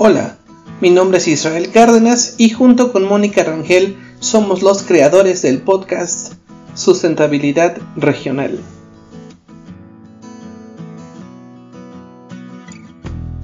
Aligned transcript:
Hola, 0.00 0.36
mi 0.80 0.90
nombre 0.90 1.18
es 1.18 1.26
Israel 1.26 1.72
Cárdenas 1.72 2.36
y 2.38 2.50
junto 2.50 2.92
con 2.92 3.04
Mónica 3.04 3.42
Rangel 3.42 3.96
somos 4.20 4.62
los 4.62 4.84
creadores 4.84 5.42
del 5.42 5.60
podcast 5.60 6.34
Sustentabilidad 6.74 7.78
Regional. 7.96 8.60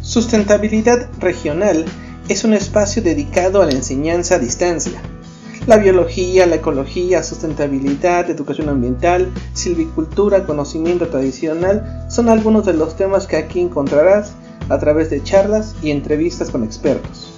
Sustentabilidad 0.01 1.11
Regional 1.19 1.87
es 2.29 2.45
un 2.45 2.55
espacio 2.55 3.03
dedicado 3.03 3.61
a 3.61 3.67
la 3.67 3.73
enseñanza 3.73 4.37
a 4.37 4.39
distancia. 4.39 5.03
La 5.67 5.79
biología, 5.79 6.47
la 6.47 6.57
ecología, 6.57 7.25
sustentabilidad, 7.25 8.31
educación 8.31 8.69
ambiental, 8.69 9.33
silvicultura, 9.55 10.47
conocimiento 10.47 11.09
tradicional 11.09 12.07
son 12.09 12.29
algunos 12.29 12.65
de 12.65 12.75
los 12.75 12.97
temas 12.97 13.27
que 13.27 13.39
aquí 13.39 13.59
encontrarás 13.59 14.35
a 14.69 14.79
través 14.79 15.11
de 15.11 15.23
charlas 15.23 15.77
y 15.83 15.91
entrevistas 15.91 16.51
con 16.51 16.65
expertos. 16.65 17.31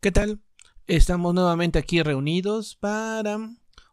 ¿Qué 0.00 0.12
tal? 0.12 0.40
Estamos 0.86 1.34
nuevamente 1.34 1.78
aquí 1.78 2.02
reunidos 2.02 2.74
para 2.76 3.38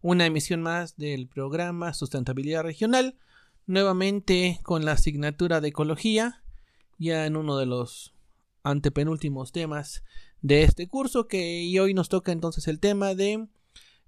una 0.01 0.25
emisión 0.25 0.61
más 0.61 0.95
del 0.95 1.27
programa 1.27 1.93
Sustentabilidad 1.93 2.63
Regional, 2.63 3.17
nuevamente 3.65 4.59
con 4.63 4.85
la 4.85 4.93
asignatura 4.93 5.59
de 5.59 5.67
Ecología, 5.67 6.43
ya 6.97 7.25
en 7.25 7.35
uno 7.35 7.57
de 7.57 7.65
los 7.65 8.13
antepenúltimos 8.63 9.51
temas 9.51 10.03
de 10.41 10.63
este 10.63 10.87
curso, 10.87 11.27
que 11.27 11.77
hoy 11.79 11.93
nos 11.93 12.09
toca 12.09 12.31
entonces 12.31 12.67
el 12.67 12.79
tema 12.79 13.15
de 13.15 13.47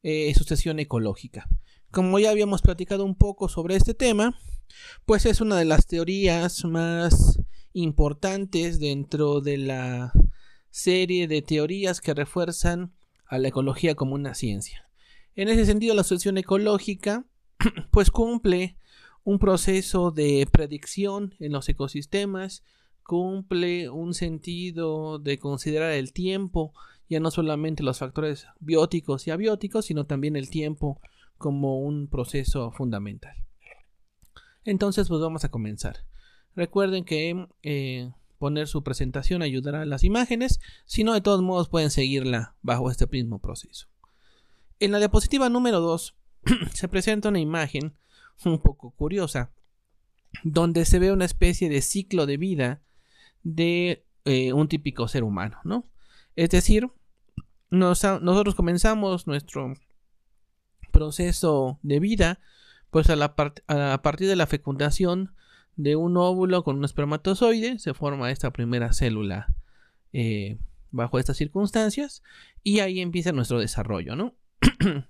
eh, 0.03 0.34
sucesión 0.36 0.80
ecológica. 0.80 1.48
Como 1.92 2.20
ya 2.20 2.30
habíamos 2.30 2.62
platicado 2.62 3.03
un 3.03 3.16
poco 3.16 3.50
sobre 3.50 3.76
este 3.76 3.94
tema, 3.94 4.38
pues 5.06 5.26
es 5.26 5.42
una 5.42 5.58
de 5.58 5.66
las 5.66 5.88
teorías 5.88 6.64
más 6.66 7.40
importantes 7.73 8.80
dentro 8.80 9.42
de 9.42 9.58
la 9.58 10.14
serie 10.70 11.28
de 11.28 11.42
teorías 11.42 12.02
que 12.02 12.14
refuerzan 12.14 12.94
a 13.25 13.38
la 13.38 13.48
ecología 13.50 13.96
como 13.96 14.16
una 14.16 14.36
ciencia. 14.36 14.90
En 15.36 15.50
ese 15.50 15.66
sentido, 15.66 15.96
la 15.96 16.03
sucesión 16.03 16.38
ecológica 16.38 17.25
pues 17.92 18.12
cumple 18.12 18.78
un 19.23 19.40
proceso 19.40 20.12
de 20.12 20.48
predicción 20.52 21.36
en 21.40 21.52
los 21.52 21.68
ecosistemas, 21.70 22.64
cumple 23.10 23.90
un 23.90 24.14
sentido 24.14 25.18
de 25.18 25.40
considerar 25.40 25.94
el 25.94 26.14
tiempo, 26.14 26.76
ya 27.10 27.20
no 27.20 27.32
solamente 27.32 27.82
los 27.82 27.98
factores 27.98 28.46
bióticos 28.60 29.26
y 29.26 29.32
abióticos, 29.32 29.86
sino 29.86 30.06
también 30.06 30.36
el 30.36 30.52
tiempo 30.52 31.02
como 31.40 31.80
un 31.80 32.08
proceso 32.08 32.72
fundamental. 32.72 33.36
Entonces, 34.64 35.08
pues 35.08 35.20
vamos 35.22 35.44
a 35.44 35.50
comenzar. 35.50 36.06
Recuerden 36.56 37.04
que 37.04 37.48
eh, 37.64 38.12
poner 38.38 38.68
su 38.68 38.84
presentación 38.84 39.42
ayudará 39.42 39.82
a 39.82 39.86
las 39.86 40.04
imágenes, 40.04 40.60
si 40.86 41.04
no 41.04 41.16
de 41.16 41.22
todos 41.22 41.42
modos 41.42 41.68
pueden 41.68 41.90
seguirla 41.90 42.54
bajo 42.62 42.92
este 42.92 43.08
mismo 43.08 43.40
proceso. 43.40 43.88
En 44.80 44.92
la 44.92 45.00
diapositiva 45.00 45.50
número 45.50 45.80
2 45.80 46.16
se 46.76 46.88
presenta 46.88 47.30
una 47.30 47.40
imagen 47.40 47.96
un 48.46 48.60
poco 48.60 48.92
curiosa, 48.92 49.52
donde 50.44 50.86
se 50.86 51.00
ve 51.00 51.12
una 51.12 51.26
especie 51.26 51.70
de 51.70 51.82
ciclo 51.82 52.28
de 52.28 52.38
vida 52.38 52.84
de 53.44 54.06
eh, 54.26 54.54
un 54.54 54.68
típico 54.68 55.08
ser 55.08 55.23
humano, 55.23 55.59
¿no? 55.64 55.86
Es 56.36 56.50
decir, 56.50 56.90
nosotros 57.70 58.56
comenzamos 58.56 59.28
nuestro 59.28 59.73
proceso 60.92 61.80
de 61.84 62.00
vida, 62.00 62.40
pues 62.90 63.09
a, 63.09 63.16
la 63.16 63.36
a 63.68 64.02
partir 64.02 64.28
de 64.28 64.36
la 64.36 64.47
fecundación 64.47 65.34
de 65.75 65.96
un 65.96 66.18
óvulo 66.18 66.63
con 66.63 66.78
un 66.78 66.84
espermatozoide 66.84 67.80
se 67.80 67.94
forma 67.94 68.31
esta 68.31 68.52
primera 68.52 68.91
célula 68.91 69.47
eh, 70.12 70.58
bajo 70.92 71.19
estas 71.19 71.38
circunstancias 71.38 72.22
y 72.63 72.80
ahí 72.80 73.00
empieza 73.00 73.31
nuestro 73.31 73.59
desarrollo, 73.59 74.16
¿no? 74.16 74.36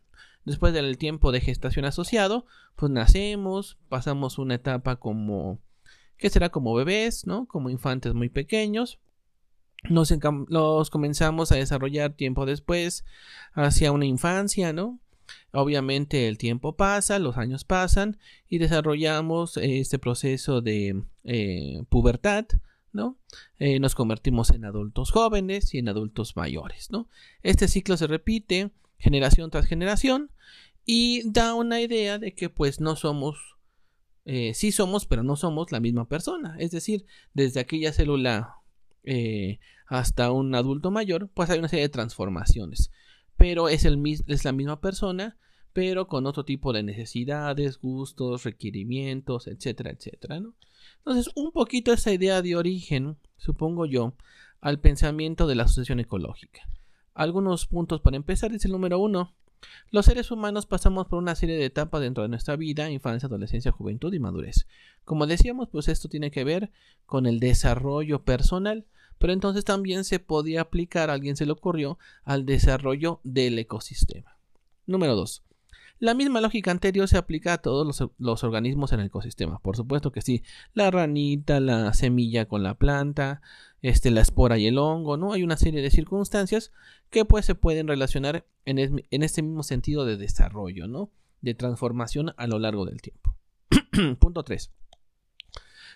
Después 0.45 0.73
del 0.73 0.97
tiempo 0.97 1.31
de 1.31 1.41
gestación 1.41 1.85
asociado, 1.85 2.45
pues 2.75 2.91
nacemos, 2.91 3.77
pasamos 3.89 4.37
una 4.37 4.55
etapa 4.55 4.97
como, 4.97 5.59
¿qué 6.19 6.29
será? 6.29 6.49
Como 6.49 6.73
bebés, 6.73 7.25
¿no? 7.25 7.47
Como 7.47 7.69
infantes 7.69 8.13
muy 8.13 8.29
pequeños. 8.29 8.99
Nos, 9.89 10.13
los 10.49 10.89
comenzamos 10.89 11.51
a 11.51 11.55
desarrollar 11.55 12.13
tiempo 12.13 12.45
después 12.45 13.05
hacia 13.53 13.91
una 13.91 14.05
infancia, 14.05 14.73
¿no? 14.73 14.99
Obviamente 15.51 16.27
el 16.27 16.37
tiempo 16.37 16.75
pasa, 16.75 17.17
los 17.19 17.37
años 17.37 17.63
pasan 17.63 18.17
y 18.47 18.57
desarrollamos 18.57 19.57
este 19.57 19.97
proceso 19.97 20.61
de 20.61 21.03
eh, 21.23 21.83
pubertad, 21.89 22.45
¿no? 22.91 23.17
Eh, 23.57 23.79
nos 23.79 23.95
convertimos 23.95 24.49
en 24.51 24.65
adultos 24.65 25.11
jóvenes 25.11 25.73
y 25.73 25.79
en 25.79 25.89
adultos 25.89 26.35
mayores, 26.35 26.91
¿no? 26.91 27.07
Este 27.41 27.67
ciclo 27.67 27.97
se 27.97 28.07
repite 28.07 28.71
generación 28.97 29.49
tras 29.49 29.65
generación 29.65 30.31
y 30.85 31.21
da 31.29 31.53
una 31.53 31.81
idea 31.81 32.17
de 32.17 32.33
que 32.33 32.49
pues 32.49 32.79
no 32.79 32.95
somos, 32.95 33.57
eh, 34.31 34.53
sí 34.53 34.71
somos, 34.71 35.05
pero 35.05 35.23
no 35.23 35.35
somos 35.35 35.71
la 35.71 35.79
misma 35.79 36.07
persona. 36.07 36.55
Es 36.59 36.71
decir, 36.71 37.05
desde 37.33 37.59
aquella 37.59 37.93
célula 37.93 38.55
hasta 39.87 40.31
un 40.31 40.53
adulto 40.53 40.91
mayor, 40.91 41.29
pues 41.33 41.49
hay 41.49 41.57
una 41.57 41.67
serie 41.67 41.83
de 41.83 41.89
transformaciones 41.89 42.91
pero 43.39 43.69
es, 43.69 43.85
el, 43.85 44.03
es 44.27 44.43
la 44.43 44.51
misma 44.51 44.81
persona, 44.81 45.37
pero 45.71 46.09
con 46.09 46.27
otro 46.27 46.43
tipo 46.43 46.73
de 46.73 46.83
necesidades, 46.83 47.79
gustos, 47.79 48.43
requerimientos, 48.43 49.47
etcétera, 49.47 49.91
etcétera. 49.91 50.41
¿no? 50.41 50.55
Entonces, 50.97 51.31
un 51.35 51.53
poquito 51.53 51.93
esa 51.93 52.11
idea 52.11 52.41
de 52.41 52.57
origen, 52.57 53.15
supongo 53.37 53.85
yo, 53.85 54.13
al 54.59 54.81
pensamiento 54.81 55.47
de 55.47 55.55
la 55.55 55.63
asociación 55.63 56.01
ecológica. 56.01 56.67
Algunos 57.13 57.65
puntos 57.65 58.01
para 58.01 58.17
empezar 58.17 58.53
es 58.53 58.65
el 58.65 58.73
número 58.73 58.99
uno. 58.99 59.33
Los 59.91 60.05
seres 60.05 60.31
humanos 60.31 60.65
pasamos 60.65 61.07
por 61.07 61.19
una 61.19 61.35
serie 61.35 61.57
de 61.57 61.65
etapas 61.65 62.01
dentro 62.01 62.23
de 62.23 62.29
nuestra 62.29 62.55
vida, 62.55 62.89
infancia, 62.89 63.27
adolescencia, 63.27 63.71
juventud 63.71 64.13
y 64.13 64.19
madurez. 64.19 64.67
Como 65.03 65.27
decíamos, 65.27 65.69
pues 65.69 65.87
esto 65.87 66.09
tiene 66.09 66.31
que 66.31 66.43
ver 66.43 66.71
con 67.05 67.25
el 67.25 67.39
desarrollo 67.39 68.23
personal, 68.23 68.85
pero 69.17 69.33
entonces 69.33 69.65
también 69.65 70.03
se 70.03 70.19
podía 70.19 70.61
aplicar, 70.61 71.09
a 71.09 71.13
alguien 71.13 71.35
se 71.35 71.45
le 71.45 71.51
ocurrió, 71.51 71.97
al 72.23 72.45
desarrollo 72.45 73.19
del 73.23 73.59
ecosistema. 73.59 74.37
Número 74.85 75.15
2. 75.15 75.43
La 75.99 76.13
misma 76.13 76.39
lógica 76.39 76.71
anterior 76.71 77.09
se 77.09 77.17
aplica 77.17 77.53
a 77.53 77.57
todos 77.57 78.09
los, 78.17 78.43
organismos 78.45 78.93
en 78.93 79.01
el 79.01 79.07
ecosistema. 79.07 79.59
Por 79.59 79.75
supuesto 79.75 80.13
que 80.13 80.21
sí. 80.21 80.43
La 80.73 80.89
ranita, 80.91 81.59
la 81.59 81.93
semilla 81.93 82.45
con 82.45 82.63
la 82.63 82.75
planta, 82.75 83.41
este, 83.81 84.11
la 84.11 84.21
espora 84.21 84.57
y 84.57 84.67
el 84.67 84.77
hongo, 84.77 85.17
¿no? 85.17 85.33
Hay 85.33 85.43
una 85.43 85.57
serie 85.57 85.81
de 85.81 85.91
circunstancias 85.91 86.71
que 87.09 87.25
pues 87.25 87.45
se 87.45 87.55
pueden 87.55 87.87
relacionar 87.87 88.45
en, 88.65 88.79
en 88.79 89.23
este 89.23 89.41
mismo 89.41 89.63
sentido 89.63 90.05
de 90.05 90.17
desarrollo, 90.17 90.87
¿no? 90.87 91.11
De 91.41 91.53
transformación 91.53 92.33
a 92.37 92.47
lo 92.47 92.59
largo 92.59 92.85
del 92.85 93.01
tiempo. 93.01 93.35
Punto 94.19 94.43
3. 94.43 94.71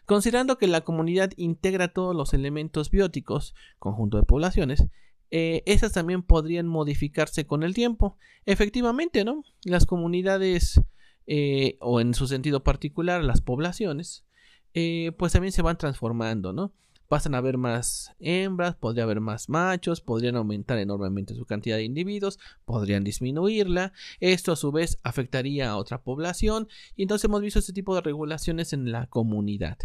Considerando 0.06 0.58
que 0.58 0.68
la 0.68 0.82
comunidad 0.82 1.32
integra 1.38 1.88
todos 1.88 2.16
los 2.16 2.34
elementos 2.34 2.90
bióticos, 2.90 3.56
conjunto 3.80 4.18
de 4.18 4.24
poblaciones, 4.24 4.88
eh, 5.32 5.64
esas 5.66 5.94
también 5.94 6.22
podrían 6.22 6.68
modificarse 6.68 7.48
con 7.48 7.64
el 7.64 7.74
tiempo. 7.74 8.18
Efectivamente, 8.46 9.24
¿no? 9.24 9.44
Las 9.64 9.86
comunidades, 9.86 10.82
eh, 11.26 11.78
o 11.80 12.02
en 12.02 12.14
su 12.14 12.28
sentido 12.28 12.64
particular, 12.64 13.24
las 13.24 13.42
poblaciones, 13.42 14.26
eh, 14.74 15.14
pues 15.18 15.34
también 15.34 15.54
se 15.54 15.62
van 15.62 15.78
transformando, 15.78 16.52
¿no? 16.52 16.74
Pasan 17.08 17.36
a 17.36 17.40
haber 17.40 17.58
más 17.58 18.12
hembras, 18.20 18.76
podría 18.76 19.04
haber 19.04 19.20
más 19.20 19.50
machos, 19.50 20.02
podrían 20.02 20.36
aumentar 20.36 20.78
enormemente 20.78 21.36
su 21.36 21.46
cantidad 21.46 21.78
de 21.78 21.84
individuos, 21.84 22.40
podrían 22.66 23.04
disminuirla. 23.04 23.94
Esto 24.20 24.52
a 24.52 24.56
su 24.56 24.72
vez 24.72 25.00
afectaría 25.04 25.70
a 25.70 25.78
otra 25.78 26.02
población 26.02 26.68
y 26.96 27.04
entonces 27.04 27.26
hemos 27.26 27.42
visto 27.42 27.60
este 27.60 27.74
tipo 27.74 27.96
de 27.96 28.02
regulaciones 28.02 28.74
en 28.74 28.92
la 28.92 29.08
comunidad. 29.08 29.78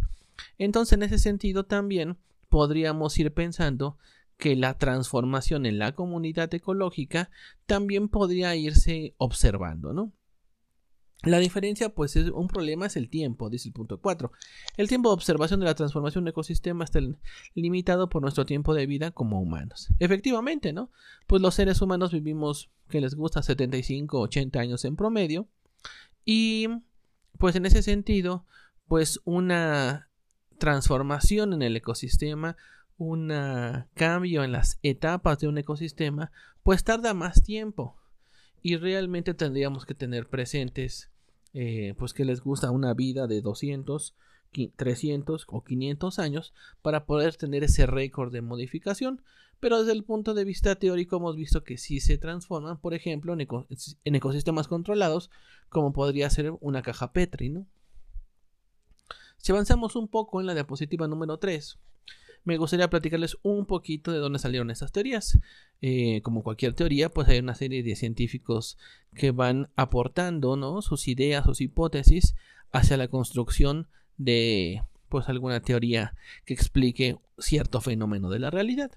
Entonces 0.57 0.95
en 0.95 1.03
ese 1.03 1.19
sentido 1.19 1.65
también 1.65 2.17
podríamos 2.49 3.19
ir 3.19 3.33
pensando 3.33 3.99
que 4.39 4.55
la 4.57 4.79
transformación 4.79 5.67
en 5.67 5.79
la 5.79 5.93
comunidad 5.93 6.53
ecológica 6.55 7.31
también 7.67 8.09
podría 8.09 8.55
irse 8.55 9.15
observando, 9.19 9.93
¿no? 9.93 10.13
La 11.23 11.39
diferencia, 11.39 11.89
pues, 11.89 12.15
es 12.15 12.31
un 12.31 12.47
problema 12.47 12.87
es 12.87 12.97
el 12.97 13.11
tiempo, 13.11 13.51
dice 13.51 13.69
el 13.69 13.75
punto 13.75 14.01
4. 14.01 14.31
El 14.77 14.89
tiempo 14.89 15.09
de 15.09 15.15
observación 15.15 15.59
de 15.59 15.67
la 15.67 15.75
transformación 15.75 16.25
de 16.25 16.29
un 16.29 16.33
ecosistema 16.33 16.85
está 16.85 17.01
limitado 17.55 18.09
por 18.09 18.23
nuestro 18.23 18.47
tiempo 18.47 18.73
de 18.73 18.87
vida 18.87 19.11
como 19.11 19.41
humanos. 19.41 19.89
Efectivamente, 19.99 20.73
¿no? 20.73 20.91
Pues 21.27 21.43
los 21.43 21.55
seres 21.55 21.83
humanos 21.83 22.13
vivimos, 22.13 22.71
que 22.89 23.01
les 23.01 23.17
gusta, 23.17 23.43
75, 23.43 24.21
80 24.21 24.61
años 24.61 24.85
en 24.85 24.95
promedio. 24.95 25.49
Y, 26.25 26.69
pues, 27.39 27.57
en 27.57 27.67
ese 27.67 27.83
sentido, 27.83 28.45
pues, 28.87 29.21
una 29.25 30.09
transformación 30.59 31.53
en 31.53 31.63
el 31.63 31.77
ecosistema, 31.77 32.57
un 32.97 33.33
cambio 33.95 34.45
en 34.45 34.53
las 34.53 34.79
etapas 34.83 35.39
de 35.39 35.49
un 35.49 35.57
ecosistema, 35.59 36.33
pues 36.63 36.85
tarda 36.85 37.15
más 37.15 37.43
tiempo. 37.45 37.97
Y 38.63 38.77
realmente 38.77 39.35
tendríamos 39.35 39.87
que 39.87 39.95
tener 39.95 40.29
presentes 40.29 41.11
eh, 41.55 41.95
pues 41.99 42.13
que 42.13 42.25
les 42.25 42.41
gusta 42.41 42.71
una 42.71 42.95
vida 42.95 43.27
de 43.27 43.41
200 43.41 44.15
300 44.77 45.45
o 45.49 45.65
500 45.65 46.19
años 46.19 46.55
para 46.83 47.07
poder 47.07 47.37
tener 47.37 47.65
ese 47.65 47.87
récord 47.87 48.33
de 48.33 48.43
modificación, 48.43 49.23
pero 49.61 49.81
desde 49.81 49.93
el 49.93 50.05
punto 50.05 50.35
de 50.35 50.45
vista 50.45 50.77
teórico 50.77 51.17
hemos 51.17 51.37
visto 51.37 51.65
que 51.65 51.79
sí 51.79 52.01
se 52.01 52.19
transforman, 52.19 52.81
por 52.81 52.95
ejemplo, 52.95 53.35
en, 53.35 54.15
ecosistemas 54.15 54.69
controlados, 54.69 55.31
como 55.69 55.93
podría 55.93 56.31
ser 56.31 56.53
una 56.61 56.83
caja 56.83 57.13
Petri. 57.13 57.51
¿no? 57.51 57.67
Si 59.37 59.53
avanzamos 59.53 59.97
un 59.97 60.09
poco 60.09 60.41
en 60.41 60.47
la 60.47 60.55
diapositiva 60.55 61.09
número 61.09 61.39
3, 61.39 61.79
me 62.45 62.57
gustaría 62.57 62.91
platicarles 62.91 63.37
un 63.43 63.67
poquito 63.67 64.13
de 64.13 64.19
dónde 64.19 64.39
salieron 64.39 64.71
estas 64.71 64.93
teorías. 64.93 65.39
Eh, 65.81 66.23
como 66.23 66.43
cualquier 66.43 66.75
teoría, 66.75 67.09
pues 67.09 67.29
hay 67.29 67.39
una 67.39 67.55
serie 67.55 67.83
de 67.83 67.97
científicos 67.97 68.79
que 69.15 69.31
van 69.31 69.71
aportando 69.77 70.57
¿no? 70.57 70.83
sus 70.83 71.09
ideas, 71.09 71.45
sus 71.45 71.61
hipótesis 71.61 72.35
hacia 72.73 72.97
la 72.97 73.09
construcción 73.09 73.89
de 74.17 74.83
pues 75.09 75.29
alguna 75.29 75.61
teoría 75.61 76.15
que 76.45 76.55
explique 76.55 77.17
cierto 77.39 77.81
fenómeno 77.81 78.29
de 78.31 78.39
la 78.41 78.51
realidad. 78.51 78.93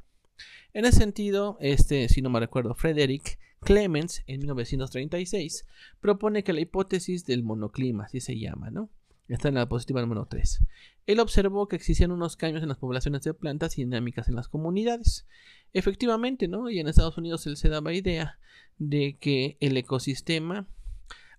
En 0.73 0.85
ese 0.85 0.99
sentido, 0.99 1.57
este, 1.59 2.09
si 2.09 2.21
no 2.21 2.29
me 2.29 2.39
recuerdo, 2.39 2.73
Frederick 2.75 3.39
Clemens 3.61 4.23
en 4.27 4.39
1936 4.39 5.65
propone 5.99 6.43
que 6.43 6.53
la 6.53 6.61
hipótesis 6.61 7.25
del 7.25 7.43
monoclima, 7.43 8.05
así 8.05 8.19
se 8.19 8.39
llama, 8.39 8.71
¿no? 8.71 8.89
Está 9.31 9.47
en 9.47 9.53
la 9.53 9.61
diapositiva 9.61 10.01
número 10.01 10.25
3. 10.25 10.61
Él 11.07 11.19
observó 11.21 11.67
que 11.67 11.77
existían 11.77 12.11
unos 12.11 12.35
cambios 12.35 12.63
en 12.63 12.69
las 12.69 12.77
poblaciones 12.77 13.21
de 13.21 13.33
plantas 13.33 13.77
y 13.77 13.83
dinámicas 13.85 14.27
en 14.27 14.35
las 14.35 14.49
comunidades. 14.49 15.25
Efectivamente, 15.71 16.49
¿no? 16.49 16.69
Y 16.69 16.79
en 16.79 16.89
Estados 16.89 17.17
Unidos 17.17 17.47
él 17.47 17.55
se 17.55 17.69
daba 17.69 17.93
idea 17.93 18.39
de 18.77 19.17
que 19.19 19.55
el 19.61 19.77
ecosistema 19.77 20.67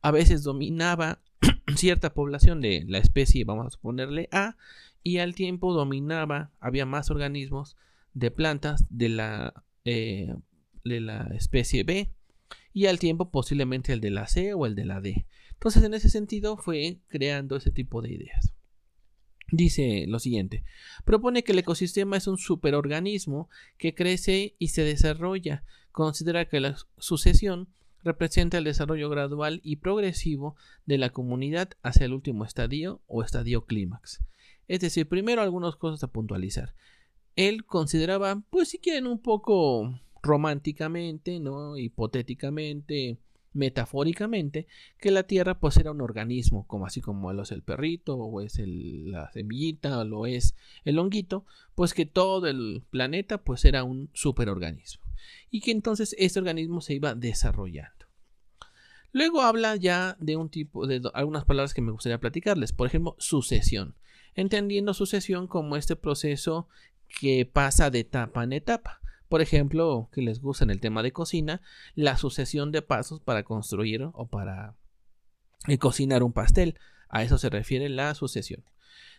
a 0.01 0.11
veces 0.11 0.43
dominaba 0.43 1.21
cierta 1.77 2.15
población 2.15 2.63
de 2.63 2.85
la 2.89 2.97
especie, 2.97 3.45
vamos 3.45 3.75
a 3.75 3.81
ponerle 3.81 4.29
A, 4.33 4.57
y 5.03 5.19
al 5.19 5.35
tiempo 5.35 5.75
dominaba, 5.75 6.51
había 6.61 6.87
más 6.87 7.11
organismos 7.11 7.77
de 8.15 8.31
plantas 8.31 8.87
de 8.89 9.11
la, 9.11 9.65
eh, 9.85 10.35
de 10.85 11.01
la 11.01 11.29
especie 11.35 11.85
B, 11.85 12.11
y 12.73 12.87
al 12.87 12.99
tiempo 12.99 13.31
posiblemente 13.31 13.93
el 13.93 14.01
de 14.01 14.11
la 14.11 14.27
C 14.29 14.55
o 14.55 14.65
el 14.65 14.75
de 14.75 14.85
la 14.87 15.03
D. 15.03 15.27
Entonces, 15.63 15.85
en 15.85 15.95
ese 15.95 16.11
sentido, 16.11 16.57
fue 16.57 16.99
creando 17.07 17.55
ese 17.55 17.71
tipo 17.71 18.03
de 18.03 18.11
ideas. 18.11 18.53
Dice 19.53 20.07
lo 20.09 20.19
siguiente, 20.19 20.65
propone 21.05 21.45
que 21.45 21.53
el 21.53 21.61
ecosistema 21.61 22.17
es 22.17 22.27
un 22.27 22.37
superorganismo 22.37 23.49
que 23.79 23.95
crece 23.95 24.57
y 24.59 24.69
se 24.69 24.83
desarrolla. 24.83 25.63
Considera 25.93 26.49
que 26.49 26.59
la 26.59 26.75
sucesión 26.99 27.69
representa 28.03 28.59
el 28.59 28.65
desarrollo 28.65 29.09
gradual 29.09 29.61
y 29.63 29.77
progresivo 29.77 30.57
de 30.85 30.99
la 30.99 31.11
comunidad 31.11 31.71
hacia 31.85 32.07
el 32.07 32.13
último 32.13 32.45
estadio 32.45 33.01
o 33.07 33.23
estadio 33.23 33.65
clímax. 33.65 34.19
Es 34.67 34.81
decir, 34.81 35.09
primero 35.09 35.43
algunas 35.43 35.77
cosas 35.77 36.03
a 36.03 36.09
puntualizar. 36.11 36.75
Él 37.37 37.65
consideraba, 37.67 38.43
pues 38.51 38.71
si 38.71 38.81
quieren 38.81 39.07
un 39.07 39.21
poco 39.21 39.97
románticamente, 40.25 41.39
¿no? 41.39 41.77
hipotéticamente, 41.77 43.21
metafóricamente, 43.53 44.67
que 44.99 45.11
la 45.11 45.25
Tierra 45.25 45.59
pues 45.59 45.77
era 45.77 45.91
un 45.91 46.01
organismo, 46.01 46.67
como 46.67 46.87
así 46.87 47.01
como 47.01 47.33
lo 47.33 47.43
es 47.43 47.53
el 47.53 47.63
perrito, 47.63 48.17
o 48.17 48.41
es 48.41 48.59
la 48.65 49.31
semillita, 49.33 49.99
o 49.99 50.05
lo 50.05 50.27
es 50.27 50.55
el 50.85 50.99
honguito, 50.99 51.45
pues 51.75 51.95
que 51.95 52.07
todo 52.07 52.47
el 52.47 52.83
planeta 52.91 53.39
pues 53.39 53.65
era 53.65 53.85
un 53.85 54.11
superorganismo 54.13 55.05
y 55.51 55.61
que 55.61 55.71
entonces 55.71 56.15
este 56.19 56.39
organismo 56.39 56.81
se 56.81 56.95
iba 56.95 57.15
desarrollando. 57.15 58.07
Luego 59.13 59.43
habla 59.43 59.77
ya 59.77 60.17
de 60.21 60.37
un 60.37 60.49
tipo 60.49 60.87
de 60.87 61.03
algunas 61.13 61.45
palabras 61.45 61.75
que 61.75 61.83
me 61.83 61.93
gustaría 61.93 62.19
platicarles, 62.19 62.73
por 62.73 62.87
ejemplo, 62.87 63.15
sucesión, 63.19 63.95
entendiendo 64.35 64.95
sucesión 64.95 65.47
como 65.47 65.77
este 65.77 65.97
proceso 65.97 66.67
que 67.21 67.45
pasa 67.45 67.91
de 67.91 68.01
etapa 68.01 68.43
en 68.43 68.55
etapa. 68.55 69.02
Por 69.33 69.41
ejemplo, 69.41 70.11
que 70.13 70.21
les 70.21 70.43
gusta 70.43 70.65
en 70.65 70.69
el 70.69 70.79
tema 70.79 71.03
de 71.03 71.11
cocina, 71.11 71.63
la 71.95 72.19
sucesión 72.19 72.71
de 72.71 72.83
pasos 72.83 73.23
para 73.23 73.45
construir 73.45 74.11
o 74.13 74.27
para 74.27 74.75
eh, 75.69 75.79
cocinar 75.79 76.23
un 76.23 76.35
pastel. 76.35 76.79
A 77.09 77.23
eso 77.23 77.39
se 77.39 77.49
refiere 77.49 77.89
la 77.89 78.15
sucesión. 78.15 78.63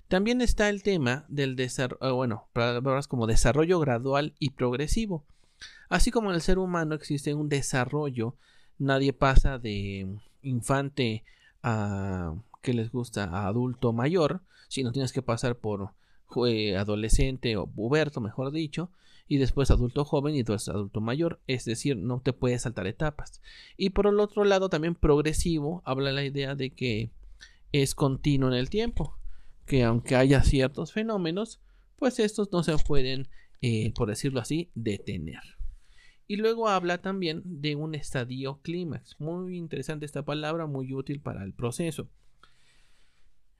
También 0.10 0.42
está 0.42 0.70
el 0.70 0.84
tema 0.84 1.26
del 1.30 1.56
desarrollo, 1.56 2.16
bueno, 2.16 2.48
palabras 2.54 3.08
como 3.08 3.26
desarrollo 3.26 3.80
gradual 3.80 4.36
y 4.38 4.52
progresivo. 4.52 5.26
Así 5.90 6.12
como 6.12 6.30
en 6.30 6.36
el 6.36 6.42
ser 6.44 6.60
humano 6.60 6.94
existe 6.94 7.34
un 7.34 7.50
desarrollo, 7.50 8.36
nadie 8.78 9.14
pasa 9.14 9.58
de 9.58 10.08
infante 10.44 11.24
a 11.64 12.36
que 12.62 12.76
les 12.76 12.92
gusta 12.92 13.24
a 13.24 13.48
adulto 13.48 13.94
mayor, 13.94 14.44
sino 14.68 14.92
tienes 14.92 15.12
que 15.12 15.24
pasar 15.24 15.56
por 15.56 15.90
adolescente 16.78 17.58
o 17.58 17.66
puberto, 17.66 18.22
mejor 18.22 18.52
dicho, 18.52 18.92
y 19.28 19.38
después 19.38 19.72
adulto 19.72 20.06
joven 20.06 20.36
y 20.36 20.40
después 20.40 20.68
adulto 20.70 21.02
mayor, 21.02 21.42
es 21.48 21.66
decir, 21.66 21.98
no 21.98 22.22
te 22.22 22.34
puedes 22.34 22.64
saltar 22.64 22.88
etapas. 22.88 23.42
Y 23.78 23.92
por 23.92 24.08
el 24.08 24.20
otro 24.20 24.44
lado, 24.44 24.70
también 24.70 24.96
progresivo, 24.96 25.82
habla 25.86 26.12
la 26.12 26.26
idea 26.26 26.56
de 26.56 26.72
que 26.72 27.12
es 27.72 27.96
continuo 27.96 28.50
en 28.50 28.56
el 28.56 28.70
tiempo, 28.70 29.18
que 29.66 29.84
aunque 29.84 30.16
haya 30.16 30.44
ciertos 30.44 30.92
fenómenos, 30.94 31.62
pues 31.96 32.20
estos 32.20 32.52
no 32.52 32.64
se 32.64 32.78
pueden, 32.78 33.28
eh, 33.62 33.92
por 33.94 34.10
decirlo 34.10 34.40
así, 34.40 34.70
detener. 34.76 35.42
Y 36.28 36.38
luego 36.38 36.70
habla 36.70 37.00
también 37.00 37.42
de 37.46 37.76
un 37.76 37.96
estadio 37.96 38.60
clímax. 38.62 39.20
Muy 39.20 39.58
interesante 39.58 40.06
esta 40.06 40.24
palabra, 40.24 40.68
muy 40.68 40.94
útil 40.94 41.20
para 41.20 41.44
el 41.44 41.54
proceso. 41.54 42.10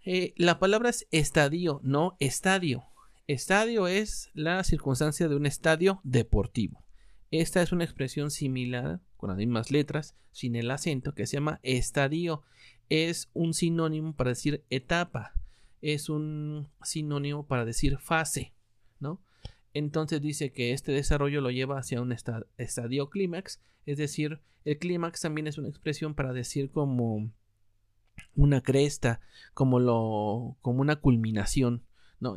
Eh, 0.06 0.34
la 0.38 0.60
palabra 0.60 0.90
es 0.90 1.08
estadio, 1.12 1.80
no 1.84 2.16
estadio. 2.20 2.84
Estadio 3.28 3.88
es 3.88 4.30
la 4.34 4.64
circunstancia 4.64 5.28
de 5.30 5.36
un 5.36 5.46
estadio 5.46 6.02
deportivo. 6.04 6.84
Esta 7.32 7.62
es 7.62 7.72
una 7.72 7.84
expresión 7.84 8.32
similar, 8.32 9.00
con 9.18 9.30
las 9.30 9.38
mismas 9.38 9.72
letras, 9.72 10.16
sin 10.32 10.56
el 10.56 10.70
acento, 10.70 11.16
que 11.16 11.26
se 11.26 11.38
llama 11.38 11.60
estadio. 11.64 12.44
Es 12.90 13.30
un 13.34 13.54
sinónimo 13.54 14.14
para 14.16 14.32
decir 14.32 14.64
etapa. 14.70 15.34
Es 15.82 16.10
un 16.10 16.68
sinónimo 16.84 17.48
para 17.48 17.66
decir 17.66 17.98
fase, 17.98 18.54
¿no? 19.00 19.22
entonces 19.74 20.22
dice 20.22 20.52
que 20.52 20.72
este 20.72 20.92
desarrollo 20.92 21.42
lo 21.42 21.50
lleva 21.50 21.80
hacia 21.80 22.02
un 22.02 22.12
estadio 22.12 23.10
clímax, 23.10 23.60
es 23.86 23.98
decir, 23.98 24.40
el 24.66 24.78
clímax 24.78 25.22
también 25.22 25.48
es 25.48 25.58
una 25.58 25.68
expresión 25.68 26.14
para 26.14 26.32
decir 26.32 26.70
como 26.70 27.32
una 28.36 28.62
cresta, 28.62 29.20
como 29.54 29.80
lo 29.80 30.58
como 30.62 30.82
una 30.82 30.98
culminación, 30.98 31.84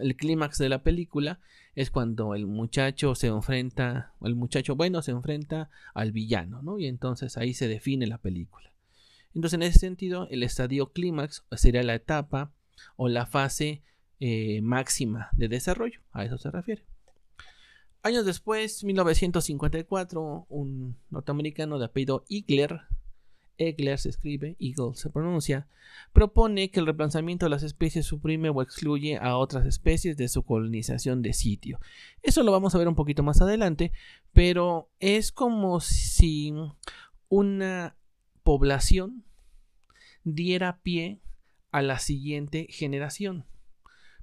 El 0.00 0.16
clímax 0.16 0.58
de 0.58 0.68
la 0.68 0.82
película 0.82 1.40
es 1.74 1.90
cuando 1.90 2.34
el 2.34 2.46
muchacho 2.46 3.14
se 3.14 3.28
enfrenta, 3.28 4.12
el 4.22 4.34
muchacho 4.34 4.76
bueno 4.76 5.02
se 5.02 5.12
enfrenta 5.12 5.70
al 5.94 6.12
villano, 6.12 6.62
¿no? 6.62 6.78
Y 6.78 6.86
entonces 6.86 7.36
ahí 7.36 7.54
se 7.54 7.68
define 7.68 8.06
la 8.06 8.18
película. 8.18 8.72
Entonces, 9.34 9.54
en 9.54 9.62
ese 9.62 9.78
sentido, 9.78 10.26
el 10.30 10.42
estadio 10.42 10.92
clímax 10.92 11.44
sería 11.52 11.82
la 11.82 11.94
etapa 11.94 12.52
o 12.96 13.08
la 13.08 13.26
fase 13.26 13.82
eh, 14.18 14.62
máxima 14.62 15.28
de 15.32 15.48
desarrollo, 15.48 16.00
a 16.12 16.24
eso 16.24 16.38
se 16.38 16.50
refiere. 16.50 16.84
Años 18.02 18.24
después, 18.24 18.84
1954, 18.84 20.46
un 20.48 20.96
norteamericano 21.10 21.78
de 21.78 21.86
apellido 21.86 22.24
Igler, 22.28 22.82
Egler 23.58 23.98
se 23.98 24.08
escribe, 24.08 24.56
Eagle 24.58 24.94
se 24.94 25.10
pronuncia, 25.10 25.68
propone 26.12 26.70
que 26.70 26.80
el 26.80 26.86
reemplazamiento 26.86 27.46
de 27.46 27.50
las 27.50 27.62
especies 27.62 28.06
suprime 28.06 28.50
o 28.50 28.62
excluye 28.62 29.16
a 29.16 29.36
otras 29.36 29.66
especies 29.66 30.16
de 30.16 30.28
su 30.28 30.44
colonización 30.44 31.22
de 31.22 31.32
sitio. 31.32 31.78
Eso 32.22 32.42
lo 32.42 32.52
vamos 32.52 32.74
a 32.74 32.78
ver 32.78 32.88
un 32.88 32.94
poquito 32.94 33.22
más 33.22 33.40
adelante, 33.40 33.92
pero 34.32 34.90
es 35.00 35.32
como 35.32 35.80
si 35.80 36.52
una 37.28 37.96
población 38.42 39.24
diera 40.24 40.80
pie 40.82 41.20
a 41.70 41.82
la 41.82 41.98
siguiente 41.98 42.66
generación. 42.70 43.44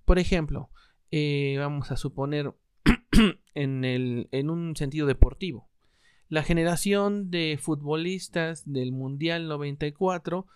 Por 0.06 0.20
ejemplo, 0.20 0.70
eh, 1.12 1.56
vamos 1.60 1.92
a 1.92 1.98
suponer 1.98 2.54
en, 3.54 3.86
el, 3.86 4.28
en 4.32 4.50
un 4.50 4.76
sentido 4.76 5.08
deportivo. 5.08 5.70
La 6.34 6.42
generación 6.42 7.30
de 7.30 7.60
futbolistas 7.62 8.64
del 8.66 8.92
Mundial 8.92 9.48
94 9.48 10.48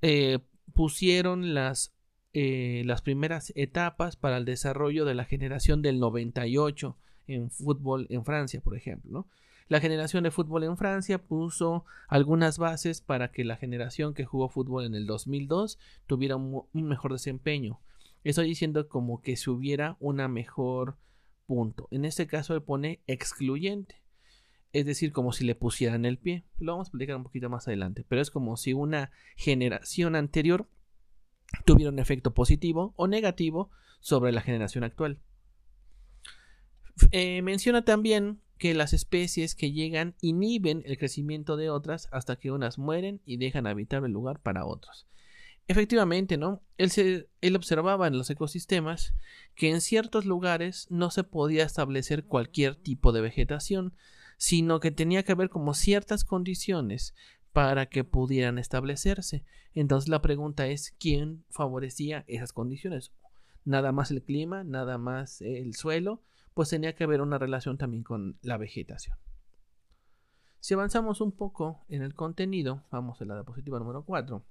eh, 0.00 0.38
pusieron 0.74 1.54
las, 1.54 1.92
eh, 2.34 2.84
las 2.86 3.02
primeras 3.02 3.52
etapas 3.56 4.14
para 4.14 4.36
el 4.36 4.44
desarrollo 4.44 5.04
de 5.04 5.16
la 5.16 5.24
generación 5.24 5.82
del 5.82 5.98
98 5.98 6.96
en 7.26 7.50
fútbol 7.50 8.06
en 8.10 8.24
Francia, 8.24 8.60
por 8.60 8.76
ejemplo. 8.76 9.26
La 9.66 9.80
generación 9.80 10.22
de 10.22 10.30
fútbol 10.30 10.62
en 10.62 10.76
Francia 10.76 11.18
puso 11.18 11.84
algunas 12.06 12.58
bases 12.58 13.00
para 13.00 13.32
que 13.32 13.42
la 13.42 13.56
generación 13.56 14.14
que 14.14 14.24
jugó 14.24 14.48
fútbol 14.48 14.84
en 14.84 14.94
el 14.94 15.06
2002 15.06 15.80
tuviera 16.06 16.36
un, 16.36 16.68
mejor 16.74 17.10
desempeño. 17.12 17.80
Estoy 18.22 18.46
diciendo 18.46 18.88
como 18.88 19.20
que 19.20 19.36
si 19.36 19.50
hubiera 19.50 19.96
una 19.98 20.28
mejor 20.28 20.96
punto. 21.48 21.88
En 21.90 22.04
este 22.04 22.28
caso 22.28 22.54
él 22.54 22.62
pone 22.62 23.00
excluyente. 23.08 23.97
Es 24.72 24.86
decir, 24.86 25.12
como 25.12 25.32
si 25.32 25.44
le 25.44 25.54
pusieran 25.54 26.04
el 26.04 26.18
pie. 26.18 26.44
Lo 26.58 26.72
vamos 26.72 26.86
a 26.86 26.88
explicar 26.88 27.16
un 27.16 27.24
poquito 27.24 27.48
más 27.48 27.66
adelante, 27.68 28.04
pero 28.08 28.20
es 28.20 28.30
como 28.30 28.56
si 28.56 28.72
una 28.72 29.10
generación 29.36 30.16
anterior 30.16 30.68
tuviera 31.64 31.90
un 31.90 31.98
efecto 31.98 32.34
positivo 32.34 32.92
o 32.96 33.08
negativo 33.08 33.70
sobre 34.00 34.32
la 34.32 34.42
generación 34.42 34.84
actual. 34.84 35.20
Eh, 37.12 37.42
menciona 37.42 37.84
también 37.84 38.40
que 38.58 38.74
las 38.74 38.92
especies 38.92 39.54
que 39.54 39.72
llegan 39.72 40.16
inhiben 40.20 40.82
el 40.84 40.98
crecimiento 40.98 41.56
de 41.56 41.70
otras 41.70 42.08
hasta 42.10 42.36
que 42.36 42.50
unas 42.50 42.76
mueren 42.76 43.20
y 43.24 43.36
dejan 43.36 43.66
habitar 43.66 44.04
el 44.04 44.12
lugar 44.12 44.42
para 44.42 44.66
otros. 44.66 45.06
Efectivamente, 45.68 46.38
¿no? 46.38 46.62
Él, 46.76 47.28
él, 47.40 47.56
observaba 47.56 48.08
en 48.08 48.16
los 48.16 48.30
ecosistemas 48.30 49.14
que 49.54 49.70
en 49.70 49.80
ciertos 49.80 50.24
lugares 50.24 50.86
no 50.90 51.10
se 51.10 51.24
podía 51.24 51.64
establecer 51.64 52.24
cualquier 52.24 52.74
tipo 52.74 53.12
de 53.12 53.20
vegetación, 53.20 53.94
sino 54.38 54.80
que 54.80 54.90
tenía 54.90 55.22
que 55.24 55.32
haber 55.32 55.50
como 55.50 55.74
ciertas 55.74 56.24
condiciones 56.24 57.14
para 57.52 57.86
que 57.86 58.04
pudieran 58.04 58.58
establecerse. 58.58 59.44
Entonces 59.74 60.08
la 60.08 60.22
pregunta 60.22 60.68
es 60.68 60.94
quién 60.98 61.44
favorecía 61.50 62.24
esas 62.28 62.52
condiciones. 62.52 63.12
Nada 63.64 63.92
más 63.92 64.10
el 64.10 64.22
clima, 64.22 64.64
nada 64.64 64.96
más 64.96 65.42
el 65.42 65.74
suelo, 65.74 66.22
pues 66.54 66.70
tenía 66.70 66.94
que 66.94 67.04
haber 67.04 67.20
una 67.20 67.36
relación 67.36 67.76
también 67.76 68.02
con 68.02 68.38
la 68.40 68.56
vegetación. 68.56 69.16
Si 70.60 70.74
avanzamos 70.74 71.20
un 71.20 71.32
poco 71.32 71.84
en 71.88 72.02
el 72.02 72.14
contenido, 72.14 72.84
vamos 72.90 73.20
a 73.20 73.24
la 73.24 73.34
diapositiva 73.34 73.78
número 73.78 74.04
4. 74.04 74.42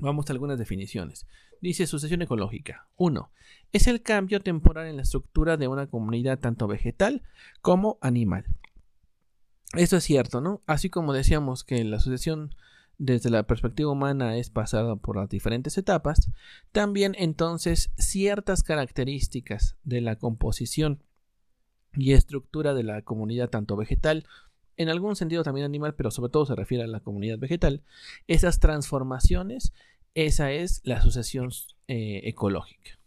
Vamos 0.00 0.28
a 0.28 0.32
algunas 0.32 0.58
definiciones. 0.58 1.26
Dice 1.60 1.86
sucesión 1.86 2.20
ecológica. 2.20 2.88
1. 2.96 3.30
Es 3.72 3.86
el 3.86 4.02
cambio 4.02 4.40
temporal 4.40 4.86
en 4.86 4.96
la 4.96 5.02
estructura 5.02 5.56
de 5.56 5.68
una 5.68 5.86
comunidad 5.86 6.38
tanto 6.38 6.66
vegetal 6.66 7.22
como 7.62 7.98
animal. 8.02 8.44
Esto 9.74 9.96
es 9.96 10.04
cierto, 10.04 10.40
¿no? 10.40 10.62
Así 10.66 10.90
como 10.90 11.12
decíamos 11.12 11.64
que 11.64 11.82
la 11.84 11.98
sucesión 11.98 12.54
desde 12.98 13.30
la 13.30 13.42
perspectiva 13.42 13.90
humana 13.90 14.36
es 14.36 14.50
pasada 14.50 14.96
por 14.96 15.16
las 15.16 15.28
diferentes 15.28 15.76
etapas, 15.76 16.30
también 16.72 17.14
entonces 17.18 17.90
ciertas 17.98 18.62
características 18.62 19.76
de 19.84 20.00
la 20.00 20.16
composición 20.16 21.02
y 21.94 22.12
estructura 22.12 22.74
de 22.74 22.84
la 22.84 23.02
comunidad 23.02 23.50
tanto 23.50 23.76
vegetal, 23.76 24.26
en 24.78 24.88
algún 24.88 25.16
sentido 25.16 25.42
también 25.42 25.64
animal, 25.64 25.94
pero 25.94 26.10
sobre 26.10 26.30
todo 26.30 26.46
se 26.46 26.54
refiere 26.54 26.84
a 26.84 26.88
la 26.88 27.00
comunidad 27.00 27.38
vegetal, 27.38 27.82
esas 28.28 28.60
transformaciones, 28.60 29.72
esa 30.14 30.52
es 30.52 30.80
la 30.84 31.02
sucesión 31.02 31.50
eh, 31.88 32.22
ecológica. 32.24 32.98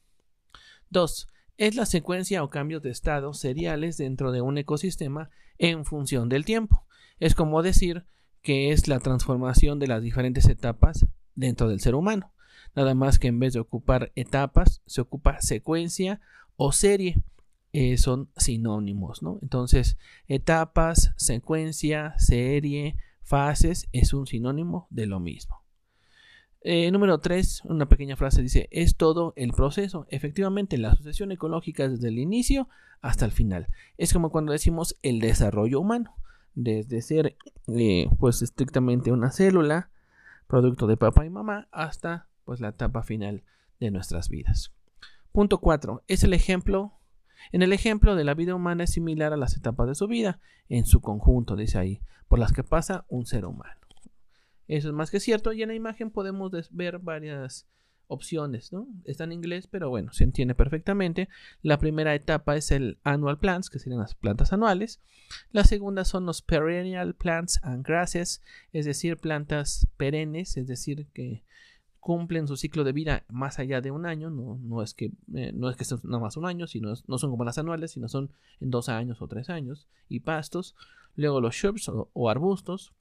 2. 0.90 1.28
Es 1.60 1.76
la 1.76 1.86
secuencia 1.86 2.42
o 2.42 2.50
cambios 2.50 2.82
de 2.84 2.90
estado 2.90 3.34
seriales 3.34 3.98
dentro 3.98 4.32
de 4.32 4.40
un 4.40 4.58
ecosistema 4.58 5.30
en 5.58 5.84
función 5.84 6.30
del 6.30 6.46
tiempo. 6.46 6.86
Es 7.20 7.36
como 7.36 7.62
decir 7.62 8.06
que 8.42 8.72
es 8.72 8.88
la 8.88 9.02
transformación 9.02 9.78
de 9.78 9.88
las 9.88 10.02
diferentes 10.02 10.48
etapas 10.48 11.06
dentro 11.36 11.68
del 11.68 11.82
ser 11.82 11.96
humano. 11.96 12.32
Nada 12.76 12.96
más 12.96 13.20
que 13.20 13.28
en 13.28 13.40
vez 13.40 13.52
de 13.52 13.60
ocupar 13.60 14.14
etapas, 14.16 14.82
se 14.86 15.02
ocupa 15.02 15.42
secuencia 15.42 16.22
o 16.56 16.72
serie. 16.72 17.22
Eh, 17.74 17.98
son 17.98 18.30
sinónimos, 18.38 19.22
¿no? 19.22 19.38
Entonces, 19.42 19.98
etapas, 20.30 21.12
secuencia, 21.18 22.14
serie, 22.20 22.96
fases 23.22 23.90
es 23.92 24.14
un 24.14 24.28
sinónimo 24.28 24.88
de 24.92 25.08
lo 25.08 25.20
mismo. 25.20 25.59
Eh, 26.62 26.92
número 26.92 27.20
3, 27.20 27.62
una 27.66 27.88
pequeña 27.88 28.18
frase 28.18 28.42
dice, 28.42 28.68
es 28.72 28.96
todo 28.96 29.34
el 29.36 29.54
proceso. 29.54 30.06
Efectivamente, 30.10 30.78
la 30.78 30.96
sucesión 30.96 31.32
ecológica 31.32 31.88
desde 31.88 32.10
el 32.10 32.20
inicio 32.20 32.68
hasta 33.02 33.26
el 33.26 33.32
final. 33.32 33.68
Es 33.98 34.14
como 34.14 34.30
cuando 34.30 34.52
decimos 34.52 34.98
el 35.02 35.20
desarrollo 35.20 35.80
humano 35.80 36.16
desde 36.56 37.02
ser 37.02 37.38
eh, 37.68 38.08
pues 38.20 38.42
estrictamente 38.42 39.12
una 39.12 39.32
célula, 39.32 39.90
producto 40.48 40.88
de 40.88 40.98
papá 40.98 41.26
y 41.26 41.30
mamá, 41.30 41.68
hasta 41.72 42.28
pues 42.44 42.60
la 42.60 42.70
etapa 42.70 43.04
final 43.04 43.44
de 43.80 43.92
nuestras 43.92 44.30
vidas. 44.30 44.74
Punto 45.32 45.60
4. 45.60 46.04
Es 46.08 46.24
el 46.24 46.34
ejemplo. 46.34 46.94
En 47.52 47.62
el 47.62 47.72
ejemplo 47.72 48.16
de 48.16 48.26
la 48.26 48.34
vida 48.34 48.56
humana 48.56 48.84
es 48.84 48.92
similar 48.92 49.32
a 49.32 49.38
las 49.38 49.56
etapas 49.56 49.88
de 49.88 49.96
su 49.96 50.08
vida, 50.08 50.40
en 50.68 50.86
su 50.86 51.00
conjunto, 51.00 51.56
dice 51.56 51.78
ahí, 51.78 52.02
por 52.28 52.40
las 52.40 52.52
que 52.52 52.64
pasa 52.64 53.06
un 53.08 53.26
ser 53.26 53.46
humano. 53.46 53.80
Eso 54.70 54.88
es 54.88 54.94
más 54.94 55.10
que 55.10 55.20
cierto, 55.20 55.52
y 55.52 55.64
en 55.64 55.70
la 55.70 55.76
imagen 55.76 56.12
podemos 56.12 56.52
ver 56.70 57.00
varias 57.00 57.68
opciones, 58.06 58.72
¿no? 58.72 58.88
Está 59.04 59.24
en 59.24 59.32
inglés, 59.32 59.68
pero 59.68 59.90
bueno, 59.90 60.14
se 60.14 60.24
entiende 60.24 60.54
perfectamente. 60.54 61.28
La 61.64 61.80
primera 61.80 62.14
etapa 62.14 62.56
es 62.56 62.70
el 62.70 63.00
annual 63.04 63.40
plants, 63.40 63.72
que 63.72 63.80
serían 63.80 64.00
las 64.00 64.14
plantas 64.14 64.54
anuales. 64.54 65.02
La 65.52 65.64
segunda 65.64 66.06
son 66.06 66.28
los 66.28 66.44
perennial 66.44 67.16
plants 67.16 67.60
and 67.64 67.84
grasses, 67.84 68.44
es 68.72 68.86
decir, 68.86 69.18
plantas 69.18 69.88
perennes, 69.98 70.56
es 70.56 70.68
decir, 70.68 71.08
que 71.14 71.44
cumplen 72.00 72.48
su 72.48 72.56
ciclo 72.56 72.84
de 72.84 72.94
vida 72.94 73.26
más 73.28 73.58
allá 73.58 73.82
de 73.82 73.90
un 73.90 74.06
año, 74.06 74.30
no, 74.30 74.60
no 74.62 74.84
es 74.84 74.94
que 74.94 75.12
eh, 75.34 75.52
no 75.54 75.70
es 75.70 75.78
que 75.78 75.84
son 75.84 76.00
nada 76.04 76.20
más 76.20 76.38
un 76.38 76.46
año, 76.46 76.68
sino 76.68 76.94
no 77.08 77.18
son 77.18 77.32
como 77.32 77.44
las 77.44 77.58
anuales, 77.58 77.92
sino 77.92 78.08
son 78.08 78.32
en 78.60 78.70
dos 78.70 78.88
años 78.88 79.20
o 79.22 79.28
tres 79.28 79.50
años, 79.50 79.88
y 80.08 80.20
pastos, 80.20 80.76
luego 81.16 81.42
los 81.42 81.56
shrubs 81.56 81.90
o, 81.90 82.10
o 82.14 82.30
arbustos, 82.30 82.94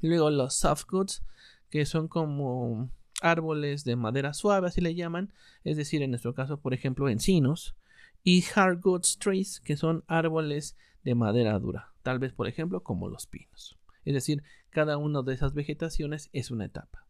luego 0.00 0.30
los 0.30 0.54
softwoods, 0.54 1.22
que 1.70 1.86
son 1.86 2.08
como 2.08 2.90
árboles 3.20 3.84
de 3.84 3.96
madera 3.96 4.34
suave, 4.34 4.68
así 4.68 4.80
le 4.80 4.94
llaman, 4.94 5.32
es 5.64 5.76
decir, 5.76 6.02
en 6.02 6.10
nuestro 6.10 6.34
caso, 6.34 6.60
por 6.60 6.74
ejemplo, 6.74 7.08
encinos, 7.08 7.76
y 8.22 8.42
hardwood 8.42 9.04
trees, 9.18 9.60
que 9.60 9.76
son 9.76 10.04
árboles 10.08 10.76
de 11.04 11.14
madera 11.14 11.58
dura, 11.58 11.92
tal 12.02 12.18
vez, 12.18 12.32
por 12.32 12.48
ejemplo, 12.48 12.82
como 12.82 13.08
los 13.08 13.26
pinos. 13.26 13.78
Es 14.04 14.14
decir, 14.14 14.42
cada 14.70 14.98
una 14.98 15.22
de 15.22 15.34
esas 15.34 15.54
vegetaciones 15.54 16.28
es 16.32 16.50
una 16.50 16.66
etapa. 16.66 17.06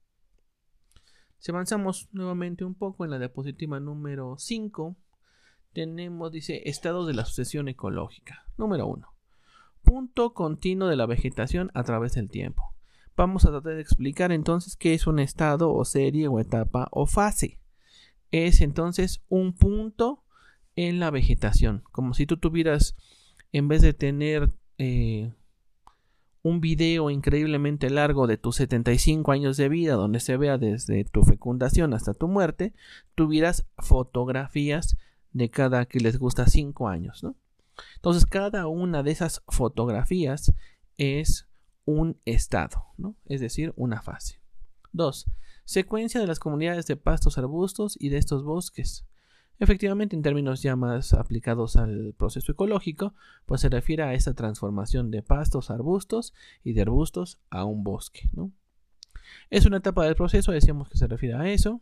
Si 1.38 1.52
avanzamos 1.52 2.08
nuevamente 2.12 2.64
un 2.64 2.74
poco 2.74 3.04
en 3.04 3.10
la 3.10 3.18
diapositiva 3.18 3.80
número 3.80 4.36
5, 4.38 4.96
tenemos, 5.72 6.32
dice, 6.32 6.62
estados 6.68 7.06
de 7.06 7.14
la 7.14 7.24
sucesión 7.24 7.68
ecológica. 7.68 8.46
Número 8.56 8.86
1. 8.86 9.15
Punto 9.86 10.34
continuo 10.34 10.88
de 10.88 10.96
la 10.96 11.06
vegetación 11.06 11.70
a 11.72 11.84
través 11.84 12.14
del 12.14 12.28
tiempo. 12.28 12.74
Vamos 13.16 13.44
a 13.44 13.50
tratar 13.50 13.76
de 13.76 13.80
explicar 13.80 14.32
entonces 14.32 14.74
qué 14.74 14.94
es 14.94 15.06
un 15.06 15.20
estado 15.20 15.72
o 15.72 15.84
serie 15.84 16.26
o 16.26 16.40
etapa 16.40 16.88
o 16.90 17.06
fase. 17.06 17.60
Es 18.32 18.62
entonces 18.62 19.22
un 19.28 19.54
punto 19.54 20.24
en 20.74 20.98
la 20.98 21.12
vegetación, 21.12 21.84
como 21.92 22.14
si 22.14 22.26
tú 22.26 22.36
tuvieras, 22.36 22.96
en 23.52 23.68
vez 23.68 23.80
de 23.80 23.94
tener 23.94 24.50
eh, 24.78 25.32
un 26.42 26.60
video 26.60 27.08
increíblemente 27.08 27.88
largo 27.88 28.26
de 28.26 28.38
tus 28.38 28.56
75 28.56 29.30
años 29.30 29.56
de 29.56 29.68
vida, 29.68 29.94
donde 29.94 30.18
se 30.18 30.36
vea 30.36 30.58
desde 30.58 31.04
tu 31.04 31.22
fecundación 31.22 31.94
hasta 31.94 32.12
tu 32.12 32.26
muerte, 32.26 32.74
tuvieras 33.14 33.68
fotografías 33.78 34.96
de 35.30 35.48
cada 35.48 35.86
que 35.86 36.00
les 36.00 36.18
gusta 36.18 36.48
5 36.48 36.88
años, 36.88 37.22
¿no? 37.22 37.36
Entonces, 37.96 38.26
cada 38.26 38.66
una 38.66 39.02
de 39.02 39.10
esas 39.10 39.42
fotografías 39.48 40.52
es 40.98 41.48
un 41.84 42.18
estado, 42.24 42.84
¿no? 42.96 43.16
es 43.26 43.40
decir, 43.40 43.72
una 43.76 44.02
fase. 44.02 44.40
2. 44.92 45.26
Secuencia 45.64 46.20
de 46.20 46.26
las 46.26 46.38
comunidades 46.38 46.86
de 46.86 46.96
pastos 46.96 47.38
arbustos 47.38 47.96
y 48.00 48.08
de 48.08 48.18
estos 48.18 48.44
bosques. 48.44 49.04
Efectivamente, 49.58 50.14
en 50.14 50.22
términos 50.22 50.62
ya 50.62 50.76
más 50.76 51.14
aplicados 51.14 51.76
al 51.76 52.14
proceso 52.16 52.52
ecológico, 52.52 53.14
pues 53.46 53.62
se 53.62 53.68
refiere 53.68 54.02
a 54.02 54.12
esa 54.14 54.34
transformación 54.34 55.10
de 55.10 55.22
pastos 55.22 55.70
arbustos 55.70 56.34
y 56.62 56.74
de 56.74 56.82
arbustos 56.82 57.38
a 57.48 57.64
un 57.64 57.82
bosque. 57.82 58.28
¿no? 58.32 58.52
Es 59.48 59.64
una 59.64 59.78
etapa 59.78 60.04
del 60.04 60.14
proceso, 60.14 60.52
decíamos 60.52 60.88
que 60.88 60.98
se 60.98 61.06
refiere 61.06 61.34
a 61.34 61.48
eso. 61.48 61.80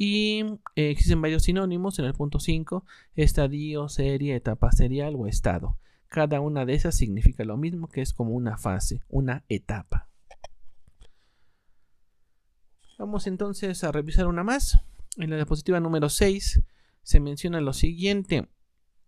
Y 0.00 0.44
eh, 0.76 0.90
existen 0.90 1.20
varios 1.20 1.42
sinónimos 1.42 1.98
en 1.98 2.04
el 2.04 2.14
punto 2.14 2.38
5, 2.38 2.86
estadio, 3.16 3.88
serie, 3.88 4.36
etapa 4.36 4.70
serial 4.70 5.16
o 5.16 5.26
estado. 5.26 5.76
Cada 6.06 6.40
una 6.40 6.64
de 6.64 6.74
esas 6.74 6.96
significa 6.96 7.44
lo 7.44 7.56
mismo, 7.56 7.88
que 7.88 8.00
es 8.00 8.14
como 8.14 8.30
una 8.30 8.56
fase, 8.56 9.02
una 9.08 9.44
etapa. 9.48 10.08
Vamos 12.96 13.26
entonces 13.26 13.82
a 13.82 13.90
revisar 13.90 14.28
una 14.28 14.44
más. 14.44 14.80
En 15.16 15.30
la 15.30 15.36
diapositiva 15.36 15.80
número 15.80 16.08
6 16.08 16.62
se 17.02 17.20
menciona 17.20 17.60
lo 17.60 17.72
siguiente. 17.72 18.48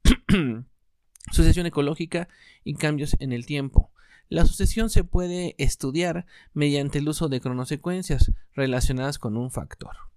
sucesión 1.30 1.66
ecológica 1.66 2.28
y 2.64 2.74
cambios 2.74 3.16
en 3.20 3.32
el 3.32 3.46
tiempo. 3.46 3.92
La 4.28 4.44
sucesión 4.44 4.90
se 4.90 5.04
puede 5.04 5.54
estudiar 5.58 6.26
mediante 6.52 6.98
el 6.98 7.08
uso 7.08 7.28
de 7.28 7.40
cronosecuencias 7.40 8.32
relacionadas 8.54 9.18
con 9.18 9.36
un 9.36 9.52
factor. 9.52 10.09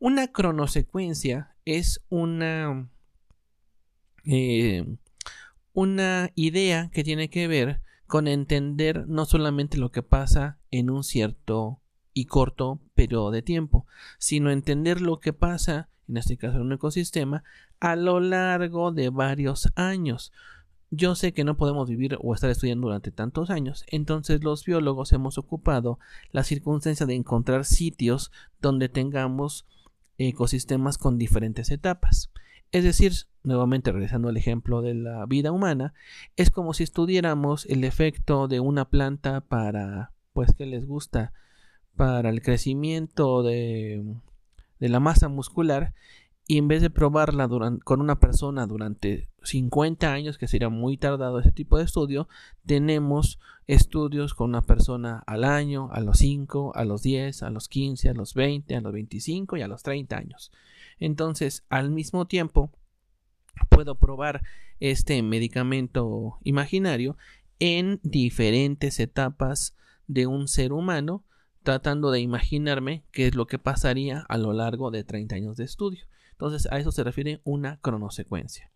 Una 0.00 0.28
cronosecuencia 0.28 1.54
es 1.66 2.02
una 2.08 2.88
eh, 4.24 4.96
una 5.74 6.30
idea 6.34 6.90
que 6.90 7.04
tiene 7.04 7.28
que 7.28 7.46
ver 7.48 7.82
con 8.06 8.26
entender 8.26 9.06
no 9.06 9.26
solamente 9.26 9.76
lo 9.76 9.92
que 9.92 10.02
pasa 10.02 10.58
en 10.70 10.88
un 10.88 11.04
cierto 11.04 11.80
y 12.14 12.24
corto 12.24 12.80
periodo 12.94 13.30
de 13.30 13.42
tiempo, 13.42 13.86
sino 14.18 14.50
entender 14.50 15.02
lo 15.02 15.20
que 15.20 15.34
pasa, 15.34 15.90
en 16.08 16.16
este 16.16 16.38
caso 16.38 16.56
en 16.56 16.62
un 16.62 16.72
ecosistema, 16.72 17.44
a 17.78 17.94
lo 17.94 18.20
largo 18.20 18.92
de 18.92 19.10
varios 19.10 19.70
años. 19.76 20.32
yo 20.90 21.14
sé 21.14 21.32
que 21.34 21.44
no 21.44 21.58
podemos 21.58 21.88
vivir 21.90 22.16
o 22.20 22.34
estar 22.34 22.48
estudiando 22.48 22.86
durante 22.86 23.12
tantos 23.12 23.50
años, 23.50 23.84
entonces 23.88 24.42
los 24.42 24.64
biólogos 24.64 25.12
hemos 25.12 25.36
ocupado 25.36 25.98
la 26.32 26.42
circunstancia 26.42 27.04
de 27.04 27.14
encontrar 27.14 27.66
sitios 27.66 28.32
donde 28.60 28.88
tengamos 28.88 29.66
ecosistemas 30.28 30.98
con 30.98 31.18
diferentes 31.18 31.70
etapas. 31.70 32.30
Es 32.72 32.84
decir, 32.84 33.12
nuevamente 33.42 33.90
regresando 33.90 34.28
al 34.28 34.36
ejemplo 34.36 34.82
de 34.82 34.94
la 34.94 35.26
vida 35.26 35.50
humana, 35.50 35.92
es 36.36 36.50
como 36.50 36.74
si 36.74 36.84
estudiáramos 36.84 37.66
el 37.66 37.84
efecto 37.84 38.46
de 38.46 38.60
una 38.60 38.88
planta 38.88 39.40
para, 39.40 40.12
pues, 40.32 40.54
que 40.54 40.66
les 40.66 40.86
gusta? 40.86 41.32
Para 41.96 42.30
el 42.30 42.42
crecimiento 42.42 43.42
de, 43.42 44.04
de 44.78 44.88
la 44.88 45.00
masa 45.00 45.28
muscular 45.28 45.94
y 46.50 46.58
en 46.58 46.66
vez 46.66 46.82
de 46.82 46.90
probarla 46.90 47.48
con 47.84 48.00
una 48.00 48.18
persona 48.18 48.66
durante 48.66 49.28
50 49.44 50.12
años, 50.12 50.36
que 50.36 50.48
sería 50.48 50.68
muy 50.68 50.96
tardado 50.96 51.38
ese 51.38 51.52
tipo 51.52 51.78
de 51.78 51.84
estudio, 51.84 52.26
tenemos 52.66 53.38
estudios 53.68 54.34
con 54.34 54.50
una 54.50 54.60
persona 54.60 55.22
al 55.28 55.44
año, 55.44 55.90
a 55.92 56.00
los 56.00 56.18
5, 56.18 56.72
a 56.74 56.84
los 56.84 57.04
10, 57.04 57.44
a 57.44 57.50
los 57.50 57.68
15, 57.68 58.08
a 58.08 58.14
los 58.14 58.34
20, 58.34 58.74
a 58.74 58.80
los 58.80 58.92
25 58.92 59.58
y 59.58 59.62
a 59.62 59.68
los 59.68 59.84
30 59.84 60.16
años. 60.16 60.50
Entonces, 60.98 61.64
al 61.68 61.92
mismo 61.92 62.26
tiempo, 62.26 62.72
puedo 63.68 63.94
probar 63.94 64.42
este 64.80 65.22
medicamento 65.22 66.38
imaginario 66.42 67.16
en 67.60 68.00
diferentes 68.02 68.98
etapas 68.98 69.76
de 70.08 70.26
un 70.26 70.48
ser 70.48 70.72
humano, 70.72 71.22
tratando 71.62 72.10
de 72.10 72.18
imaginarme 72.18 73.04
qué 73.12 73.28
es 73.28 73.36
lo 73.36 73.46
que 73.46 73.60
pasaría 73.60 74.26
a 74.28 74.36
lo 74.36 74.52
largo 74.52 74.90
de 74.90 75.04
30 75.04 75.36
años 75.36 75.56
de 75.56 75.62
estudio. 75.62 76.10
Entonces 76.40 76.72
a 76.72 76.78
eso 76.78 76.90
se 76.90 77.04
refiere 77.04 77.42
una 77.44 77.76
cronosecuencia. 77.82 78.70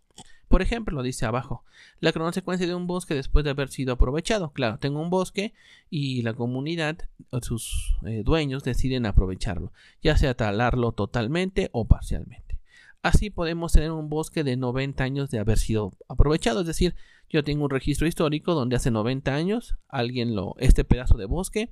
Por 0.48 0.60
ejemplo, 0.60 1.02
dice 1.02 1.24
abajo, 1.24 1.64
la 1.98 2.12
cronosecuencia 2.12 2.66
de 2.66 2.74
un 2.74 2.86
bosque 2.86 3.14
después 3.14 3.42
de 3.42 3.52
haber 3.52 3.70
sido 3.70 3.94
aprovechado. 3.94 4.52
Claro, 4.52 4.78
tengo 4.78 5.00
un 5.00 5.08
bosque 5.08 5.54
y 5.88 6.20
la 6.20 6.34
comunidad, 6.34 6.98
sus 7.40 7.96
eh, 8.04 8.22
dueños 8.22 8.64
deciden 8.64 9.06
aprovecharlo, 9.06 9.72
ya 10.02 10.18
sea 10.18 10.34
talarlo 10.34 10.92
totalmente 10.92 11.70
o 11.72 11.86
parcialmente. 11.86 12.58
Así 13.00 13.30
podemos 13.30 13.72
tener 13.72 13.92
un 13.92 14.10
bosque 14.10 14.44
de 14.44 14.58
90 14.58 15.02
años 15.02 15.30
de 15.30 15.38
haber 15.38 15.56
sido 15.56 15.94
aprovechado, 16.06 16.60
es 16.60 16.66
decir, 16.66 16.94
yo 17.30 17.42
tengo 17.42 17.64
un 17.64 17.70
registro 17.70 18.06
histórico 18.06 18.52
donde 18.52 18.76
hace 18.76 18.90
90 18.90 19.34
años 19.34 19.76
alguien 19.88 20.34
lo, 20.34 20.54
este 20.58 20.84
pedazo 20.84 21.16
de 21.16 21.24
bosque, 21.24 21.70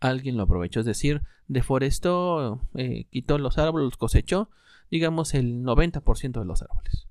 alguien 0.00 0.38
lo 0.38 0.44
aprovechó, 0.44 0.80
es 0.80 0.86
decir, 0.86 1.20
deforestó, 1.48 2.62
eh, 2.74 3.04
quitó 3.10 3.36
los 3.36 3.58
árboles, 3.58 3.84
los 3.84 3.96
cosechó, 3.98 4.48
digamos 4.90 5.34
el 5.34 5.62
90% 5.62 6.40
de 6.40 6.44
los 6.44 6.62
árboles. 6.62 7.06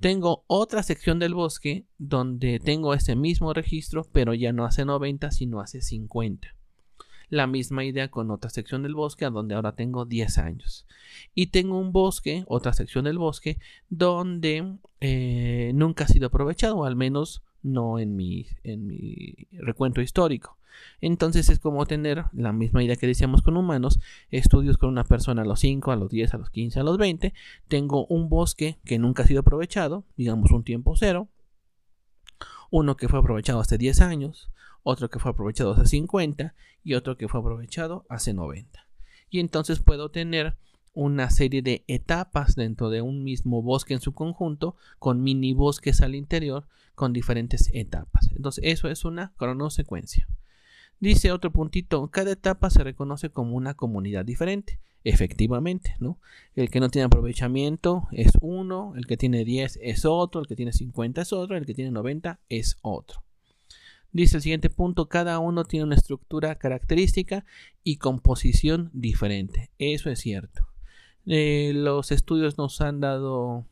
Tengo 0.00 0.44
otra 0.46 0.82
sección 0.82 1.18
del 1.18 1.34
bosque 1.34 1.86
donde 1.98 2.60
tengo 2.60 2.92
ese 2.92 3.16
mismo 3.16 3.54
registro, 3.54 4.06
pero 4.12 4.34
ya 4.34 4.52
no 4.52 4.64
hace 4.64 4.84
90, 4.84 5.30
sino 5.30 5.60
hace 5.60 5.80
50. 5.80 6.54
La 7.28 7.46
misma 7.46 7.84
idea 7.84 8.08
con 8.08 8.30
otra 8.30 8.50
sección 8.50 8.82
del 8.82 8.94
bosque, 8.94 9.24
donde 9.24 9.54
ahora 9.54 9.74
tengo 9.74 10.04
10 10.04 10.38
años. 10.38 10.86
Y 11.34 11.46
tengo 11.46 11.78
un 11.78 11.92
bosque, 11.92 12.44
otra 12.46 12.72
sección 12.72 13.06
del 13.06 13.18
bosque, 13.18 13.58
donde 13.88 14.76
eh, 15.00 15.72
nunca 15.74 16.04
ha 16.04 16.08
sido 16.08 16.26
aprovechado, 16.26 16.84
al 16.84 16.94
menos 16.94 17.42
no 17.66 17.98
en 17.98 18.16
mi, 18.16 18.46
en 18.62 18.86
mi 18.86 19.34
recuento 19.52 20.00
histórico. 20.00 20.58
Entonces 21.00 21.48
es 21.48 21.58
como 21.58 21.86
tener 21.86 22.24
la 22.32 22.52
misma 22.52 22.82
idea 22.82 22.96
que 22.96 23.06
decíamos 23.06 23.42
con 23.42 23.56
humanos, 23.56 23.98
estudios 24.30 24.78
con 24.78 24.90
una 24.90 25.04
persona 25.04 25.42
a 25.42 25.44
los 25.44 25.60
5, 25.60 25.90
a 25.90 25.96
los 25.96 26.10
10, 26.10 26.34
a 26.34 26.38
los 26.38 26.50
15, 26.50 26.80
a 26.80 26.82
los 26.82 26.98
20, 26.98 27.32
tengo 27.68 28.06
un 28.06 28.28
bosque 28.28 28.78
que 28.84 28.98
nunca 28.98 29.22
ha 29.22 29.26
sido 29.26 29.40
aprovechado, 29.40 30.04
digamos 30.16 30.50
un 30.50 30.64
tiempo 30.64 30.94
cero, 30.96 31.28
uno 32.70 32.96
que 32.96 33.08
fue 33.08 33.20
aprovechado 33.20 33.60
hace 33.60 33.78
10 33.78 34.00
años, 34.00 34.50
otro 34.82 35.08
que 35.08 35.18
fue 35.18 35.30
aprovechado 35.30 35.72
hace 35.72 35.86
50 35.86 36.54
y 36.84 36.94
otro 36.94 37.16
que 37.16 37.28
fue 37.28 37.40
aprovechado 37.40 38.04
hace 38.08 38.34
90. 38.34 38.86
Y 39.30 39.40
entonces 39.40 39.80
puedo 39.80 40.10
tener 40.10 40.56
una 40.96 41.30
serie 41.30 41.60
de 41.60 41.84
etapas 41.86 42.56
dentro 42.56 42.88
de 42.88 43.02
un 43.02 43.22
mismo 43.22 43.62
bosque 43.62 43.94
en 43.94 44.00
su 44.00 44.14
conjunto, 44.14 44.76
con 44.98 45.22
mini 45.22 45.52
bosques 45.52 46.00
al 46.00 46.14
interior, 46.14 46.66
con 46.94 47.12
diferentes 47.12 47.70
etapas. 47.74 48.30
Entonces, 48.34 48.64
eso 48.64 48.88
es 48.88 49.04
una 49.04 49.34
cronosecuencia. 49.36 50.26
Dice 50.98 51.30
otro 51.30 51.52
puntito, 51.52 52.08
cada 52.10 52.32
etapa 52.32 52.70
se 52.70 52.82
reconoce 52.82 53.28
como 53.28 53.56
una 53.56 53.74
comunidad 53.74 54.24
diferente. 54.24 54.80
Efectivamente, 55.04 55.94
¿no? 56.00 56.18
El 56.54 56.70
que 56.70 56.80
no 56.80 56.88
tiene 56.88 57.04
aprovechamiento 57.04 58.08
es 58.10 58.32
uno, 58.40 58.94
el 58.96 59.06
que 59.06 59.18
tiene 59.18 59.44
10 59.44 59.78
es 59.82 60.04
otro, 60.06 60.40
el 60.40 60.46
que 60.46 60.56
tiene 60.56 60.72
50 60.72 61.20
es 61.20 61.32
otro, 61.32 61.56
el 61.56 61.66
que 61.66 61.74
tiene 61.74 61.90
90 61.90 62.40
es 62.48 62.78
otro. 62.80 63.22
Dice 64.12 64.38
el 64.38 64.42
siguiente 64.42 64.70
punto, 64.70 65.10
cada 65.10 65.38
uno 65.40 65.64
tiene 65.64 65.84
una 65.84 65.94
estructura 65.94 66.54
característica 66.54 67.44
y 67.84 67.98
composición 67.98 68.90
diferente. 68.94 69.70
Eso 69.78 70.08
es 70.08 70.20
cierto. 70.20 70.66
Eh, 71.26 71.72
los 71.74 72.12
estudios 72.12 72.56
nos 72.56 72.80
han 72.80 73.00
dado 73.00 73.66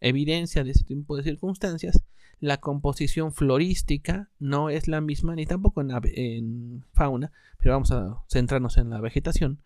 evidencia 0.00 0.64
de 0.64 0.70
este 0.70 0.84
tipo 0.84 1.16
de 1.16 1.22
circunstancias 1.22 2.02
la 2.40 2.58
composición 2.58 3.32
florística 3.32 4.30
no 4.38 4.70
es 4.70 4.88
la 4.88 5.02
misma 5.02 5.34
ni 5.34 5.44
tampoco 5.44 5.82
en, 5.82 6.84
fauna, 6.94 7.32
pero 7.58 7.74
vamos 7.74 7.92
a 7.92 8.22
centrarnos 8.30 8.78
en 8.78 8.88
la 8.88 9.00
vegetación. 9.00 9.60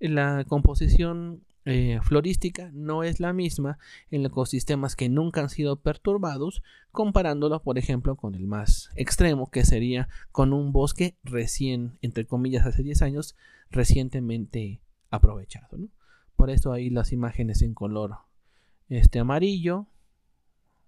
La 0.00 0.44
composición 0.44 1.44
eh, 1.66 2.00
florística 2.02 2.70
no 2.72 3.04
es 3.04 3.20
la 3.20 3.32
misma 3.32 3.78
en 4.10 4.26
ecosistemas 4.26 4.96
que 4.96 5.08
nunca 5.08 5.40
han 5.40 5.50
sido 5.50 5.76
perturbados, 5.76 6.62
comparándolo, 6.90 7.62
por 7.62 7.78
ejemplo, 7.78 8.16
con 8.16 8.34
el 8.34 8.48
más 8.48 8.90
extremo, 8.96 9.48
que 9.48 9.64
sería 9.64 10.08
con 10.32 10.52
un 10.52 10.72
bosque 10.72 11.16
recién, 11.22 11.96
entre 12.02 12.26
comillas, 12.26 12.66
hace 12.66 12.82
10 12.82 13.02
años, 13.02 13.36
recientemente 13.70 14.80
aprovechado. 15.10 15.78
Por 16.40 16.48
eso 16.48 16.72
ahí 16.72 16.88
las 16.88 17.12
imágenes 17.12 17.60
en 17.60 17.74
color 17.74 18.16
este 18.88 19.18
amarillo, 19.18 19.88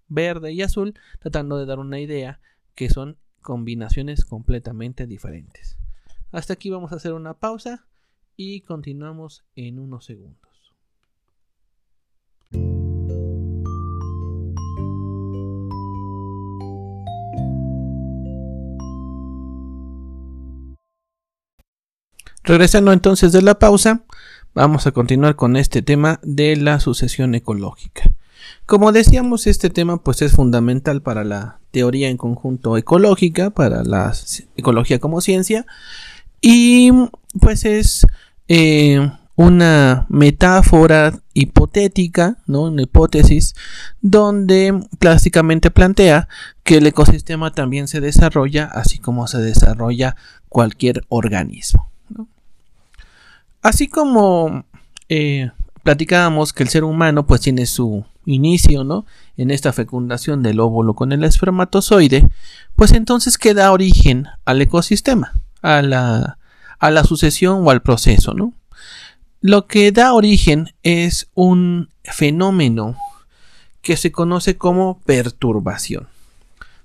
verde 0.07 0.51
y 0.51 0.63
azul, 0.63 0.95
tratando 1.19 1.59
de 1.59 1.67
dar 1.67 1.77
una 1.77 1.99
idea 1.99 2.39
que 2.73 2.89
son 2.89 3.19
combinaciones 3.43 4.25
completamente 4.25 5.05
diferentes. 5.05 5.77
Hasta 6.31 6.53
aquí 6.53 6.71
vamos 6.71 6.91
a 6.91 6.95
hacer 6.95 7.13
una 7.13 7.35
pausa 7.35 7.85
y 8.35 8.61
continuamos 8.61 9.43
en 9.55 9.77
unos 9.77 10.05
segundos. 10.05 10.73
Regresando 22.43 22.91
entonces 22.91 23.31
de 23.31 23.43
la 23.43 23.59
pausa, 23.59 24.03
vamos 24.53 24.87
a 24.87 24.91
continuar 24.91 25.35
con 25.35 25.55
este 25.55 25.81
tema 25.81 26.19
de 26.23 26.55
la 26.55 26.79
sucesión 26.79 27.35
ecológica. 27.35 28.13
Como 28.65 28.91
decíamos, 28.91 29.47
este 29.47 29.69
tema 29.69 29.97
pues 29.97 30.21
es 30.21 30.33
fundamental 30.33 31.01
para 31.01 31.23
la 31.23 31.59
teoría 31.71 32.09
en 32.09 32.17
conjunto 32.17 32.77
ecológica, 32.77 33.49
para 33.49 33.83
la 33.83 34.13
ecología 34.55 34.99
como 34.99 35.21
ciencia, 35.21 35.65
y 36.41 36.91
pues 37.39 37.65
es 37.65 38.05
eh, 38.47 39.11
una 39.35 40.05
metáfora 40.09 41.19
hipotética, 41.33 42.37
¿no? 42.45 42.63
una 42.63 42.83
hipótesis, 42.83 43.55
donde 44.01 44.87
clásicamente 44.99 45.71
plantea 45.71 46.27
que 46.63 46.77
el 46.77 46.87
ecosistema 46.87 47.51
también 47.51 47.87
se 47.87 48.01
desarrolla 48.01 48.65
así 48.65 48.99
como 48.99 49.27
se 49.27 49.39
desarrolla 49.39 50.15
cualquier 50.49 51.03
organismo. 51.09 51.92
Así 53.63 53.87
como 53.87 54.65
eh, 55.07 55.49
platicábamos 55.83 56.51
que 56.51 56.63
el 56.63 56.69
ser 56.69 56.83
humano 56.83 57.25
pues 57.25 57.41
tiene 57.41 57.65
su 57.65 58.05
inicio, 58.25 58.83
¿no? 58.83 59.05
En 59.37 59.51
esta 59.51 59.73
fecundación 59.73 60.43
del 60.43 60.59
óvulo 60.59 60.93
con 60.93 61.11
el 61.13 61.23
espermatozoide, 61.23 62.27
pues 62.75 62.91
entonces 62.91 63.37
queda 63.37 63.71
origen 63.71 64.27
al 64.45 64.61
ecosistema, 64.61 65.33
a 65.61 65.81
la, 65.81 66.37
a 66.77 66.91
la 66.91 67.03
sucesión 67.05 67.65
o 67.65 67.69
al 67.69 67.81
proceso, 67.81 68.33
¿no? 68.33 68.53
Lo 69.39 69.65
que 69.67 69.91
da 69.91 70.13
origen 70.13 70.73
es 70.83 71.29
un 71.33 71.89
fenómeno 72.03 72.97
que 73.81 73.97
se 73.97 74.11
conoce 74.11 74.57
como 74.57 74.99
perturbación. 75.05 76.07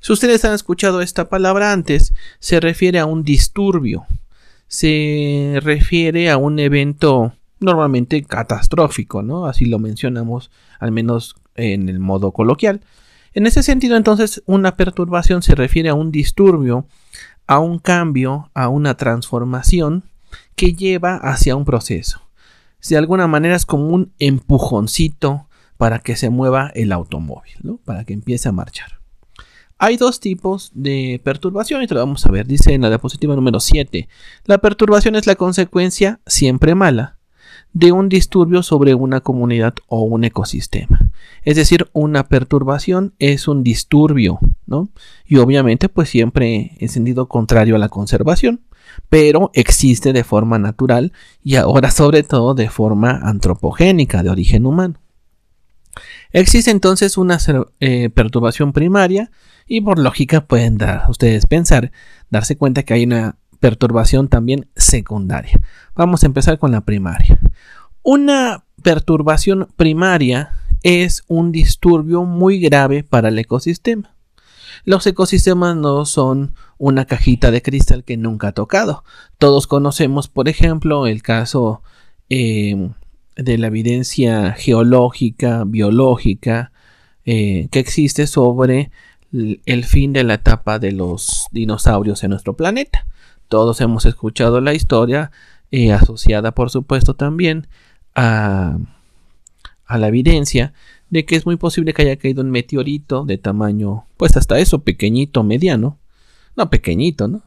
Si 0.01 0.13
ustedes 0.13 0.45
han 0.45 0.55
escuchado 0.55 1.01
esta 1.01 1.29
palabra 1.29 1.73
antes, 1.73 2.13
se 2.39 2.61
refiere 2.61 3.01
a 3.01 3.07
un 3.07 3.25
disturbio, 3.25 4.07
se 4.69 5.59
refiere 5.63 6.31
a 6.31 6.37
un 6.37 6.59
evento 6.59 7.33
normalmente 7.61 8.23
catastrófico, 8.23 9.23
¿no? 9.23 9.47
Así 9.47 9.65
lo 9.65 9.79
mencionamos, 9.79 10.51
al 10.79 10.93
menos 10.93 11.37
en 11.55 11.89
el 11.89 11.99
modo 11.99 12.33
coloquial. 12.33 12.83
En 13.35 13.47
ese 13.47 13.63
sentido, 13.63 13.97
entonces, 13.97 14.43
una 14.47 14.77
perturbación 14.77 15.43
se 15.43 15.55
refiere 15.55 15.89
a 15.89 15.95
un 15.95 16.13
disturbio, 16.13 16.87
a 17.47 17.59
un 17.59 17.79
cambio, 17.79 18.51
a 18.55 18.69
una 18.69 18.97
transformación 18.97 20.05
que 20.55 20.75
lleva 20.75 21.17
hacia 21.17 21.57
un 21.57 21.65
proceso. 21.65 22.21
De 22.89 22.97
alguna 22.97 23.27
manera 23.27 23.57
es 23.57 23.67
como 23.67 23.89
un 23.89 24.13
empujoncito 24.19 25.49
para 25.77 25.99
que 25.99 26.17
se 26.17 26.31
mueva 26.31 26.71
el 26.75 26.93
automóvil, 26.93 27.55
¿no? 27.63 27.79
Para 27.85 28.05
que 28.05 28.13
empiece 28.13 28.49
a 28.49 28.53
marchar. 28.53 29.01
Hay 29.81 29.97
dos 29.97 30.19
tipos 30.19 30.73
de 30.75 31.21
perturbación 31.23 31.85
y 31.85 31.87
te 31.87 31.95
lo 31.95 32.01
vamos 32.01 32.27
a 32.27 32.33
ver. 32.33 32.49
Dice 32.49 32.75
en 32.75 32.83
la 32.83 32.89
diapositiva 32.89 33.37
número 33.37 33.61
7. 33.61 34.09
La 34.45 34.59
perturbación 34.59 35.15
es 35.15 35.29
la 35.29 35.37
consecuencia 35.37 36.19
siempre 36.27 36.75
mala 36.75 37.19
de 37.73 37.93
un 37.93 38.09
disturbio 38.09 38.65
sobre 38.65 38.95
una 38.95 39.21
comunidad 39.21 39.75
o 39.87 40.03
un 40.03 40.25
ecosistema. 40.25 40.99
Es 41.45 41.55
decir, 41.55 41.89
una 41.93 42.27
perturbación 42.27 43.15
es 43.21 43.47
un 43.47 43.63
disturbio, 43.63 44.41
¿no? 44.67 44.89
Y 45.25 45.37
obviamente 45.37 45.89
pues 45.89 46.09
siempre 46.09 46.73
en 46.79 46.89
sentido 46.89 47.29
contrario 47.29 47.77
a 47.77 47.79
la 47.79 47.89
conservación, 47.89 48.63
pero 49.09 49.53
existe 49.55 50.13
de 50.13 50.25
forma 50.25 50.59
natural 50.59 51.13
y 51.45 51.55
ahora 51.55 51.93
sobre 51.93 52.25
todo 52.25 52.55
de 52.55 52.69
forma 52.69 53.21
antropogénica, 53.23 54.25
de 54.25 54.31
origen 54.31 54.67
humano. 54.67 54.98
Existe 56.33 56.71
entonces 56.71 57.17
una 57.17 57.39
eh, 57.81 58.11
perturbación 58.11 58.73
primaria 58.73 59.31
y 59.67 59.81
por 59.81 59.99
lógica 59.99 60.47
pueden 60.47 60.79
ustedes 61.09 61.47
pensar, 61.47 61.93
darse 62.31 62.57
cuenta 62.57 62.83
que 62.83 62.95
hay 62.95 63.05
una 63.05 63.37
perturbación 63.61 64.29
también 64.29 64.69
secundaria. 64.77 65.61
Vamos 65.95 66.23
a 66.23 66.27
empezar 66.27 66.59
con 66.59 66.73
la 66.73 66.83
primaria. 66.83 67.39
Una 68.03 68.65
perturbación 68.83 69.69
primaria 69.77 70.53
es 70.83 71.25
un 71.27 71.53
disturbio 71.53 72.25
muy 72.25 72.61
grave 72.61 73.03
para 73.03 73.29
el 73.29 73.39
ecosistema. 73.39 74.15
Los 74.85 75.07
ecosistemas 75.07 75.77
no 75.77 76.07
son 76.07 76.55
una 76.79 77.05
cajita 77.05 77.51
de 77.51 77.63
cristal 77.63 78.05
que 78.05 78.17
nunca 78.17 78.49
ha 78.49 78.53
tocado. 78.53 79.05
Todos 79.39 79.67
conocemos, 79.67 80.29
por 80.29 80.49
ejemplo, 80.49 81.07
el 81.07 81.23
caso 81.23 81.83
eh, 82.31 82.91
de 83.39 83.57
la 83.57 83.69
evidencia 83.69 84.53
geológica, 84.53 85.63
biológica, 85.65 86.73
eh, 87.25 87.69
que 87.71 87.79
existe 87.79 88.27
sobre 88.27 88.91
el 89.33 89.85
fin 89.85 90.13
de 90.13 90.25
la 90.25 90.35
etapa 90.35 90.79
de 90.79 90.93
los 90.93 91.47
dinosaurios 91.53 92.25
en 92.25 92.31
nuestro 92.31 92.55
planeta. 92.57 93.07
Todos 93.49 93.81
hemos 93.81 94.07
escuchado 94.07 94.61
la 94.61 94.75
historia 94.75 95.31
eh, 95.71 95.93
asociada, 95.93 96.53
por 96.53 96.71
supuesto, 96.71 97.15
también 97.15 97.69
a, 98.15 98.79
a, 99.87 99.99
la 99.99 100.09
evidencia 100.09 100.73
de 101.11 101.25
que 101.25 101.37
es 101.37 101.47
muy 101.47 101.57
posible 101.57 101.93
que 101.95 102.03
haya 102.03 102.17
caído 102.17 102.43
un 102.43 102.51
meteorito 102.51 103.25
de 103.25 103.39
tamaño, 103.39 104.07
pues 104.17 104.37
hasta 104.37 104.59
eso, 104.59 104.81
pequeñito, 104.81 105.45
mediano, 105.45 105.99
no 106.57 106.71
pequeñito, 106.71 107.29
¿no? 107.29 107.43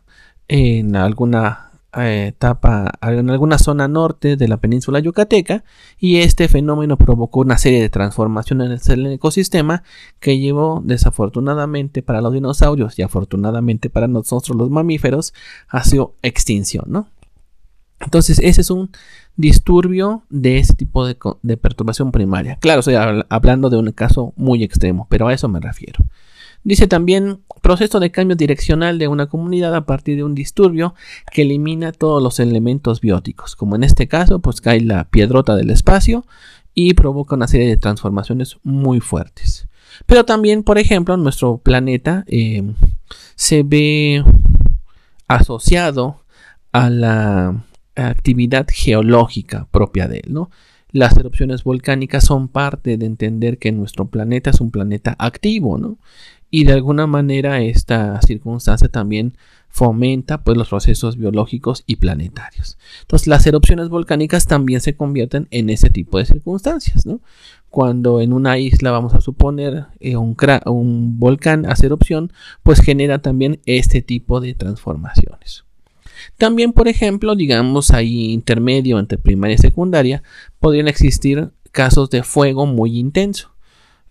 En 0.47 0.95
alguna 0.95 1.70
etapa 1.93 2.91
en 3.01 3.29
alguna 3.29 3.57
zona 3.57 3.87
norte 3.87 4.37
de 4.37 4.47
la 4.47 4.57
península 4.57 4.99
yucateca 4.99 5.63
y 5.99 6.17
este 6.17 6.47
fenómeno 6.47 6.97
provocó 6.97 7.41
una 7.41 7.57
serie 7.57 7.81
de 7.81 7.89
transformaciones 7.89 8.87
en 8.87 9.05
el 9.05 9.13
ecosistema 9.13 9.83
que 10.19 10.39
llevó 10.39 10.81
desafortunadamente 10.85 12.01
para 12.01 12.21
los 12.21 12.33
dinosaurios 12.33 12.97
y 12.97 13.01
afortunadamente 13.01 13.89
para 13.89 14.07
nosotros 14.07 14.57
los 14.57 14.69
mamíferos 14.69 15.33
a 15.67 15.83
su 15.83 16.13
extinción, 16.21 16.85
¿no? 16.87 17.07
Entonces 17.99 18.39
ese 18.39 18.61
es 18.61 18.71
un 18.71 18.89
disturbio 19.35 20.23
de 20.29 20.57
ese 20.57 20.73
tipo 20.73 21.05
de, 21.05 21.17
de 21.43 21.57
perturbación 21.57 22.11
primaria. 22.11 22.57
Claro, 22.59 22.79
estoy 22.79 22.95
hablando 22.95 23.69
de 23.69 23.77
un 23.77 23.91
caso 23.91 24.33
muy 24.35 24.63
extremo, 24.63 25.07
pero 25.09 25.27
a 25.27 25.33
eso 25.33 25.47
me 25.47 25.59
refiero. 25.59 26.03
Dice 26.63 26.87
también 26.87 27.39
proceso 27.61 27.99
de 27.99 28.11
cambio 28.11 28.35
direccional 28.35 28.99
de 28.99 29.07
una 29.07 29.27
comunidad 29.27 29.73
a 29.75 29.85
partir 29.85 30.17
de 30.17 30.23
un 30.23 30.35
disturbio 30.35 30.93
que 31.31 31.43
elimina 31.43 31.91
todos 31.91 32.21
los 32.21 32.39
elementos 32.39 33.01
bióticos, 33.01 33.55
como 33.55 33.75
en 33.75 33.83
este 33.83 34.07
caso, 34.07 34.39
pues 34.39 34.61
cae 34.61 34.81
la 34.81 35.05
piedrota 35.05 35.55
del 35.55 35.69
espacio 35.69 36.25
y 36.73 36.93
provoca 36.93 37.35
una 37.35 37.47
serie 37.47 37.67
de 37.67 37.77
transformaciones 37.77 38.57
muy 38.63 38.99
fuertes. 38.99 39.67
Pero 40.05 40.25
también, 40.25 40.63
por 40.63 40.77
ejemplo, 40.77 41.17
nuestro 41.17 41.57
planeta 41.57 42.23
eh, 42.27 42.63
se 43.35 43.63
ve 43.63 44.23
asociado 45.27 46.21
a 46.71 46.89
la 46.89 47.65
actividad 47.95 48.67
geológica 48.71 49.67
propia 49.71 50.07
de 50.07 50.19
él, 50.19 50.33
¿no? 50.33 50.49
Las 50.93 51.15
erupciones 51.15 51.63
volcánicas 51.63 52.25
son 52.25 52.49
parte 52.49 52.97
de 52.97 53.05
entender 53.05 53.57
que 53.57 53.71
nuestro 53.71 54.07
planeta 54.07 54.49
es 54.49 54.59
un 54.59 54.71
planeta 54.71 55.15
activo, 55.19 55.77
¿no? 55.77 55.97
Y 56.51 56.65
de 56.65 56.73
alguna 56.73 57.07
manera 57.07 57.61
esta 57.61 58.21
circunstancia 58.21 58.89
también 58.89 59.37
fomenta 59.69 60.43
pues 60.43 60.57
los 60.57 60.67
procesos 60.67 61.17
biológicos 61.17 61.83
y 61.87 61.95
planetarios. 61.95 62.77
Entonces 63.01 63.27
las 63.27 63.47
erupciones 63.47 63.87
volcánicas 63.87 64.45
también 64.45 64.81
se 64.81 64.95
convierten 64.95 65.47
en 65.49 65.69
ese 65.69 65.89
tipo 65.89 66.17
de 66.17 66.25
circunstancias, 66.25 67.05
¿no? 67.05 67.21
Cuando 67.69 68.19
en 68.19 68.33
una 68.33 68.57
isla 68.57 68.91
vamos 68.91 69.13
a 69.13 69.21
suponer 69.21 69.85
eh, 70.01 70.17
un, 70.17 70.35
un 70.65 71.19
volcán 71.19 71.65
hace 71.65 71.85
erupción, 71.85 72.33
pues 72.63 72.81
genera 72.81 73.21
también 73.21 73.61
este 73.65 74.01
tipo 74.01 74.41
de 74.41 74.53
transformaciones. 74.53 75.63
También, 76.37 76.73
por 76.73 76.89
ejemplo, 76.89 77.35
digamos 77.35 77.91
ahí 77.91 78.31
intermedio 78.31 78.99
entre 78.99 79.17
primaria 79.17 79.55
y 79.55 79.57
secundaria, 79.57 80.21
podrían 80.59 80.89
existir 80.89 81.51
casos 81.71 82.09
de 82.09 82.23
fuego 82.23 82.65
muy 82.65 82.99
intenso. 82.99 83.50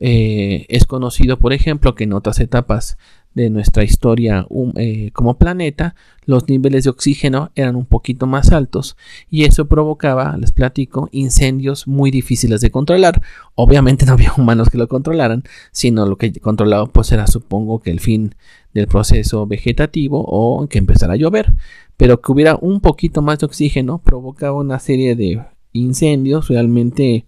Eh, 0.00 0.64
es 0.70 0.86
conocido, 0.86 1.38
por 1.38 1.52
ejemplo, 1.52 1.94
que 1.94 2.04
en 2.04 2.14
otras 2.14 2.40
etapas 2.40 2.96
de 3.34 3.48
nuestra 3.50 3.84
historia 3.84 4.46
eh, 4.76 5.10
como 5.12 5.38
planeta, 5.38 5.94
los 6.24 6.48
niveles 6.48 6.84
de 6.84 6.90
oxígeno 6.90 7.52
eran 7.54 7.76
un 7.76 7.84
poquito 7.84 8.26
más 8.26 8.50
altos 8.50 8.96
y 9.30 9.44
eso 9.44 9.66
provocaba, 9.66 10.36
les 10.36 10.52
platico, 10.52 11.08
incendios 11.12 11.86
muy 11.86 12.10
difíciles 12.10 12.60
de 12.60 12.70
controlar. 12.70 13.22
Obviamente 13.54 14.06
no 14.06 14.12
había 14.12 14.32
humanos 14.36 14.70
que 14.70 14.78
lo 14.78 14.88
controlaran, 14.88 15.44
sino 15.70 16.06
lo 16.06 16.16
que 16.16 16.32
controlaba 16.40 16.86
pues 16.86 17.12
era 17.12 17.26
supongo 17.26 17.80
que 17.80 17.90
el 17.90 18.00
fin 18.00 18.34
del 18.74 18.86
proceso 18.86 19.46
vegetativo 19.46 20.24
o 20.26 20.66
que 20.68 20.78
empezara 20.78 21.14
a 21.14 21.16
llover, 21.16 21.52
pero 21.96 22.20
que 22.20 22.32
hubiera 22.32 22.56
un 22.56 22.80
poquito 22.80 23.22
más 23.22 23.38
de 23.40 23.46
oxígeno 23.46 23.98
provocaba 23.98 24.56
una 24.58 24.78
serie 24.78 25.14
de 25.14 25.44
incendios 25.72 26.48
realmente 26.48 27.26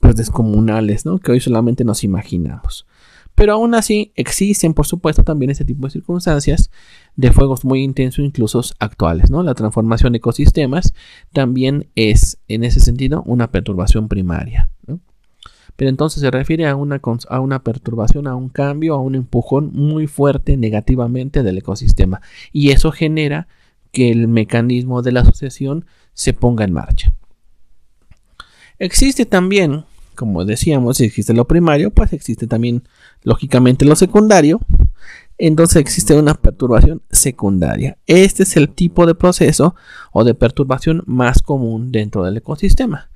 pues 0.00 0.16
descomunales, 0.16 1.04
¿no? 1.04 1.18
Que 1.18 1.32
hoy 1.32 1.40
solamente 1.40 1.84
nos 1.84 2.04
imaginamos. 2.04 2.86
Pero 3.38 3.52
aún 3.52 3.76
así 3.76 4.12
existen, 4.16 4.74
por 4.74 4.86
supuesto, 4.86 5.22
también 5.22 5.50
este 5.50 5.64
tipo 5.64 5.86
de 5.86 5.92
circunstancias 5.92 6.72
de 7.14 7.30
fuegos 7.30 7.64
muy 7.64 7.84
intensos, 7.84 8.24
incluso 8.24 8.60
actuales, 8.80 9.30
¿no? 9.30 9.44
La 9.44 9.54
transformación 9.54 10.12
de 10.12 10.18
ecosistemas 10.18 10.92
también 11.32 11.88
es, 11.94 12.38
en 12.48 12.64
ese 12.64 12.80
sentido, 12.80 13.22
una 13.26 13.52
perturbación 13.52 14.08
primaria, 14.08 14.70
Pero 15.76 15.88
entonces 15.88 16.20
se 16.20 16.32
refiere 16.32 16.66
a 16.66 16.74
una, 16.74 17.00
a 17.28 17.40
una 17.40 17.62
perturbación, 17.62 18.26
a 18.26 18.34
un 18.34 18.48
cambio, 18.48 18.94
a 18.94 19.00
un 19.00 19.14
empujón 19.14 19.70
muy 19.72 20.08
fuerte 20.08 20.56
negativamente 20.56 21.44
del 21.44 21.58
ecosistema. 21.58 22.20
Y 22.52 22.70
eso 22.70 22.90
genera 22.90 23.46
que 23.92 24.10
el 24.10 24.26
mecanismo 24.26 25.00
de 25.02 25.12
la 25.12 25.20
asociación 25.20 25.86
se 26.12 26.32
ponga 26.32 26.64
en 26.64 26.72
marcha. 26.72 27.14
Existe 28.80 29.26
también, 29.26 29.84
como 30.18 30.44
decíamos, 30.44 30.96
si 30.96 31.04
existe 31.04 31.32
lo 31.32 31.46
primario, 31.46 31.92
pues 31.92 32.12
existe 32.12 32.48
también, 32.48 32.82
lógicamente, 33.22 33.84
lo 33.84 33.94
secundario. 33.94 34.60
Entonces 35.38 35.76
existe 35.76 36.16
una 36.16 36.34
perturbación 36.34 37.02
secundaria. 37.08 37.98
Este 38.08 38.42
es 38.42 38.56
el 38.56 38.68
tipo 38.70 39.06
de 39.06 39.14
proceso 39.14 39.76
o 40.10 40.24
de 40.24 40.34
perturbación 40.34 41.04
más 41.06 41.40
común 41.40 41.92
dentro 41.92 42.24
del 42.24 42.38
ecosistema. 42.38 43.10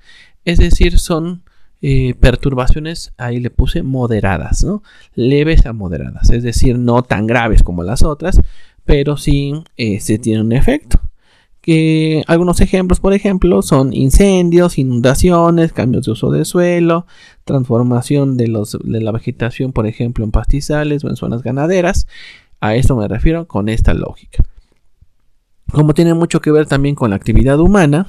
Es 0.45 0.59
decir, 0.59 1.01
son 1.01 1.43
eh, 1.81 2.15
perturbaciones, 2.15 3.13
ahí 3.19 3.41
le 3.41 3.51
puse 3.51 3.83
moderadas, 3.83 4.63
¿no? 4.63 4.85
Leves 5.17 5.67
a 5.67 5.73
moderadas, 5.73 6.31
es 6.31 6.45
decir, 6.45 6.79
no 6.79 7.03
tan 7.03 7.27
graves 7.27 7.65
como 7.65 7.83
las 7.83 8.05
otras, 8.05 8.41
pero 8.85 9.17
sí 9.17 9.65
eh, 9.77 9.99
se 9.99 10.19
tiene 10.19 10.41
un 10.43 10.53
efecto 10.53 11.01
que 11.63 12.25
algunos 12.27 12.61
ejemplos, 12.61 12.99
por 12.99 13.15
ejemplo, 13.15 13.63
son 13.63 13.95
incendios, 13.95 14.79
inundaciones, 14.79 15.73
cambios 15.73 16.05
de 16.05 16.11
uso 16.11 16.31
de 16.33 16.45
suelo, 16.45 17.07
transformación 17.45 18.37
de, 18.37 18.49
los, 18.49 18.77
de 18.83 19.01
la 19.01 19.13
vegetación, 19.13 19.73
por 19.73 19.87
ejemplo, 19.87 20.25
en 20.25 20.33
pastizales 20.33 21.05
o 21.05 21.09
en 21.09 21.17
zonas 21.17 21.43
ganaderas. 21.43 22.09
A 22.61 22.75
esto 22.75 22.97
me 22.97 23.07
refiero 23.07 23.47
con 23.47 23.69
esta 23.69 23.95
lógica. 23.95 24.43
Como 25.71 25.95
tiene 25.95 26.15
mucho 26.15 26.41
que 26.41 26.51
ver 26.51 26.67
también 26.67 26.97
con 26.97 27.11
la 27.11 27.17
actividad 27.17 27.61
humana, 27.61 28.09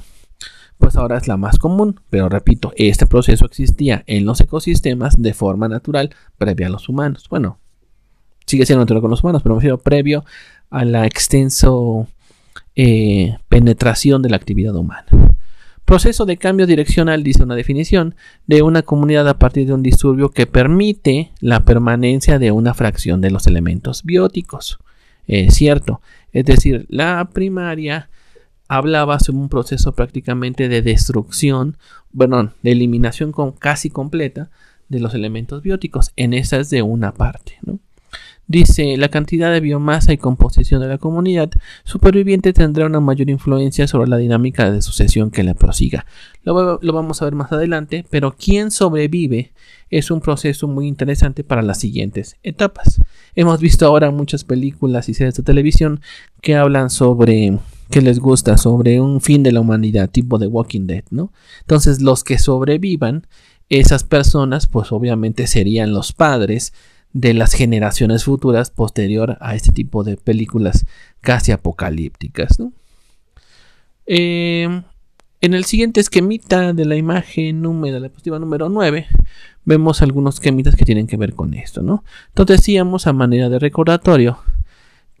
pues 0.78 0.96
ahora 0.96 1.16
es 1.16 1.28
la 1.28 1.36
más 1.36 1.58
común, 1.58 2.00
pero 2.10 2.28
repito, 2.28 2.72
este 2.76 3.06
proceso 3.06 3.46
existía 3.46 4.02
en 4.08 4.26
los 4.26 4.40
ecosistemas 4.40 5.14
de 5.16 5.32
forma 5.32 5.68
natural 5.68 6.10
previa 6.38 6.66
a 6.66 6.70
los 6.70 6.88
humanos. 6.88 7.28
Bueno, 7.30 7.60
sigue 8.46 8.66
siendo 8.66 8.82
natural 8.82 9.00
con 9.00 9.12
los 9.12 9.22
humanos, 9.22 9.42
pero 9.42 9.54
me 9.54 9.60
refiero 9.60 9.78
previo 9.78 10.24
a 10.70 10.84
la 10.84 11.06
extenso 11.06 12.08
eh, 12.76 13.36
penetración 13.48 14.22
de 14.22 14.30
la 14.30 14.36
actividad 14.36 14.74
humana. 14.74 15.06
Proceso 15.84 16.24
de 16.24 16.38
cambio 16.38 16.66
direccional, 16.66 17.22
dice 17.22 17.42
una 17.42 17.54
definición, 17.54 18.14
de 18.46 18.62
una 18.62 18.82
comunidad 18.82 19.28
a 19.28 19.38
partir 19.38 19.66
de 19.66 19.74
un 19.74 19.82
disturbio 19.82 20.30
que 20.30 20.46
permite 20.46 21.32
la 21.40 21.64
permanencia 21.64 22.38
de 22.38 22.52
una 22.52 22.72
fracción 22.72 23.20
de 23.20 23.30
los 23.30 23.46
elementos 23.46 24.02
bióticos. 24.02 24.78
Es 25.26 25.54
cierto, 25.54 26.00
es 26.32 26.46
decir, 26.46 26.86
la 26.88 27.28
primaria 27.32 28.08
hablaba 28.68 29.20
sobre 29.20 29.38
un 29.38 29.48
proceso 29.50 29.94
prácticamente 29.94 30.68
de 30.68 30.80
destrucción, 30.80 31.76
perdón, 32.16 32.54
de 32.62 32.72
eliminación 32.72 33.32
casi 33.58 33.90
completa 33.90 34.50
de 34.88 35.00
los 35.00 35.14
elementos 35.14 35.62
bióticos. 35.62 36.12
En 36.16 36.32
esa 36.32 36.58
es 36.58 36.70
de 36.70 36.82
una 36.82 37.12
parte. 37.12 37.58
Dice, 38.46 38.96
la 38.98 39.08
cantidad 39.08 39.50
de 39.50 39.60
biomasa 39.60 40.12
y 40.12 40.18
composición 40.18 40.82
de 40.82 40.88
la 40.88 40.98
comunidad 40.98 41.50
superviviente 41.84 42.52
tendrá 42.52 42.84
una 42.84 43.00
mayor 43.00 43.30
influencia 43.30 43.88
sobre 43.88 44.10
la 44.10 44.18
dinámica 44.18 44.70
de 44.70 44.82
sucesión 44.82 45.30
que 45.30 45.42
la 45.42 45.54
prosiga. 45.54 46.04
Lo, 46.42 46.78
lo, 46.82 46.92
vamos 46.92 47.22
a 47.22 47.24
ver 47.24 47.34
más 47.34 47.52
adelante, 47.52 48.04
pero 48.10 48.36
quién 48.36 48.70
sobrevive 48.70 49.54
es 49.88 50.10
un 50.10 50.20
proceso 50.20 50.68
muy 50.68 50.86
interesante 50.86 51.42
para 51.42 51.62
las 51.62 51.80
siguientes 51.80 52.36
etapas. 52.42 53.00
Hemos 53.34 53.60
visto 53.60 53.86
ahora 53.86 54.10
muchas 54.10 54.44
películas 54.44 55.08
y 55.08 55.14
series 55.14 55.36
de 55.36 55.42
televisión 55.42 56.00
que 56.42 56.56
hablan 56.56 56.90
sobre 56.90 57.58
que 57.90 58.02
les 58.02 58.18
gusta 58.18 58.58
sobre 58.58 59.00
un 59.00 59.20
fin 59.20 59.42
de 59.42 59.52
la 59.52 59.60
humanidad 59.60 60.10
tipo 60.10 60.38
de 60.38 60.46
Walking 60.48 60.86
Dead, 60.86 61.04
¿no? 61.10 61.32
Entonces 61.60 62.02
los 62.02 62.24
que 62.24 62.38
sobrevivan, 62.38 63.26
esas 63.68 64.04
personas 64.04 64.66
pues 64.66 64.92
obviamente 64.92 65.46
serían 65.46 65.92
los 65.92 66.12
padres 66.12 66.72
de 67.14 67.32
las 67.32 67.54
generaciones 67.54 68.24
futuras 68.24 68.70
posterior 68.70 69.38
a 69.40 69.54
este 69.54 69.72
tipo 69.72 70.04
de 70.04 70.16
películas 70.18 70.84
casi 71.22 71.52
apocalípticas, 71.52 72.58
¿no? 72.58 72.72
Eh, 74.06 74.82
en 75.40 75.54
el 75.54 75.64
siguiente 75.64 76.00
esquemita 76.00 76.72
de 76.72 76.84
la 76.84 76.96
imagen 76.96 77.62
número, 77.62 78.00
la 78.00 78.10
número 78.38 78.68
9, 78.68 79.06
vemos 79.64 80.02
algunos 80.02 80.36
esquemitas 80.36 80.74
que 80.74 80.84
tienen 80.84 81.06
que 81.06 81.16
ver 81.16 81.34
con 81.34 81.54
esto, 81.54 81.82
¿no? 81.82 82.04
Entonces 82.28 82.58
decíamos 82.58 83.06
a 83.06 83.12
manera 83.12 83.48
de 83.48 83.58
recordatorio 83.58 84.38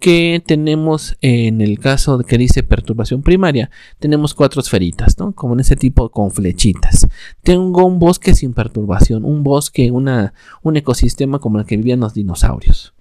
que 0.00 0.42
tenemos 0.44 1.16
en 1.20 1.60
el 1.60 1.78
caso 1.78 2.18
que 2.18 2.36
dice 2.36 2.62
perturbación 2.62 3.22
primaria, 3.22 3.70
tenemos 3.98 4.34
cuatro 4.34 4.60
esferitas, 4.60 5.18
¿no? 5.18 5.32
Como 5.32 5.54
en 5.54 5.60
ese 5.60 5.76
tipo 5.76 6.10
con 6.10 6.30
flechitas. 6.30 7.06
Tengo 7.42 7.86
un 7.86 7.98
bosque 7.98 8.34
sin 8.34 8.52
perturbación, 8.52 9.24
un 9.24 9.42
bosque, 9.42 9.90
un 9.90 10.76
ecosistema 10.76 11.38
como 11.38 11.58
el 11.58 11.66
que 11.66 11.76
vivían 11.76 12.00
los 12.00 12.14
dinosaurios. 12.14 12.92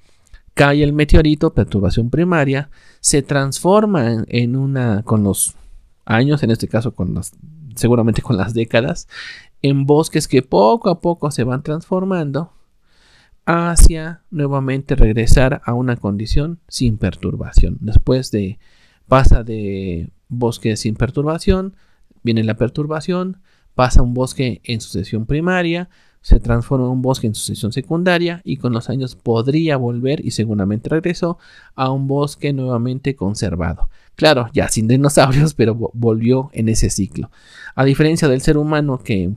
Cae 0.54 0.84
el 0.84 0.94
meteorito, 0.94 1.54
perturbación 1.54 2.10
primaria, 2.10 2.70
se 3.00 3.22
transforma 3.22 4.24
en 4.28 4.56
una, 4.56 5.02
con 5.04 5.24
los 5.24 5.56
años, 6.06 6.44
en 6.44 6.52
este 6.52 6.68
caso 6.68 6.94
con 6.94 7.16
las, 7.16 7.34
seguramente 7.76 8.22
con 8.22 8.38
las 8.38 8.54
décadas, 8.54 9.08
en 9.62 9.86
bosques 9.86 10.28
que 10.28 10.42
poco 10.42 10.90
a 10.90 11.02
poco 11.02 11.32
se 11.32 11.44
van 11.44 11.64
transformando 11.64 12.52
hacia 13.46 14.22
nuevamente 14.32 14.96
regresar 14.96 15.62
a 15.66 15.74
una 15.74 15.98
condición 15.98 16.60
sin 16.68 16.98
perturbación. 16.98 17.78
Después 17.82 18.32
de 18.32 18.60
pasa 19.08 19.44
de 19.44 20.10
bosque 20.30 20.78
sin 20.78 20.96
perturbación, 20.96 21.76
viene 22.24 22.44
la 22.44 22.56
perturbación, 22.56 23.42
pasa 23.76 24.02
un 24.02 24.14
bosque 24.14 24.62
en 24.64 24.82
sucesión 24.82 25.26
primaria, 25.26 25.90
se 26.22 26.40
transforma 26.40 26.86
en 26.86 26.92
un 26.92 27.02
bosque 27.02 27.28
en 27.28 27.36
sucesión 27.36 27.74
secundaria 27.74 28.42
y 28.46 28.56
con 28.58 28.72
los 28.72 28.90
años 28.90 29.16
podría 29.16 29.76
volver 29.76 30.26
y 30.26 30.32
seguramente 30.32 30.90
regresó 30.90 31.38
a 31.76 31.92
un 31.92 32.08
bosque 32.08 32.54
nuevamente 32.54 33.16
conservado. 33.16 33.90
Claro, 34.16 34.48
ya 34.54 34.70
sin 34.70 34.88
dinosaurios, 34.88 35.54
pero 35.58 35.76
volvió 35.76 36.50
en 36.54 36.70
ese 36.70 36.90
ciclo. 36.90 37.30
A 37.76 37.84
diferencia 37.84 38.30
del 38.30 38.42
ser 38.42 38.58
humano 38.58 39.00
que, 39.00 39.34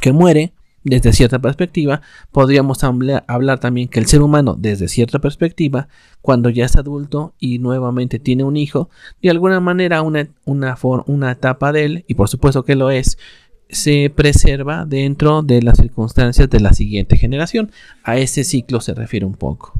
que 0.00 0.12
muere, 0.12 0.52
desde 0.84 1.12
cierta 1.12 1.38
perspectiva, 1.38 2.02
podríamos 2.30 2.84
hablar 2.84 3.58
también 3.58 3.88
que 3.88 3.98
el 3.98 4.06
ser 4.06 4.22
humano, 4.22 4.54
desde 4.58 4.88
cierta 4.88 5.18
perspectiva, 5.18 5.88
cuando 6.20 6.50
ya 6.50 6.66
es 6.66 6.76
adulto 6.76 7.34
y 7.40 7.58
nuevamente 7.58 8.18
tiene 8.18 8.44
un 8.44 8.56
hijo, 8.56 8.90
de 9.20 9.30
alguna 9.30 9.60
manera 9.60 10.02
una, 10.02 10.28
una, 10.44 10.76
una 11.06 11.32
etapa 11.32 11.72
de 11.72 11.84
él, 11.84 12.04
y 12.06 12.14
por 12.14 12.28
supuesto 12.28 12.64
que 12.64 12.76
lo 12.76 12.90
es, 12.90 13.18
se 13.70 14.12
preserva 14.14 14.84
dentro 14.84 15.42
de 15.42 15.62
las 15.62 15.78
circunstancias 15.78 16.48
de 16.50 16.60
la 16.60 16.72
siguiente 16.74 17.16
generación. 17.16 17.72
A 18.04 18.18
ese 18.18 18.44
ciclo 18.44 18.80
se 18.80 18.94
refiere 18.94 19.26
un 19.26 19.34
poco. 19.34 19.72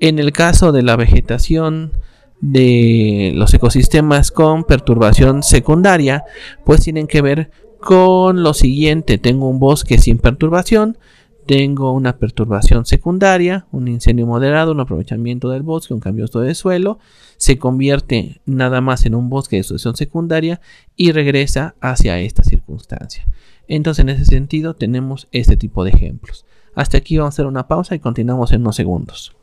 En 0.00 0.18
el 0.18 0.32
caso 0.32 0.72
de 0.72 0.82
la 0.82 0.96
vegetación 0.96 1.92
de 2.40 3.32
los 3.34 3.52
ecosistemas 3.54 4.30
con 4.30 4.64
perturbación 4.64 5.42
secundaria, 5.42 6.24
pues 6.64 6.82
tienen 6.82 7.06
que 7.06 7.22
ver 7.22 7.50
con 7.86 8.42
lo 8.42 8.52
siguiente, 8.52 9.16
tengo 9.16 9.48
un 9.48 9.60
bosque 9.60 9.98
sin 9.98 10.18
perturbación, 10.18 10.98
tengo 11.46 11.92
una 11.92 12.18
perturbación 12.18 12.84
secundaria, 12.84 13.68
un 13.70 13.86
incendio 13.86 14.26
moderado, 14.26 14.72
un 14.72 14.80
aprovechamiento 14.80 15.50
del 15.50 15.62
bosque, 15.62 15.94
un 15.94 16.00
cambio 16.00 16.26
de 16.26 16.54
suelo, 16.56 16.98
se 17.36 17.58
convierte 17.58 18.40
nada 18.44 18.80
más 18.80 19.06
en 19.06 19.14
un 19.14 19.30
bosque 19.30 19.54
de 19.54 19.62
sucesión 19.62 19.94
secundaria 19.94 20.60
y 20.96 21.12
regresa 21.12 21.76
hacia 21.80 22.18
esta 22.18 22.42
circunstancia. 22.42 23.24
Entonces, 23.68 24.02
en 24.02 24.08
ese 24.08 24.24
sentido, 24.24 24.74
tenemos 24.74 25.28
este 25.30 25.56
tipo 25.56 25.84
de 25.84 25.90
ejemplos. 25.90 26.44
Hasta 26.74 26.98
aquí 26.98 27.18
vamos 27.18 27.34
a 27.34 27.36
hacer 27.36 27.46
una 27.46 27.68
pausa 27.68 27.94
y 27.94 28.00
continuamos 28.00 28.50
en 28.50 28.62
unos 28.62 28.74
segundos. 28.74 29.36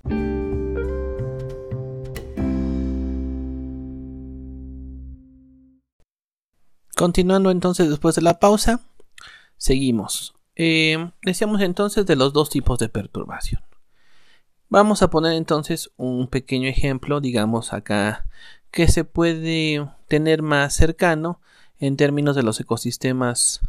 Continuando 7.04 7.52
entonces 7.52 7.90
después 7.90 8.16
de 8.16 8.22
la 8.22 8.40
pausa, 8.40 8.80
seguimos. 9.58 10.36
Eh, 10.56 11.12
decíamos 11.22 11.60
entonces 11.60 12.06
de 12.06 12.16
los 12.16 12.32
dos 12.32 12.50
tipos 12.50 12.80
de 12.80 12.88
perturbación. 12.88 13.62
Vamos 14.70 15.02
a 15.02 15.10
poner 15.10 15.34
entonces 15.34 15.92
un 15.98 16.28
pequeño 16.28 16.70
ejemplo, 16.70 17.20
digamos 17.20 17.74
acá, 17.74 18.26
que 18.72 18.88
se 18.88 19.04
puede 19.04 19.86
tener 20.08 20.44
más 20.44 20.76
cercano 20.76 21.42
en 21.78 21.98
términos 21.98 22.38
de 22.38 22.44
los 22.44 22.62
ecosistemas 22.62 23.60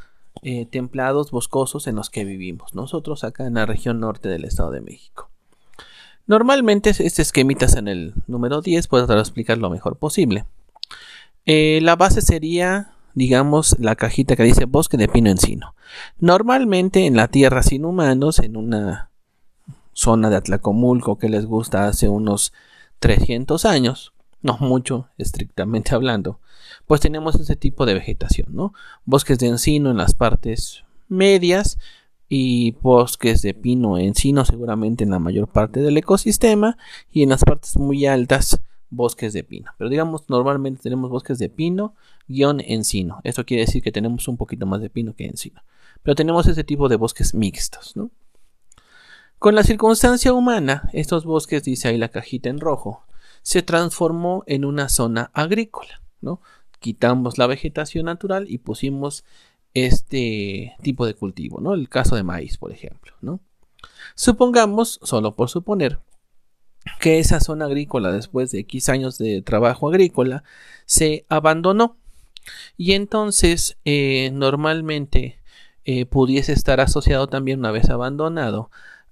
eh, 0.43 0.67
templados, 0.67 1.33
boscosos 1.33 1.89
en 1.89 1.97
los 1.97 2.11
que 2.11 2.25
vivimos 2.25 2.73
nosotros 2.77 3.25
acá 3.25 3.47
en 3.47 3.55
la 3.55 3.67
región 3.67 3.99
norte 3.99 4.29
del 4.29 4.45
Estado 4.45 4.71
de 4.71 4.81
México. 4.81 5.29
Normalmente 6.29 6.91
este 6.91 7.23
esquemita 7.23 7.67
es 7.67 7.75
en 7.75 7.89
el 7.89 8.15
número 8.29 8.61
10, 8.61 8.87
puedo 8.87 9.07
tratar 9.07 9.17
de 9.17 9.23
explicar 9.23 9.59
lo 9.59 9.71
mejor 9.71 9.97
posible. 9.97 10.47
Eh, 11.47 11.81
la 11.83 11.97
base 11.97 12.23
sería 12.23 12.94
digamos, 13.15 13.77
la 13.79 13.97
cajita 13.97 14.37
que 14.37 14.43
dice 14.43 14.65
bosque 14.67 14.97
de 14.97 15.09
pino 15.09 15.31
encino. 15.31 15.75
Normalmente 16.19 17.07
en 17.07 17.17
la 17.17 17.29
tierra 17.29 17.63
sin 17.63 17.85
humanos, 17.85 18.39
en 18.41 18.57
una 18.57 19.11
zona 19.93 20.31
de 20.31 20.37
Atlacomulco 20.37 21.19
que 21.19 21.29
les 21.29 21.47
gusta 21.47 21.87
hace 21.87 22.09
unos 22.09 22.53
300 22.99 23.65
años, 23.65 24.13
no 24.43 24.59
mucho 24.61 25.09
estrictamente 25.17 25.95
hablando, 25.95 26.41
pues 26.87 27.01
tenemos 27.01 27.37
ese 27.37 27.57
tipo 27.57 27.87
de 27.87 27.95
vegetación, 27.95 28.49
¿no? 28.51 28.75
Bosques 29.05 29.39
de 29.39 29.47
encino 29.47 29.91
en 29.91 29.97
las 29.97 30.15
partes 30.15 30.85
medias 31.09 31.79
y 32.29 32.73
bosques 32.83 33.43
de 33.43 33.55
pino 33.55 33.99
encino 33.99 34.45
seguramente 34.45 35.05
en 35.05 35.11
la 35.11 35.19
mayor 35.19 35.49
parte 35.49 35.81
del 35.81 35.97
ecosistema 35.97 36.77
y 37.13 37.23
en 37.23 37.29
las 37.31 37.45
partes 37.45 37.77
muy 37.77 38.07
altas 38.07 38.61
bosques 38.95 39.33
de 39.33 39.45
pino. 39.45 39.73
Pero 39.79 39.91
digamos, 39.91 40.29
normalmente 40.29 40.83
tenemos 40.83 41.11
bosques 41.11 41.39
de 41.39 41.49
pino 41.49 41.95
guion 42.29 42.61
encino. 42.61 43.21
Esto 43.25 43.45
quiere 43.45 43.65
decir 43.65 43.83
que 43.83 43.93
tenemos 43.93 44.29
un 44.29 44.37
poquito 44.37 44.67
más 44.67 44.81
de 44.81 44.91
pino 44.91 45.15
que 45.15 45.27
encino. 45.27 45.63
Pero 46.03 46.15
tenemos 46.15 46.47
ese 46.47 46.65
tipo 46.65 46.89
de 46.89 46.97
bosques 46.97 47.35
mixtos, 47.35 47.97
¿no? 47.97 48.11
Con 49.39 49.55
la 49.55 49.63
circunstancia 49.63 50.33
humana, 50.33 50.89
estos 50.93 51.25
bosques, 51.25 51.65
dice 51.65 51.89
ahí 51.89 51.99
la 51.99 52.09
cajita 52.09 52.49
en 52.49 52.61
rojo, 52.61 53.05
se 53.43 53.63
transformó 53.63 54.43
en 54.47 54.65
una 54.65 54.89
zona 54.89 55.31
agrícola, 55.35 56.01
¿no? 56.23 56.41
Quitamos 56.81 57.37
la 57.37 57.47
vegetación 57.47 58.07
natural 58.07 58.47
y 58.49 58.59
pusimos 58.59 59.25
este 59.75 60.75
tipo 60.83 61.05
de 61.05 61.15
cultivo, 61.15 61.61
¿no? 61.61 61.75
El 61.75 61.89
caso 61.89 62.17
de 62.17 62.23
maíz, 62.23 62.57
por 62.57 62.73
ejemplo, 62.73 63.13
¿no? 63.21 63.41
Supongamos, 64.15 65.01
solo 65.03 65.35
por 65.37 65.51
suponer, 65.51 65.99
que 67.01 67.19
esa 67.19 67.41
zona 67.41 67.67
agrícola, 67.67 68.13
después 68.13 68.51
de 68.51 68.61
X 68.61 68.89
años 68.89 69.19
de 69.19 69.43
trabajo 69.43 69.89
agrícola, 69.89 70.45
se 70.87 71.25
abandonó. 71.29 71.97
Y 72.77 72.93
entonces, 72.93 73.77
eh, 73.85 74.31
normalmente, 74.33 75.39
eh, 75.85 76.07
pudiese 76.07 76.53
estar 76.53 76.81
asociado 76.81 77.27
también, 77.27 77.59
una 77.59 77.71
vez 77.71 77.91
abandonado, 77.91 78.71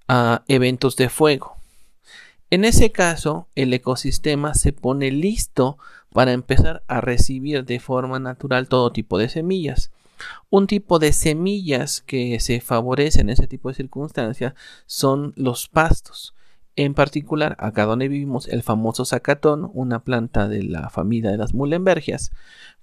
a 0.08 0.42
eventos 0.48 0.96
de 0.96 1.08
fuego. 1.08 1.56
En 2.50 2.64
ese 2.64 2.92
caso, 2.92 3.48
el 3.54 3.72
ecosistema 3.72 4.54
se 4.54 4.72
pone 4.72 5.10
listo 5.10 5.78
para 6.12 6.32
empezar 6.32 6.82
a 6.86 7.00
recibir 7.00 7.64
de 7.64 7.80
forma 7.80 8.18
natural 8.18 8.68
todo 8.68 8.92
tipo 8.92 9.16
de 9.16 9.30
semillas. 9.30 9.90
Un 10.50 10.66
tipo 10.66 10.98
de 10.98 11.12
semillas 11.12 12.02
que 12.02 12.38
se 12.40 12.60
favorecen 12.60 13.22
en 13.22 13.30
ese 13.30 13.46
tipo 13.46 13.70
de 13.70 13.74
circunstancias 13.74 14.54
son 14.86 15.32
los 15.36 15.68
pastos. 15.68 16.34
En 16.74 16.94
particular, 16.94 17.56
acá 17.58 17.84
donde 17.84 18.08
vivimos, 18.08 18.48
el 18.48 18.62
famoso 18.62 19.04
zacatón, 19.04 19.70
una 19.74 20.04
planta 20.04 20.48
de 20.48 20.62
la 20.62 20.88
familia 20.88 21.30
de 21.30 21.36
las 21.36 21.52
mulenbergias, 21.52 22.32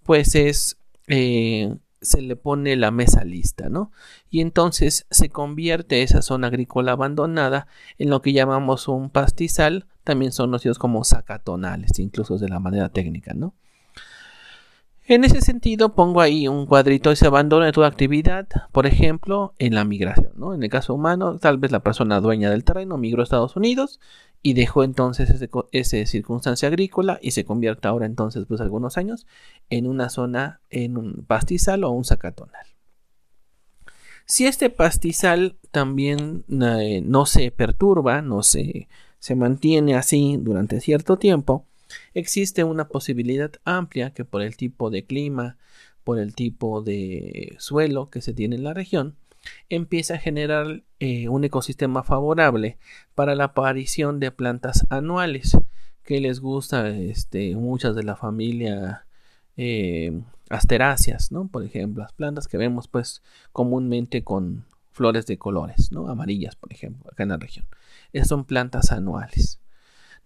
pues 0.04 0.36
es 0.36 0.78
eh, 1.08 1.76
se 2.02 2.22
le 2.22 2.36
pone 2.36 2.76
la 2.76 2.92
mesa 2.92 3.24
lista, 3.24 3.70
¿no? 3.70 3.92
Y 4.30 4.42
entonces 4.42 5.06
se 5.10 5.30
convierte 5.30 6.02
esa 6.02 6.22
zona 6.22 6.48
agrícola 6.48 6.94
abandonada 6.94 7.68
en 7.98 8.10
lo 8.10 8.22
que 8.22 8.34
llamamos 8.34 8.88
un 8.88 9.10
pastizal, 9.10 9.88
también 10.04 10.32
son 10.32 10.48
conocidos 10.48 10.80
como 10.80 11.04
zacatonales, 11.04 12.00
incluso 12.00 12.38
de 12.38 12.50
la 12.50 12.60
manera 12.60 12.90
técnica, 12.90 13.34
¿no? 13.34 13.54
En 15.10 15.24
ese 15.24 15.42
sentido, 15.42 15.96
pongo 15.96 16.22
ahí 16.22 16.48
un 16.48 16.68
cuadrito 16.68 17.12
y 17.12 17.16
se 17.16 17.26
abandona 17.26 17.72
toda 17.72 17.88
actividad, 17.88 18.48
por 18.72 18.86
ejemplo, 18.86 19.56
en 19.58 19.74
la 19.74 19.84
migración. 19.84 20.34
¿no? 20.36 20.54
En 20.54 20.62
el 20.62 20.70
caso 20.70 20.94
humano, 20.94 21.40
tal 21.40 21.58
vez 21.58 21.72
la 21.72 21.80
persona 21.80 22.22
dueña 22.22 22.52
del 22.52 22.64
terreno 22.64 22.96
migró 23.00 23.22
a 23.22 23.24
Estados 23.24 23.56
Unidos 23.56 24.00
y 24.44 24.54
dejó 24.54 24.84
entonces 24.84 25.32
esa 25.72 26.06
circunstancia 26.06 26.68
agrícola 26.68 27.18
y 27.24 27.32
se 27.32 27.44
convierte 27.44 27.88
ahora 27.88 28.06
entonces, 28.06 28.46
pues 28.48 28.62
algunos 28.62 29.00
años, 29.00 29.26
en 29.72 29.88
una 29.88 30.10
zona, 30.10 30.62
en 30.70 30.96
un 30.96 31.26
pastizal 31.26 31.86
o 31.86 31.90
un 31.90 32.06
zacatonal. 32.06 32.68
Si 34.28 34.46
este 34.46 34.70
pastizal 34.70 35.58
también 35.72 36.46
eh, 36.50 37.02
no 37.04 37.26
se 37.26 37.50
perturba, 37.50 38.22
no 38.22 38.44
se, 38.44 38.88
se 39.18 39.36
mantiene 39.36 39.96
así 39.96 40.38
durante 40.40 40.80
cierto 40.82 41.18
tiempo, 41.18 41.66
Existe 42.14 42.64
una 42.64 42.88
posibilidad 42.88 43.52
amplia 43.66 44.12
que 44.14 44.26
por 44.26 44.42
el 44.42 44.58
tipo 44.58 44.90
de 44.90 45.06
clima, 45.06 45.58
por 46.04 46.20
el 46.20 46.36
tipo 46.36 46.82
de 46.82 47.56
suelo 47.60 48.10
que 48.10 48.22
se 48.22 48.34
tiene 48.34 48.56
en 48.56 48.64
la 48.64 48.74
región, 48.74 49.16
empieza 49.70 50.16
a 50.16 50.20
generar 50.20 50.84
eh, 51.00 51.30
un 51.30 51.44
ecosistema 51.44 52.04
favorable 52.04 52.78
para 53.16 53.36
la 53.36 53.46
aparición 53.46 54.20
de 54.20 54.32
plantas 54.32 54.86
anuales 54.90 55.58
que 56.04 56.20
les 56.20 56.40
gusta 56.40 56.90
este, 56.90 57.56
muchas 57.56 57.96
de 57.96 58.04
la 58.04 58.16
familia 58.16 59.06
eh, 59.58 60.20
asteráceas, 60.50 61.32
¿no? 61.32 61.48
Por 61.48 61.64
ejemplo, 61.64 62.04
las 62.04 62.14
plantas 62.14 62.48
que 62.48 62.58
vemos 62.58 62.88
pues 62.88 63.22
comúnmente 63.52 64.24
con 64.24 64.66
flores 64.92 65.26
de 65.28 65.38
colores, 65.38 65.92
¿no? 65.92 66.10
Amarillas, 66.10 66.56
por 66.56 66.74
ejemplo, 66.74 67.10
acá 67.12 67.24
en 67.24 67.30
la 67.30 67.38
región. 67.38 67.66
Son 68.24 68.46
plantas 68.46 68.92
anuales. 68.92 69.60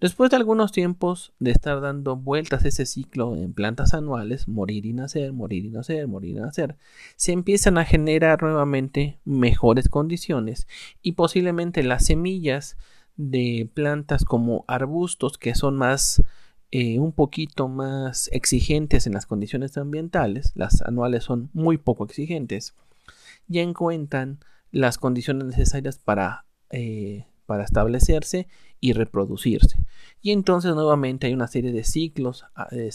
Después 0.04 0.30
de 0.32 0.36
algunos 0.36 0.74
tiempos 0.74 1.32
de 1.40 1.52
estar 1.52 1.80
dando 1.80 2.18
vueltas 2.18 2.66
ese 2.66 2.86
ciclo 2.86 3.38
en 3.38 3.54
plantas 3.54 3.94
anuales, 3.94 4.50
morir 4.50 4.86
y 4.86 4.92
nacer, 4.92 5.32
morir 5.32 5.64
y 5.64 5.70
nacer, 5.70 6.10
morir 6.10 6.32
y 6.32 6.42
nacer, 6.42 6.76
se 7.16 7.32
empiezan 7.32 7.78
a 7.78 7.86
generar 7.86 8.44
nuevamente 8.44 9.22
mejores 9.24 9.88
condiciones 9.88 10.68
y 11.02 11.14
posiblemente 11.14 11.84
las 11.84 12.06
semillas 12.08 12.76
de 13.16 13.70
plantas 13.74 14.26
como 14.26 14.66
arbustos 14.68 15.38
que 15.38 15.56
son 15.56 15.78
más 15.78 16.22
eh, 16.72 17.00
un 17.00 17.14
poquito 17.14 17.70
más 17.70 18.30
exigentes 18.34 19.08
en 19.08 19.14
las 19.14 19.26
condiciones 19.26 19.78
ambientales, 19.78 20.52
las 20.54 20.82
anuales 20.82 21.24
son 21.24 21.50
muy 21.54 21.78
poco 21.78 22.04
exigentes, 22.04 22.76
ya 23.48 23.62
encuentran 23.62 24.40
las 24.70 24.98
condiciones 24.98 25.46
necesarias 25.46 25.98
para, 25.98 26.44
eh, 26.72 27.26
para 27.46 27.64
establecerse 27.64 28.48
y 28.80 28.94
reproducirse. 28.94 29.86
Y 30.22 30.32
entonces 30.32 30.74
nuevamente 30.76 31.28
hay 31.28 31.34
una 31.34 31.48
serie 31.48 31.72
de 31.72 31.84
ciclos 31.84 32.46
ah, 32.56 32.68
de 32.72 32.92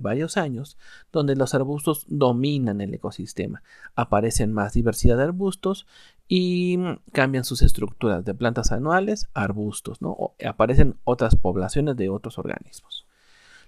varios 0.00 0.36
años 0.36 0.78
donde 1.12 1.36
los 1.36 1.54
arbustos 1.54 2.04
dominan 2.08 2.80
el 2.80 2.94
ecosistema. 2.94 3.62
Aparecen 3.94 4.52
más 4.52 4.72
diversidad 4.72 5.16
de 5.16 5.24
arbustos 5.24 5.86
y 6.28 6.76
mm, 6.78 7.00
cambian 7.12 7.44
sus 7.44 7.62
estructuras 7.62 8.24
de 8.24 8.34
plantas 8.34 8.72
anuales 8.72 9.28
a 9.34 9.42
arbustos, 9.42 10.02
¿no? 10.02 10.34
aparecen 10.44 10.96
otras 11.04 11.36
poblaciones 11.36 11.96
de 11.96 12.08
otros 12.08 12.38
organismos. 12.38 13.06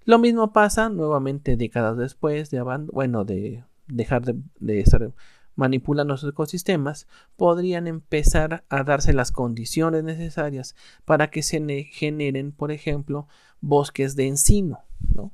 Lo 0.04 0.18
mismo 0.18 0.52
pasa 0.52 0.88
nuevamente 0.88 1.56
décadas 1.56 1.96
después 1.96 2.50
de, 2.50 2.62
bueno, 2.62 3.24
de 3.24 3.64
dejar 3.88 4.24
de, 4.24 4.40
de 4.58 4.80
estar 4.80 5.12
manipulan 5.59 6.07
nuestros 6.07 6.33
ecosistemas, 6.33 7.09
podrían 7.37 7.88
empezar 7.88 8.64
a 8.68 8.85
darse 8.85 9.12
las 9.12 9.33
condiciones 9.33 10.05
necesarias 10.05 10.77
para 11.05 11.31
que 11.31 11.42
se 11.42 11.59
generen, 11.90 12.53
por 12.53 12.71
ejemplo, 12.71 13.27
bosques 13.61 14.14
de 14.14 14.29
encino. 14.29 14.79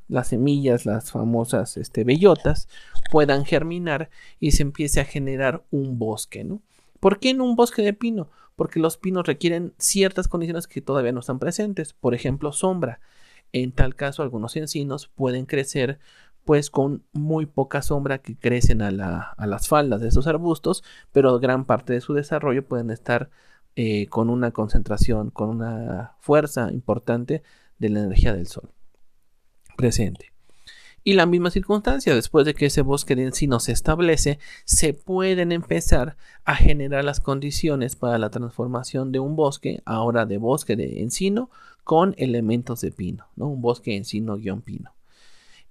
Las 0.09 0.29
semillas, 0.29 0.87
las 0.87 1.13
famosas 1.13 1.77
este, 1.77 2.05
bellotas, 2.05 2.69
puedan 3.11 3.45
germinar 3.45 4.09
y 4.41 4.53
se 4.53 4.63
empiece 4.63 5.01
a 5.01 5.05
generar 5.05 5.63
un 5.71 5.99
bosque. 5.99 6.43
¿no? 6.43 6.63
¿Por 7.01 7.21
qué 7.21 7.29
en 7.31 7.43
un 7.43 7.55
bosque 7.55 7.83
de 7.83 7.93
pino? 7.93 8.31
Porque 8.57 8.81
los 8.81 8.97
pinos 8.97 9.27
requieren 9.27 9.75
ciertas 9.77 10.27
condiciones 10.27 10.67
que 10.67 10.81
todavía 10.81 11.13
no 11.13 11.21
están 11.21 11.39
presentes, 11.39 11.93
por 11.93 12.15
ejemplo, 12.15 12.51
sombra. 12.51 13.01
En 13.53 13.73
tal 13.73 13.95
caso, 13.95 14.23
algunos 14.23 14.57
encinos 14.57 15.09
pueden 15.15 15.45
crecer 15.45 15.99
pues 16.45 16.71
con 16.71 17.05
muy 17.13 17.47
poca 17.47 17.83
sombra 17.83 18.19
que 18.19 18.37
crecen 18.37 18.83
a, 18.83 18.91
las 18.91 19.69
faldas 19.69 20.01
de 20.01 20.09
estos 20.09 20.27
arbustos, 20.27 20.85
pero 21.13 21.39
gran 21.39 21.65
parte 21.65 21.93
de 21.93 22.01
su 22.01 22.15
desarrollo 22.15 22.67
pueden 22.67 22.91
estar 22.91 23.31
eh, 23.77 24.07
con 24.09 24.31
una 24.31 24.51
concentración, 24.51 25.31
con 25.31 25.49
una 25.49 26.17
fuerza 26.21 26.71
importante 26.73 27.43
de 27.79 27.89
la 27.89 28.01
energía 28.01 28.35
del 28.35 28.47
sol 28.47 28.71
presente. 29.77 30.33
Y 31.07 31.13
la 31.13 31.27
misma 31.27 31.51
circunstancia, 31.51 32.15
después 32.15 32.47
de 32.47 32.55
que 32.55 32.67
ese 32.67 32.81
bosque 32.81 33.15
de 33.15 33.25
encino 33.25 33.61
se 33.61 33.73
establece, 33.73 34.39
se 34.65 34.95
pueden 34.95 35.53
empezar 35.53 36.17
a 36.47 36.57
generar 36.57 37.05
las 37.05 37.21
condiciones 37.21 37.95
para 37.95 38.17
la 38.17 38.31
transformación 38.31 39.13
de 39.13 39.19
un 39.19 39.37
bosque, 39.37 39.83
ahora 39.85 40.25
de 40.25 40.39
bosque 40.39 40.77
de 40.77 41.03
encino, 41.03 41.51
con 41.85 42.15
elementos 42.17 42.81
de 42.81 42.91
pino, 42.91 43.27
¿no? 43.37 43.49
Un 43.49 43.61
bosque 43.61 43.95
encino-pino. 43.95 44.95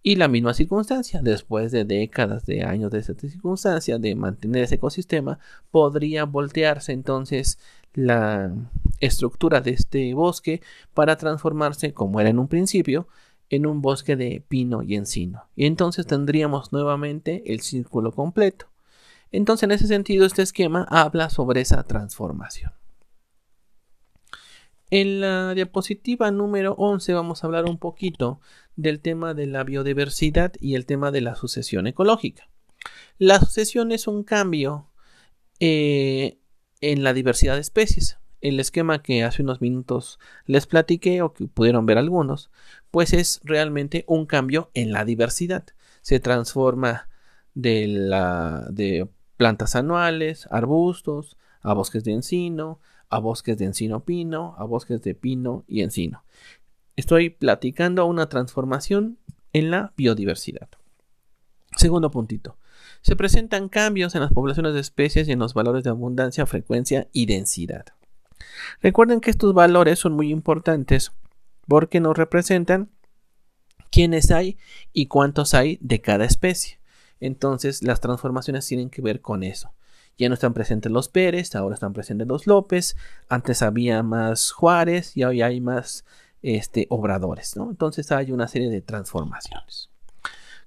Y 0.06 0.18
la 0.18 0.28
misma 0.28 0.54
circunstancia, 0.54 1.22
después 1.24 1.72
de 1.72 1.86
décadas 1.86 2.46
de 2.46 2.64
años 2.64 2.92
de 2.92 3.00
esta 3.00 3.14
circunstancia, 3.16 3.98
de 3.98 4.16
mantener 4.16 4.64
ese 4.64 4.76
ecosistema, 4.76 5.40
podría 5.72 6.26
voltearse 6.26 6.92
entonces 6.92 7.58
la 7.94 8.54
estructura 9.00 9.62
de 9.62 9.72
este 9.72 10.14
bosque 10.14 10.62
para 10.94 11.16
transformarse, 11.16 11.94
como 11.94 12.20
era 12.20 12.30
en 12.30 12.40
un 12.40 12.50
principio, 12.50 13.08
en 13.50 13.66
un 13.66 13.82
bosque 13.82 14.18
de 14.18 14.44
pino 14.46 14.84
y 14.84 14.96
encino. 14.96 15.46
Y 15.56 15.66
entonces 15.68 16.06
tendríamos 16.06 16.74
nuevamente 16.74 17.54
el 17.54 17.62
círculo 17.62 18.12
completo. 18.12 18.68
Entonces, 19.32 19.64
en 19.64 19.72
ese 19.72 19.88
sentido, 19.88 20.26
este 20.26 20.42
esquema 20.42 20.86
habla 20.90 21.30
sobre 21.30 21.62
esa 21.62 21.82
transformación. 21.84 22.74
En 24.96 25.22
la 25.22 25.56
diapositiva 25.56 26.30
número 26.30 26.76
11 26.78 27.16
vamos 27.16 27.44
a 27.44 27.48
hablar 27.48 27.66
un 27.66 27.80
poquito 27.80 28.40
del 28.76 29.00
tema 29.00 29.34
de 29.34 29.48
la 29.48 29.64
biodiversidad 29.64 30.54
y 30.60 30.76
el 30.76 30.86
tema 30.86 31.10
de 31.10 31.22
la 31.22 31.34
sucesión 31.34 31.88
ecológica. 31.88 32.48
La 33.18 33.40
sucesión 33.40 33.92
es 33.92 34.06
un 34.06 34.24
cambio 34.24 34.92
eh, 35.60 36.38
en 36.80 37.04
la 37.04 37.14
diversidad 37.14 37.56
de 37.56 37.62
especies. 37.62 38.20
El 38.40 38.60
esquema 38.60 39.02
que 39.02 39.24
hace 39.24 39.42
unos 39.42 39.62
minutos 39.62 40.20
les 40.46 40.68
platiqué 40.68 41.24
o 41.24 41.34
que 41.34 41.48
pudieron 41.48 41.88
ver 41.88 41.98
algunos, 41.98 42.52
pues 42.92 43.14
es 43.14 43.42
realmente 43.44 44.06
un 44.08 44.28
cambio 44.28 44.70
en 44.76 44.92
la 44.92 45.06
diversidad. 45.06 45.66
Se 46.04 46.20
transforma 46.20 47.10
de, 47.56 47.88
la, 47.88 48.68
de 48.70 49.10
plantas 49.38 49.76
anuales, 49.76 50.48
arbustos, 50.52 51.36
a 51.64 51.74
bosques 51.74 52.04
de 52.04 52.12
encino, 52.12 52.80
a 53.14 53.20
bosques 53.20 53.60
de 53.60 53.66
encino 53.66 54.04
pino, 54.04 54.56
a 54.58 54.64
bosques 54.64 55.04
de 55.04 55.14
pino 55.14 55.66
y 55.68 55.84
encino. 55.84 56.24
Estoy 56.96 57.30
platicando 57.30 58.08
una 58.08 58.28
transformación 58.28 59.20
en 59.54 59.70
la 59.70 59.94
biodiversidad. 59.96 60.68
Segundo 61.78 62.10
puntito. 62.10 62.58
Se 63.02 63.16
presentan 63.16 63.70
cambios 63.70 64.16
en 64.16 64.22
las 64.22 64.34
poblaciones 64.34 64.74
de 64.74 64.80
especies 64.80 65.28
y 65.28 65.32
en 65.32 65.40
los 65.40 65.54
valores 65.54 65.84
de 65.84 65.92
abundancia, 65.92 66.48
frecuencia 66.48 67.08
y 67.12 67.28
densidad. 67.28 67.86
Recuerden 68.82 69.22
que 69.22 69.30
estos 69.30 69.54
valores 69.54 70.00
son 70.00 70.14
muy 70.14 70.32
importantes 70.32 71.12
porque 71.68 72.00
nos 72.00 72.18
representan 72.18 72.90
quiénes 73.92 74.32
hay 74.32 74.58
y 74.92 75.06
cuántos 75.06 75.54
hay 75.54 75.78
de 75.82 76.02
cada 76.02 76.26
especie. 76.26 76.80
Entonces 77.20 77.84
las 77.84 78.02
transformaciones 78.02 78.66
tienen 78.66 78.90
que 78.90 79.04
ver 79.04 79.22
con 79.22 79.44
eso. 79.44 79.72
Ya 80.18 80.30
no 80.30 80.36
están 80.36 80.54
presentes 80.54 80.92
los 80.92 81.10
Pérez, 81.10 81.56
ahora 81.56 81.74
están 81.74 81.94
presentes 81.94 82.28
los 82.28 82.48
López, 82.48 82.96
antes 83.30 83.62
había 83.62 84.04
más 84.04 84.52
Juárez 84.52 85.18
y 85.18 85.24
hoy 85.24 85.42
hay 85.42 85.60
más 85.60 86.06
este, 86.42 86.88
obradores. 86.90 87.56
¿no? 87.56 87.70
Entonces 87.70 88.12
hay 88.12 88.32
una 88.32 88.48
serie 88.48 88.70
de 88.70 88.82
transformaciones. 88.82 89.90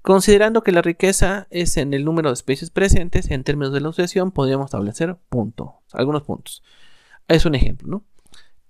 Considerando 0.03 0.63
que 0.63 0.73
la 0.73 0.83
riqueza 0.83 1.49
es 1.51 1.77
en 1.77 1.93
el 1.93 2.05
número 2.05 2.29
de 2.29 2.35
especies 2.35 2.71
presentes, 2.71 3.31
en 3.31 3.43
términos 3.43 3.73
de 3.73 3.81
la 3.81 3.89
sucesión, 3.89 4.31
podríamos 4.31 4.67
establecer 4.67 5.17
puntos, 5.29 5.71
algunos 5.93 6.23
puntos. 6.23 6.63
Es 7.27 7.45
un 7.45 7.57
ejemplo, 7.57 7.89
¿no? 7.89 8.05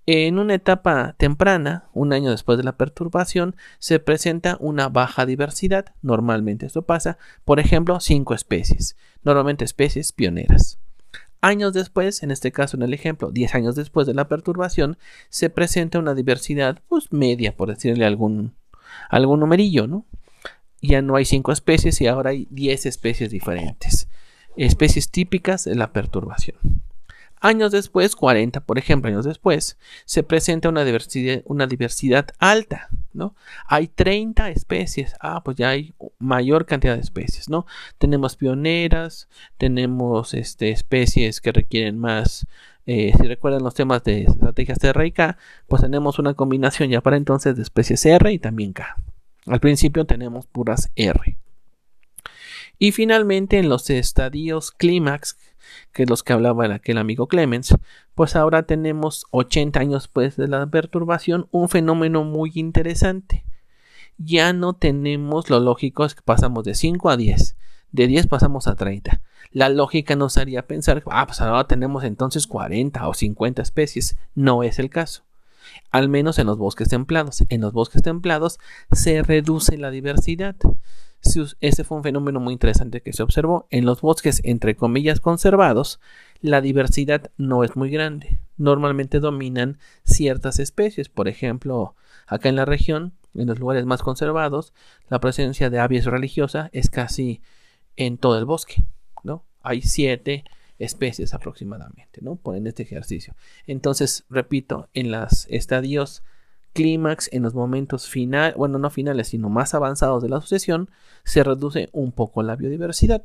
En 0.09 0.39
una 0.39 0.53
etapa 0.53 1.15
temprana, 1.17 1.89
un 1.91 2.13
año 2.13 2.31
después 2.31 2.57
de 2.57 2.63
la 2.63 2.77
perturbación, 2.77 3.57
se 3.77 3.99
presenta 3.99 4.55
una 4.61 4.87
baja 4.87 5.25
diversidad. 5.25 5.93
Normalmente 6.01 6.65
esto 6.65 6.83
pasa, 6.83 7.17
por 7.43 7.59
ejemplo, 7.59 7.99
cinco 7.99 8.33
especies, 8.33 8.95
normalmente 9.23 9.65
especies 9.65 10.13
pioneras. 10.13 10.79
Años 11.41 11.73
después, 11.73 12.23
en 12.23 12.31
este 12.31 12.53
caso 12.53 12.77
en 12.77 12.83
el 12.83 12.93
ejemplo, 12.93 13.31
10 13.31 13.53
años 13.55 13.75
después 13.75 14.07
de 14.07 14.13
la 14.13 14.29
perturbación, 14.29 14.97
se 15.27 15.49
presenta 15.49 15.99
una 15.99 16.15
diversidad 16.15 16.81
pues, 16.87 17.11
media, 17.11 17.57
por 17.57 17.67
decirle 17.67 18.05
algún, 18.05 18.55
algún 19.09 19.41
numerillo, 19.41 19.87
¿no? 19.87 20.05
Ya 20.81 21.01
no 21.01 21.17
hay 21.17 21.25
5 21.25 21.51
especies 21.51 21.99
y 21.99 22.07
ahora 22.07 22.29
hay 22.29 22.47
10 22.49 22.85
especies 22.85 23.29
diferentes, 23.29 24.07
especies 24.55 25.11
típicas 25.11 25.65
de 25.65 25.75
la 25.75 25.91
perturbación. 25.91 26.86
Años 27.39 27.71
después, 27.71 28.15
40 28.15 28.61
por 28.61 28.77
ejemplo, 28.77 29.09
años 29.09 29.25
después, 29.25 29.77
se 30.05 30.23
presenta 30.23 30.69
una 30.69 30.83
diversidad, 30.83 31.41
una 31.45 31.67
diversidad 31.67 32.27
alta, 32.39 32.89
¿no? 33.13 33.35
Hay 33.67 33.87
30 33.87 34.49
especies. 34.49 35.13
Ah, 35.19 35.43
pues 35.43 35.57
ya 35.57 35.69
hay 35.69 35.93
mayor 36.19 36.65
cantidad 36.65 36.95
de 36.95 37.01
especies, 37.01 37.49
¿no? 37.49 37.65
Tenemos 37.97 38.35
pioneras, 38.35 39.27
tenemos 39.57 40.33
este, 40.33 40.71
especies 40.71 41.41
que 41.41 41.51
requieren 41.51 41.99
más. 41.99 42.47
Eh, 42.85 43.11
si 43.19 43.27
recuerdan 43.27 43.63
los 43.63 43.73
temas 43.73 44.03
de 44.03 44.23
estrategias 44.23 44.83
R 44.83 45.05
y 45.05 45.11
K, 45.11 45.37
pues 45.67 45.81
tenemos 45.81 46.19
una 46.19 46.33
combinación 46.33 46.89
ya 46.89 47.01
para 47.01 47.17
entonces 47.17 47.55
de 47.55 47.61
especies 47.61 48.05
R 48.05 48.31
y 48.31 48.39
también 48.39 48.73
K. 48.73 48.95
Al 49.45 49.59
principio 49.59 50.05
tenemos 50.05 50.45
puras 50.47 50.89
R. 50.95 51.37
Y 52.79 52.91
finalmente 52.91 53.57
en 53.57 53.69
los 53.69 53.89
estadios 53.89 54.71
clímax, 54.71 55.37
que 55.93 56.05
los 56.05 56.23
que 56.23 56.33
hablaba 56.33 56.65
aquel 56.73 56.97
amigo 56.97 57.27
Clemens, 57.27 57.75
pues 58.15 58.35
ahora 58.35 58.63
tenemos 58.63 59.25
80 59.31 59.79
años 59.79 60.03
después 60.03 60.35
de 60.37 60.47
la 60.47 60.65
perturbación 60.67 61.47
un 61.51 61.69
fenómeno 61.69 62.23
muy 62.23 62.51
interesante. 62.55 63.45
Ya 64.17 64.53
no 64.53 64.73
tenemos 64.73 65.49
lo 65.49 65.59
lógico 65.59 66.05
es 66.05 66.15
que 66.15 66.21
pasamos 66.23 66.63
de 66.63 66.73
5 66.73 67.09
a 67.09 67.17
10, 67.17 67.55
de 67.91 68.07
10 68.07 68.27
pasamos 68.27 68.67
a 68.67 68.75
30. 68.75 69.21
La 69.51 69.69
lógica 69.69 70.15
nos 70.15 70.37
haría 70.37 70.67
pensar, 70.67 71.03
ah, 71.09 71.25
pues 71.25 71.39
ahora 71.41 71.67
tenemos 71.67 72.03
entonces 72.03 72.47
40 72.47 73.07
o 73.07 73.13
50 73.13 73.61
especies. 73.61 74.17
No 74.35 74.63
es 74.63 74.79
el 74.79 74.89
caso. 74.89 75.23
Al 75.91 76.09
menos 76.09 76.39
en 76.39 76.47
los 76.47 76.57
bosques 76.57 76.89
templados. 76.89 77.43
En 77.49 77.61
los 77.61 77.73
bosques 77.73 78.01
templados 78.01 78.59
se 78.91 79.23
reduce 79.23 79.77
la 79.77 79.89
diversidad. 79.89 80.55
Ese 81.59 81.83
fue 81.83 81.97
un 81.97 82.03
fenómeno 82.03 82.39
muy 82.39 82.53
interesante 82.53 83.01
que 83.01 83.13
se 83.13 83.23
observó. 83.23 83.67
En 83.69 83.85
los 83.85 84.01
bosques, 84.01 84.41
entre 84.43 84.75
comillas, 84.75 85.19
conservados, 85.19 85.99
la 86.41 86.61
diversidad 86.61 87.31
no 87.37 87.63
es 87.63 87.75
muy 87.75 87.89
grande. 87.89 88.39
Normalmente 88.57 89.19
dominan 89.19 89.77
ciertas 90.03 90.59
especies. 90.59 91.09
Por 91.09 91.27
ejemplo, 91.27 91.95
acá 92.27 92.49
en 92.49 92.55
la 92.55 92.65
región, 92.65 93.13
en 93.35 93.47
los 93.47 93.59
lugares 93.59 93.85
más 93.85 94.01
conservados, 94.01 94.73
la 95.09 95.19
presencia 95.19 95.69
de 95.69 95.79
aves 95.79 96.05
religiosa 96.05 96.69
es 96.73 96.89
casi 96.89 97.41
en 97.95 98.17
todo 98.17 98.37
el 98.37 98.45
bosque. 98.45 98.83
¿no? 99.23 99.43
Hay 99.61 99.81
siete 99.81 100.45
especies 100.79 101.33
aproximadamente, 101.33 102.21
¿no? 102.21 102.39
En 102.53 102.67
este 102.67 102.83
ejercicio. 102.83 103.35
Entonces, 103.65 104.25
repito, 104.29 104.89
en 104.93 105.11
los 105.11 105.47
estadios 105.49 106.23
clímax, 106.77 107.27
en 107.33 107.41
los 107.41 107.55
momentos 107.55 108.07
finales, 108.07 108.55
bueno, 108.55 108.77
no 108.77 108.91
finales, 108.91 109.29
sino 109.29 109.49
más 109.49 109.73
avanzados 109.73 110.21
de 110.21 110.29
la 110.29 110.39
sucesión, 110.39 110.91
se 111.23 111.43
reduce 111.43 111.89
un 111.91 112.11
poco 112.11 112.43
la 112.43 112.55
biodiversidad. 112.55 113.23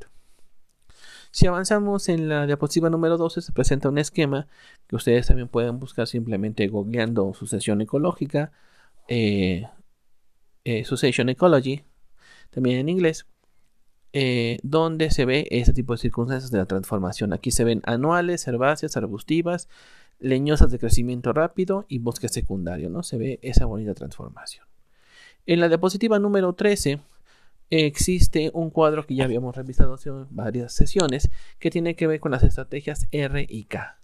Si 1.31 1.47
avanzamos 1.47 2.09
en 2.09 2.31
la 2.31 2.47
diapositiva 2.47 2.89
número 2.89 3.19
12, 3.19 3.43
se 3.43 3.53
presenta 3.53 3.91
un 3.91 3.99
esquema 3.99 4.47
que 4.87 4.97
ustedes 4.97 5.27
también 5.27 5.49
pueden 5.49 5.79
buscar 5.79 6.07
simplemente 6.07 6.67
googleando 6.69 7.35
sucesión 7.35 7.83
ecológica, 7.83 8.53
eh, 9.09 9.69
eh, 10.65 10.85
Ecology, 11.29 11.85
también 12.51 12.79
en 12.79 12.89
inglés, 12.89 13.27
eh, 14.15 14.61
donde 14.63 15.11
se 15.11 15.27
ve 15.27 15.47
ese 15.51 15.75
tipo 15.75 15.93
de 15.93 15.99
circunstancias 15.99 16.51
de 16.51 16.57
la 16.59 16.67
transformación. 16.67 17.35
Aquí 17.35 17.51
se 17.51 17.65
ven 17.65 17.83
anuales, 17.85 18.49
herbáceas, 18.49 18.97
arbustivas, 18.97 19.69
leñosas 20.23 20.71
de 20.71 20.79
crecimiento 20.79 21.33
rápido 21.33 21.85
y 21.89 21.99
bosque 21.99 22.29
secundario, 22.29 22.89
¿no? 22.89 23.03
Se 23.03 23.19
ve 23.19 23.39
esa 23.43 23.67
bonita 23.67 23.95
transformación. 23.95 24.67
En 25.45 25.61
la 25.61 25.69
diapositiva 25.69 26.19
número 26.19 26.55
13 26.55 27.01
existe 27.71 28.51
un 28.55 28.71
cuadro 28.71 29.07
que 29.07 29.15
ya 29.15 29.25
habíamos 29.25 29.57
revisado 29.57 29.95
hace 29.95 30.11
varias 30.31 30.73
sesiones 30.73 31.31
que 31.59 31.71
tiene 31.71 31.97
que 31.97 32.07
ver 32.07 32.21
con 32.21 32.31
las 32.31 32.43
estrategias 32.43 33.09
R 33.11 33.47
y 33.49 33.65
K. 33.65 33.99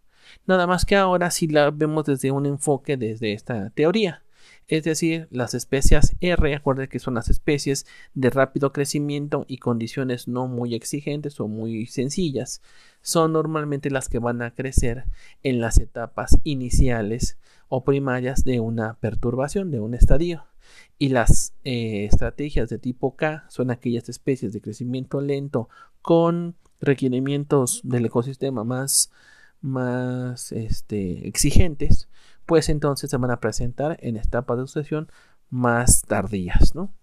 Nada 0.46 0.66
más 0.66 0.84
que 0.84 0.96
ahora 0.96 1.30
si 1.30 1.46
la 1.46 1.70
vemos 1.70 2.04
desde 2.04 2.30
un 2.30 2.46
enfoque 2.46 2.96
desde 2.96 3.32
esta 3.32 3.70
teoría. 3.70 4.22
Es 4.68 4.84
decir, 4.84 5.28
las 5.30 5.54
especies 5.54 6.14
R, 6.20 6.54
acuérdense 6.54 6.90
que 6.90 6.98
son 6.98 7.14
las 7.14 7.30
especies 7.30 7.86
de 8.12 8.28
rápido 8.28 8.70
crecimiento 8.70 9.46
y 9.48 9.56
condiciones 9.56 10.28
no 10.28 10.46
muy 10.46 10.74
exigentes 10.74 11.40
o 11.40 11.48
muy 11.48 11.86
sencillas, 11.86 12.60
son 13.00 13.32
normalmente 13.32 13.90
las 13.90 14.10
que 14.10 14.18
van 14.18 14.42
a 14.42 14.54
crecer 14.54 15.04
en 15.42 15.60
las 15.60 15.78
etapas 15.78 16.38
iniciales 16.44 17.38
o 17.68 17.82
primarias 17.82 18.44
de 18.44 18.60
una 18.60 18.94
perturbación, 19.00 19.70
de 19.70 19.80
un 19.80 19.94
estadio. 19.94 20.44
Y 20.98 21.08
las 21.08 21.54
eh, 21.64 22.04
estrategias 22.04 22.68
de 22.68 22.78
tipo 22.78 23.16
K 23.16 23.46
son 23.48 23.70
aquellas 23.70 24.10
especies 24.10 24.52
de 24.52 24.60
crecimiento 24.60 25.22
lento 25.22 25.70
con 26.02 26.56
requerimientos 26.78 27.80
del 27.84 28.04
ecosistema 28.04 28.64
más, 28.64 29.10
más 29.62 30.52
este, 30.52 31.26
exigentes 31.26 32.08
pues 32.48 32.70
entonces 32.70 33.10
se 33.10 33.18
van 33.18 33.30
a 33.30 33.40
presentar 33.40 33.98
en 34.00 34.16
etapas 34.16 34.56
de 34.56 34.66
sucesión 34.66 35.12
más 35.50 36.00
tardías, 36.00 36.74
¿no? 36.74 36.94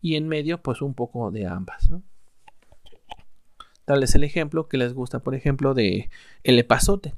Y 0.00 0.16
en 0.16 0.28
medio, 0.28 0.62
pues 0.62 0.80
un 0.80 0.94
poco 0.94 1.30
de 1.30 1.46
ambas, 1.46 1.90
¿no? 1.90 2.02
Tal 3.84 4.02
es 4.02 4.14
el 4.14 4.24
ejemplo 4.24 4.66
que 4.66 4.78
les 4.78 4.94
gusta, 4.94 5.18
por 5.18 5.34
ejemplo, 5.34 5.74
de 5.74 6.08
el 6.42 6.58
epazote, 6.58 7.12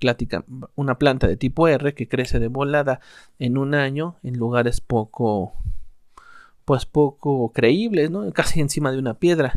una 0.74 0.98
planta 0.98 1.28
de 1.28 1.36
tipo 1.36 1.68
R 1.68 1.94
que 1.94 2.08
crece 2.08 2.40
de 2.40 2.48
volada 2.48 2.98
en 3.38 3.56
un 3.56 3.72
año 3.72 4.16
en 4.24 4.36
lugares 4.36 4.80
poco, 4.80 5.52
pues 6.64 6.86
poco 6.86 7.52
creíbles, 7.52 8.10
¿no? 8.10 8.32
Casi 8.32 8.60
encima 8.60 8.90
de 8.90 8.98
una 8.98 9.14
piedra. 9.14 9.52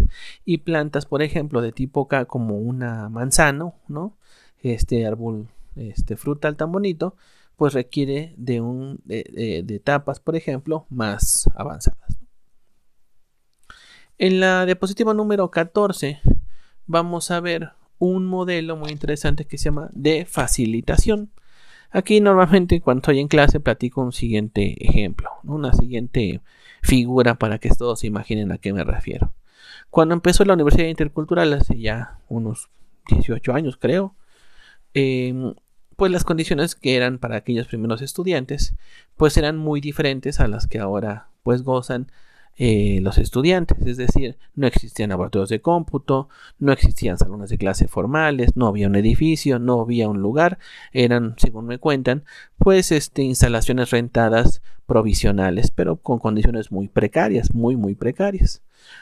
Y 0.45 0.59
plantas, 0.59 1.07
por 1.07 1.23
ejemplo, 1.23 1.61
de 1.63 1.71
tipo 1.71 2.07
K 2.07 2.25
como 2.25 2.59
una 2.59 3.09
manzano, 3.09 3.73
¿no? 3.87 4.15
Este 4.61 5.07
árbol, 5.07 5.47
este 5.75 6.15
frutal 6.15 6.57
tan 6.57 6.71
bonito, 6.71 7.15
pues 7.59 7.73
requiere 7.73 8.33
de, 8.37 8.61
un, 8.61 9.01
de, 9.03 9.65
etapas, 9.67 10.21
por 10.21 10.37
ejemplo, 10.37 10.87
más 10.89 11.49
avanzadas. 11.55 12.17
En 14.17 14.39
la 14.39 14.65
diapositiva 14.65 15.13
número 15.13 15.51
14 15.51 16.21
vamos 16.87 17.31
a 17.31 17.41
ver 17.41 17.73
un 17.97 18.25
modelo 18.27 18.77
muy 18.77 18.91
interesante 18.91 19.43
que 19.43 19.57
se 19.57 19.65
llama 19.65 19.89
de 19.91 20.25
facilitación. 20.25 21.31
Aquí 21.91 22.21
normalmente 22.21 22.79
cuando 22.79 22.99
estoy 22.99 23.19
en 23.19 23.27
clase 23.27 23.59
platico 23.59 24.01
un 24.01 24.13
siguiente 24.13 24.77
ejemplo, 24.79 25.29
una 25.43 25.73
siguiente 25.73 26.39
figura 26.81 27.35
para 27.35 27.57
que 27.57 27.69
todos 27.71 27.99
se 27.99 28.07
imaginen 28.07 28.53
a 28.53 28.57
qué 28.57 28.71
me 28.71 28.85
refiero. 28.85 29.33
Cuando 29.89 30.13
empezó 30.13 30.45
la 30.45 30.53
Universidad 30.53 30.87
Intercultural 30.87 31.51
hace 31.51 31.77
ya 31.77 32.21
unos 32.29 32.69
18 33.09 33.53
años 33.53 33.75
creo, 33.75 34.15
eh, 34.93 35.53
pues 35.99 36.13
las 36.13 36.23
condiciones 36.23 36.75
que 36.75 36.95
eran 36.95 37.19
para 37.19 37.35
aquellos 37.35 37.67
primeros 37.67 38.01
estudiantes, 38.01 38.73
pues 39.17 39.35
eran 39.35 39.57
muy 39.57 39.81
diferentes 39.81 40.39
a 40.39 40.47
las 40.47 40.65
que 40.65 40.79
ahora 40.79 41.27
pues 41.43 41.61
gozan 41.61 42.09
eh, 42.57 42.99
los 43.01 43.17
estudiantes, 43.17 43.77
es 43.85 43.97
decir, 43.97 44.37
no 44.55 44.65
existían 44.65 45.09
laboratorios 45.09 45.49
de 45.49 45.61
cómputo, 45.61 46.29
no 46.57 46.71
existían 46.71 47.17
salones 47.17 47.49
de 47.49 47.57
clase 47.57 47.89
formales, 47.89 48.55
no 48.55 48.67
había 48.67 48.87
un 48.87 48.95
edificio, 48.95 49.59
no 49.59 49.81
había 49.81 50.07
un 50.07 50.21
lugar, 50.21 50.57
eran, 50.93 51.35
según 51.37 51.65
me 51.65 51.79
cuentan, 51.79 52.23
pues 52.57 52.93
este, 52.93 53.23
instalaciones 53.23 53.91
rentadas 53.91 54.61
provisionales, 54.87 55.69
pero 55.69 55.97
con 55.97 56.19
condiciones 56.19 56.71
muy 56.71 56.87
precarias, 56.87 57.53
muy, 57.53 57.75
muy 57.75 57.95
precarias. 57.95 58.61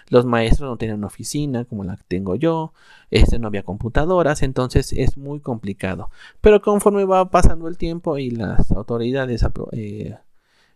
Los 0.10 0.26
maestros 0.26 0.70
no 0.70 0.78
tenían 0.78 1.04
oficina 1.04 1.66
como 1.66 1.84
la 1.84 1.98
que 1.98 2.04
tengo 2.08 2.36
yo, 2.36 2.74
este, 3.12 3.40
no 3.40 3.48
había 3.48 3.64
computadoras, 3.64 4.44
entonces 4.44 4.94
es 4.94 5.18
muy 5.18 5.40
complicado. 5.40 6.10
Pero 6.42 6.62
conforme 6.62 7.06
va 7.06 7.30
pasando 7.30 7.68
el 7.68 7.78
tiempo 7.78 8.18
y 8.18 8.32
las 8.32 8.72
autoridades 8.72 9.46
eh, 9.72 10.18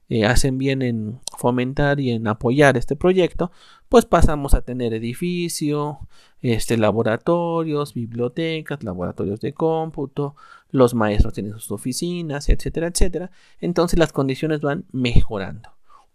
eh, 0.09 0.25
hacen 0.25 0.57
bien 0.57 0.81
en 0.81 1.19
fomentar 1.37 1.99
y 1.99 2.11
en 2.11 2.27
apoyar 2.27 2.77
este 2.77 2.95
proyecto, 2.95 3.51
pues 3.89 4.05
pasamos 4.05 4.53
a 4.53 4.61
tener 4.61 4.93
edificio, 4.93 5.99
este, 6.41 6.77
laboratorios, 6.77 7.93
bibliotecas, 7.93 8.83
laboratorios 8.83 9.39
de 9.41 9.53
cómputo, 9.53 10.35
los 10.71 10.93
maestros 10.93 11.33
tienen 11.33 11.53
sus 11.53 11.71
oficinas, 11.71 12.49
etcétera, 12.49 12.87
etcétera. 12.87 13.31
Entonces 13.59 13.99
las 13.99 14.13
condiciones 14.13 14.61
van 14.61 14.85
mejorando 14.91 15.69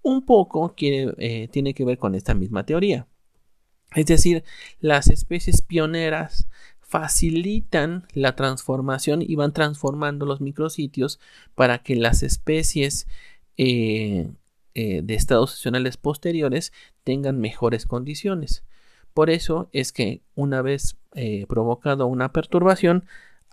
un 0.06 0.24
poco 0.24 0.72
eh, 0.78 1.48
tiene 1.50 1.74
que 1.74 1.84
ver 1.84 1.98
con 1.98 2.14
esta 2.14 2.32
misma 2.32 2.64
teoría. 2.64 3.08
Es 3.92 4.06
decir, 4.06 4.44
las 4.78 5.08
especies 5.08 5.62
pioneras 5.62 6.46
facilitan 6.78 8.06
la 8.12 8.36
transformación 8.36 9.20
y 9.20 9.34
van 9.34 9.52
transformando 9.52 10.24
los 10.24 10.40
micrositios 10.40 11.18
para 11.56 11.78
que 11.78 11.96
las 11.96 12.22
especies 12.22 13.08
eh, 13.56 14.30
eh, 14.74 15.00
de 15.02 15.14
estados 15.14 15.50
sesionales 15.50 15.96
posteriores 15.96 16.72
tengan 17.02 17.40
mejores 17.40 17.84
condiciones. 17.84 18.62
Por 19.12 19.28
eso 19.28 19.68
es 19.72 19.90
que 19.90 20.22
una 20.36 20.62
vez 20.62 20.98
provocado 21.48 22.06
una 22.06 22.32
perturbación, 22.32 23.06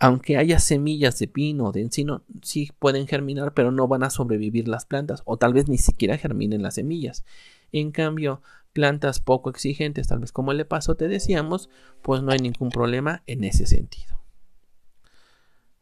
aunque 0.04 0.36
haya 0.36 0.60
semillas 0.60 1.18
de 1.18 1.30
pino 1.30 1.68
o 1.68 1.72
de 1.72 1.80
encino, 1.80 2.24
sí 2.42 2.74
pueden 2.78 3.08
germinar, 3.08 3.54
pero 3.54 3.72
no 3.72 3.88
van 3.88 4.04
a 4.04 4.10
sobrevivir 4.10 4.68
las 4.68 4.86
plantas, 4.86 5.22
o 5.24 5.38
tal 5.38 5.54
vez 5.54 5.70
ni 5.70 5.78
siquiera 5.78 6.18
germinen 6.18 6.62
las 6.62 6.76
semillas. 6.76 7.24
En 7.72 7.94
cambio, 7.94 8.42
plantas 8.74 9.22
poco 9.22 9.50
exigentes, 9.50 10.10
tal 10.10 10.20
vez 10.20 10.34
como 10.34 10.52
el 10.52 10.68
paso 10.68 10.96
te 10.96 11.08
decíamos, 11.08 11.70
pues 12.02 12.22
no 12.22 12.34
hay 12.34 12.40
ningún 12.40 12.70
problema 12.70 13.24
en 13.28 13.46
ese 13.46 13.66
sentido. 13.66 14.20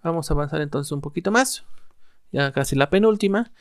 Vamos 0.03 0.29
a 0.29 0.35
avanzar 0.35 0.61
entonces 0.61 0.91
un 0.91 1.01
poquito 1.01 1.31
más, 1.31 1.65
ya 2.31 2.51
casi 2.51 2.75
la 2.75 2.91
penúltima. 2.91 3.51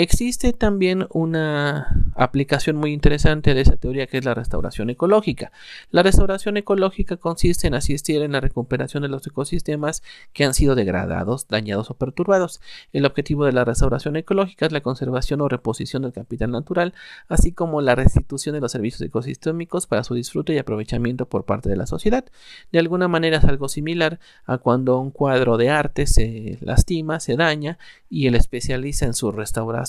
Existe 0.00 0.52
también 0.52 1.08
una 1.10 2.12
aplicación 2.14 2.76
muy 2.76 2.92
interesante 2.92 3.52
de 3.52 3.62
esa 3.62 3.76
teoría 3.76 4.06
que 4.06 4.18
es 4.18 4.24
la 4.24 4.32
restauración 4.32 4.90
ecológica. 4.90 5.50
La 5.90 6.04
restauración 6.04 6.56
ecológica 6.56 7.16
consiste 7.16 7.66
en 7.66 7.74
asistir 7.74 8.22
en 8.22 8.30
la 8.30 8.40
recuperación 8.40 9.02
de 9.02 9.08
los 9.08 9.26
ecosistemas 9.26 10.04
que 10.32 10.44
han 10.44 10.54
sido 10.54 10.76
degradados, 10.76 11.48
dañados 11.48 11.90
o 11.90 11.94
perturbados. 11.94 12.60
El 12.92 13.06
objetivo 13.06 13.44
de 13.44 13.50
la 13.50 13.64
restauración 13.64 14.14
ecológica 14.14 14.66
es 14.66 14.72
la 14.72 14.82
conservación 14.82 15.40
o 15.40 15.48
reposición 15.48 16.02
del 16.02 16.12
capital 16.12 16.52
natural, 16.52 16.94
así 17.26 17.50
como 17.50 17.80
la 17.80 17.96
restitución 17.96 18.54
de 18.54 18.60
los 18.60 18.70
servicios 18.70 19.02
ecosistémicos 19.02 19.88
para 19.88 20.04
su 20.04 20.14
disfrute 20.14 20.54
y 20.54 20.58
aprovechamiento 20.58 21.28
por 21.28 21.44
parte 21.44 21.70
de 21.70 21.76
la 21.76 21.88
sociedad. 21.88 22.24
De 22.70 22.78
alguna 22.78 23.08
manera 23.08 23.38
es 23.38 23.44
algo 23.44 23.68
similar 23.68 24.20
a 24.46 24.58
cuando 24.58 25.00
un 25.00 25.10
cuadro 25.10 25.56
de 25.56 25.70
arte 25.70 26.06
se 26.06 26.58
lastima, 26.60 27.18
se 27.18 27.34
daña 27.34 27.78
y 28.08 28.28
el 28.28 28.36
especializa 28.36 29.04
en 29.04 29.14
su 29.14 29.32
restauración 29.32 29.87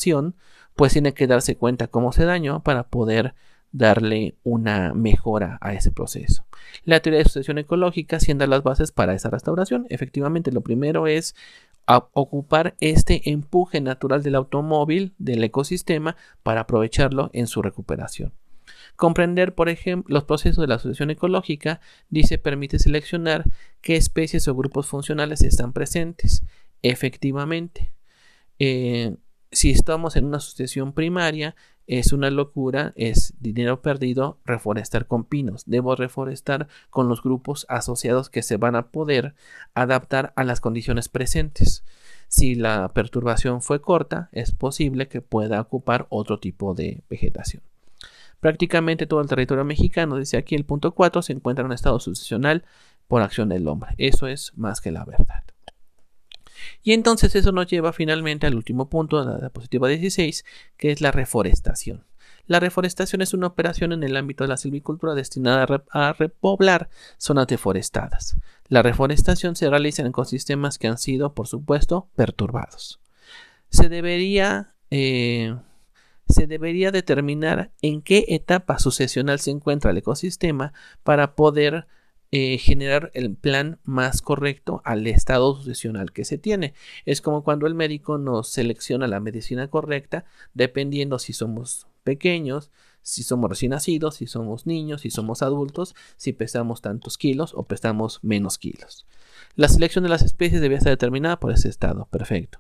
pues 0.76 0.94
tiene 0.94 1.14
que 1.14 1.28
darse 1.28 1.58
cuenta 1.58 1.88
cómo 1.88 2.12
se 2.12 2.26
dañó 2.26 2.64
para 2.64 2.84
poder 2.84 3.36
darle 3.72 4.36
una 4.44 4.94
mejora 4.94 5.58
a 5.62 5.74
ese 5.74 5.92
proceso. 5.92 6.46
La 6.86 7.00
teoría 7.02 7.20
de 7.20 7.26
sucesión 7.26 7.58
ecológica 7.58 8.20
sienta 8.20 8.48
las 8.48 8.64
bases 8.64 8.92
para 8.92 9.14
esa 9.14 9.30
restauración. 9.30 9.86
Efectivamente, 9.90 10.52
lo 10.52 10.62
primero 10.62 11.08
es 11.08 11.36
ocupar 11.86 12.76
este 12.80 13.32
empuje 13.32 13.82
natural 13.82 14.22
del 14.22 14.36
automóvil, 14.36 15.14
del 15.18 15.44
ecosistema, 15.44 16.16
para 16.44 16.62
aprovecharlo 16.62 17.30
en 17.34 17.48
su 17.48 17.62
recuperación. 17.62 18.32
Comprender, 18.96 19.56
por 19.56 19.70
ejemplo, 19.70 20.14
los 20.14 20.26
procesos 20.26 20.62
de 20.62 20.68
la 20.68 20.78
sucesión 20.78 21.10
ecológica, 21.10 21.80
dice, 22.10 22.38
permite 22.38 22.80
seleccionar 22.80 23.46
qué 23.82 23.96
especies 23.96 24.48
o 24.48 24.56
grupos 24.56 24.88
funcionales 24.88 25.42
están 25.42 25.74
presentes. 25.74 26.44
Efectivamente, 26.84 27.92
eh, 28.60 29.16
si 29.52 29.72
estamos 29.72 30.16
en 30.16 30.26
una 30.26 30.40
sucesión 30.40 30.94
primaria, 30.94 31.56
es 31.88 32.14
una 32.14 32.30
locura, 32.30 32.94
es 32.96 33.34
dinero 33.40 33.82
perdido 33.82 34.38
reforestar 34.46 35.08
con 35.08 35.24
pinos. 35.24 35.64
Debo 35.66 35.96
reforestar 35.96 36.68
con 36.92 37.10
los 37.10 37.24
grupos 37.24 37.66
asociados 37.68 38.30
que 38.30 38.44
se 38.44 38.58
van 38.58 38.76
a 38.76 38.92
poder 38.92 39.34
adaptar 39.74 40.32
a 40.36 40.44
las 40.44 40.62
condiciones 40.62 41.10
presentes. 41.10 41.84
Si 42.28 42.54
la 42.54 42.90
perturbación 42.90 43.64
fue 43.64 43.82
corta, 43.82 44.30
es 44.34 44.52
posible 44.52 45.08
que 45.08 45.22
pueda 45.22 45.60
ocupar 45.60 46.06
otro 46.10 46.40
tipo 46.40 46.76
de 46.76 47.02
vegetación. 47.10 47.64
Prácticamente 48.40 49.08
todo 49.08 49.22
el 49.22 49.28
territorio 49.28 49.66
mexicano, 49.66 50.16
desde 50.16 50.38
aquí 50.38 50.54
el 50.54 50.66
punto 50.66 50.94
4, 50.94 51.24
se 51.24 51.34
encuentra 51.34 51.64
en 51.64 51.68
un 51.68 51.74
estado 51.74 52.00
sucesional 52.00 52.64
por 53.08 53.24
acción 53.24 53.50
del 53.50 53.68
hombre. 53.68 53.96
Eso 53.98 54.28
es 54.28 54.54
más 54.56 54.80
que 54.80 54.92
la 54.92 55.06
verdad. 55.06 55.44
Y 56.84 56.94
entonces 56.94 57.36
eso 57.36 57.52
nos 57.52 57.68
lleva 57.68 57.94
finalmente 57.94 58.48
al 58.48 58.56
último 58.56 58.90
punto 58.90 59.24
la 59.24 59.38
diapositiva 59.38 59.88
16, 59.88 60.46
que 60.78 60.92
es 60.92 61.02
la 61.02 61.12
reforestación. 61.12 62.06
La 62.50 62.60
reforestación 62.60 63.22
es 63.22 63.36
una 63.36 63.46
operación 63.46 63.92
en 63.94 64.04
el 64.04 64.18
ámbito 64.18 64.44
de 64.44 64.48
la 64.48 64.58
silvicultura 64.58 65.14
destinada 65.14 65.84
a, 65.92 66.14
repoblar 66.14 66.90
zonas 67.20 67.46
deforestadas. 67.46 68.38
La 68.68 68.82
reforestación 68.82 69.56
se 69.56 69.70
realiza 69.70 70.02
en 70.02 70.08
ecosistemas 70.08 70.80
que 70.80 70.88
han 70.88 70.98
sido, 70.98 71.36
por 71.36 71.46
supuesto, 71.46 72.10
perturbados. 72.16 73.00
Se 73.70 73.88
debería, 73.88 74.74
eh, 74.90 75.56
se 76.28 76.48
debería 76.48 76.90
determinar 76.90 77.70
en 77.84 78.02
qué 78.02 78.26
etapa 78.30 78.80
sucesional 78.80 79.40
se 79.40 79.52
encuentra 79.52 79.92
el 79.92 79.98
ecosistema 79.98 80.74
para 81.04 81.36
poder 81.36 81.86
eh, 82.32 82.58
generar 82.60 83.10
el 83.14 83.36
plan 83.36 83.80
más 83.84 84.22
correcto 84.22 84.82
al 84.86 85.08
estado 85.08 85.56
sucesional 85.56 86.12
que 86.12 86.26
se 86.26 86.38
tiene. 86.38 86.74
Es 87.06 87.22
como 87.22 87.44
cuando 87.44 87.66
el 87.66 87.74
médico 87.74 88.18
nos 88.18 88.50
selecciona 88.50 89.08
la 89.08 89.20
medicina 89.20 89.70
correcta 89.70 90.26
dependiendo 90.54 91.18
si 91.20 91.34
somos 91.34 91.88
pequeños, 92.04 92.72
si 93.02 93.24
somos 93.24 93.50
recién 93.50 93.72
nacidos, 93.72 94.16
si 94.16 94.28
somos 94.28 94.66
niños, 94.66 95.02
si 95.02 95.10
somos 95.10 95.42
adultos, 95.42 95.96
si 96.18 96.34
pesamos 96.34 96.82
tantos 96.82 97.18
kilos 97.18 97.54
o 97.56 97.64
pesamos 97.64 98.20
menos 98.22 98.58
kilos. 98.58 99.08
La 99.56 99.68
selección 99.68 100.04
de 100.04 100.10
las 100.10 100.22
especies 100.22 100.62
debe 100.62 100.76
estar 100.76 100.92
determinada 100.92 101.40
por 101.40 101.52
ese 101.52 101.70
estado. 101.70 102.08
Perfecto. 102.12 102.60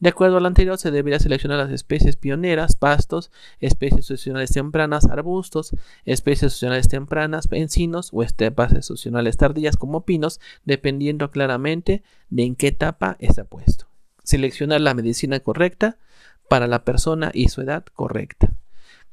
De 0.00 0.08
acuerdo 0.08 0.36
a 0.36 0.40
lo 0.40 0.46
anterior, 0.46 0.78
se 0.78 0.90
debería 0.90 1.18
seleccionar 1.18 1.58
las 1.58 1.70
especies 1.70 2.16
pioneras, 2.16 2.76
pastos, 2.76 3.30
especies 3.60 4.06
sucesionales 4.06 4.52
tempranas, 4.52 5.06
arbustos, 5.06 5.74
especies 6.04 6.52
sucesionales 6.52 6.88
tempranas, 6.88 7.48
encinos 7.50 8.10
o 8.12 8.22
estepas 8.22 8.72
sucesionales 8.86 9.36
tardías 9.36 9.76
como 9.76 10.04
pinos, 10.04 10.40
dependiendo 10.64 11.30
claramente 11.30 12.02
de 12.30 12.44
en 12.44 12.56
qué 12.56 12.68
etapa 12.68 13.16
está 13.20 13.44
puesto. 13.44 13.86
Seleccionar 14.22 14.80
la 14.80 14.94
medicina 14.94 15.40
correcta 15.40 15.98
para 16.48 16.66
la 16.66 16.84
persona 16.84 17.30
y 17.34 17.48
su 17.48 17.60
edad 17.60 17.84
correcta. 17.92 18.53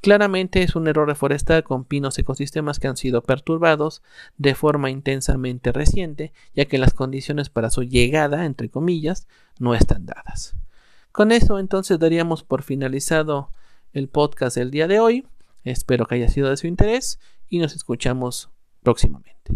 Claramente 0.01 0.63
es 0.63 0.75
un 0.75 0.87
error 0.87 1.07
reforestar 1.07 1.63
con 1.63 1.85
pinos 1.85 2.17
ecosistemas 2.17 2.79
que 2.79 2.87
han 2.87 2.97
sido 2.97 3.21
perturbados 3.21 4.01
de 4.35 4.55
forma 4.55 4.89
intensamente 4.89 5.71
reciente, 5.71 6.33
ya 6.55 6.65
que 6.65 6.79
las 6.79 6.93
condiciones 6.93 7.51
para 7.51 7.69
su 7.69 7.83
llegada, 7.83 8.45
entre 8.45 8.69
comillas, 8.69 9.27
no 9.59 9.75
están 9.75 10.07
dadas. 10.07 10.55
Con 11.11 11.31
eso 11.31 11.59
entonces 11.59 11.99
daríamos 11.99 12.43
por 12.43 12.63
finalizado 12.63 13.51
el 13.93 14.09
podcast 14.09 14.57
del 14.57 14.71
día 14.71 14.87
de 14.87 14.99
hoy. 14.99 15.27
Espero 15.63 16.07
que 16.07 16.15
haya 16.15 16.29
sido 16.29 16.49
de 16.49 16.57
su 16.57 16.65
interés 16.65 17.19
y 17.47 17.59
nos 17.59 17.75
escuchamos 17.75 18.49
próximamente. 18.81 19.55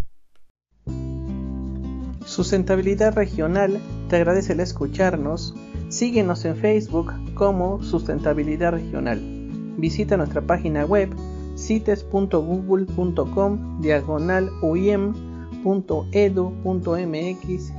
Sustentabilidad 2.24 3.16
Regional 3.16 3.80
te 4.10 4.18
agradece 4.18 4.54
el 4.54 4.60
escucharnos. 4.60 5.56
Síguenos 5.90 6.46
en 6.46 6.56
Facebook 6.56 7.14
como 7.34 7.82
Sustentabilidad 7.82 8.74
Regional 8.74 9.45
visita 9.78 10.18
nuestra 10.18 10.42
página 10.42 10.86
web 10.86 11.16
cites.google.com 11.56 13.82
diagonal 13.82 14.50
uim.edu.mx 14.62 15.34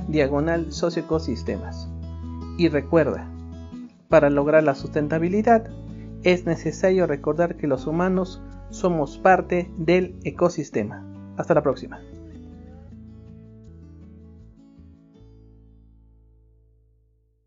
diagonal 0.07 0.71
socioecosistemas. 0.71 1.89
Y 2.57 2.69
recuerda, 2.69 3.29
para 4.09 4.29
lograr 4.29 4.63
la 4.63 4.75
sustentabilidad 4.75 5.69
es 6.23 6.45
necesario 6.45 7.07
recordar 7.07 7.57
que 7.57 7.67
los 7.67 7.87
humanos 7.87 8.41
somos 8.69 9.17
parte 9.17 9.69
del 9.77 10.15
ecosistema. 10.23 11.03
Hasta 11.37 11.53
la 11.53 11.61
próxima. 11.61 11.99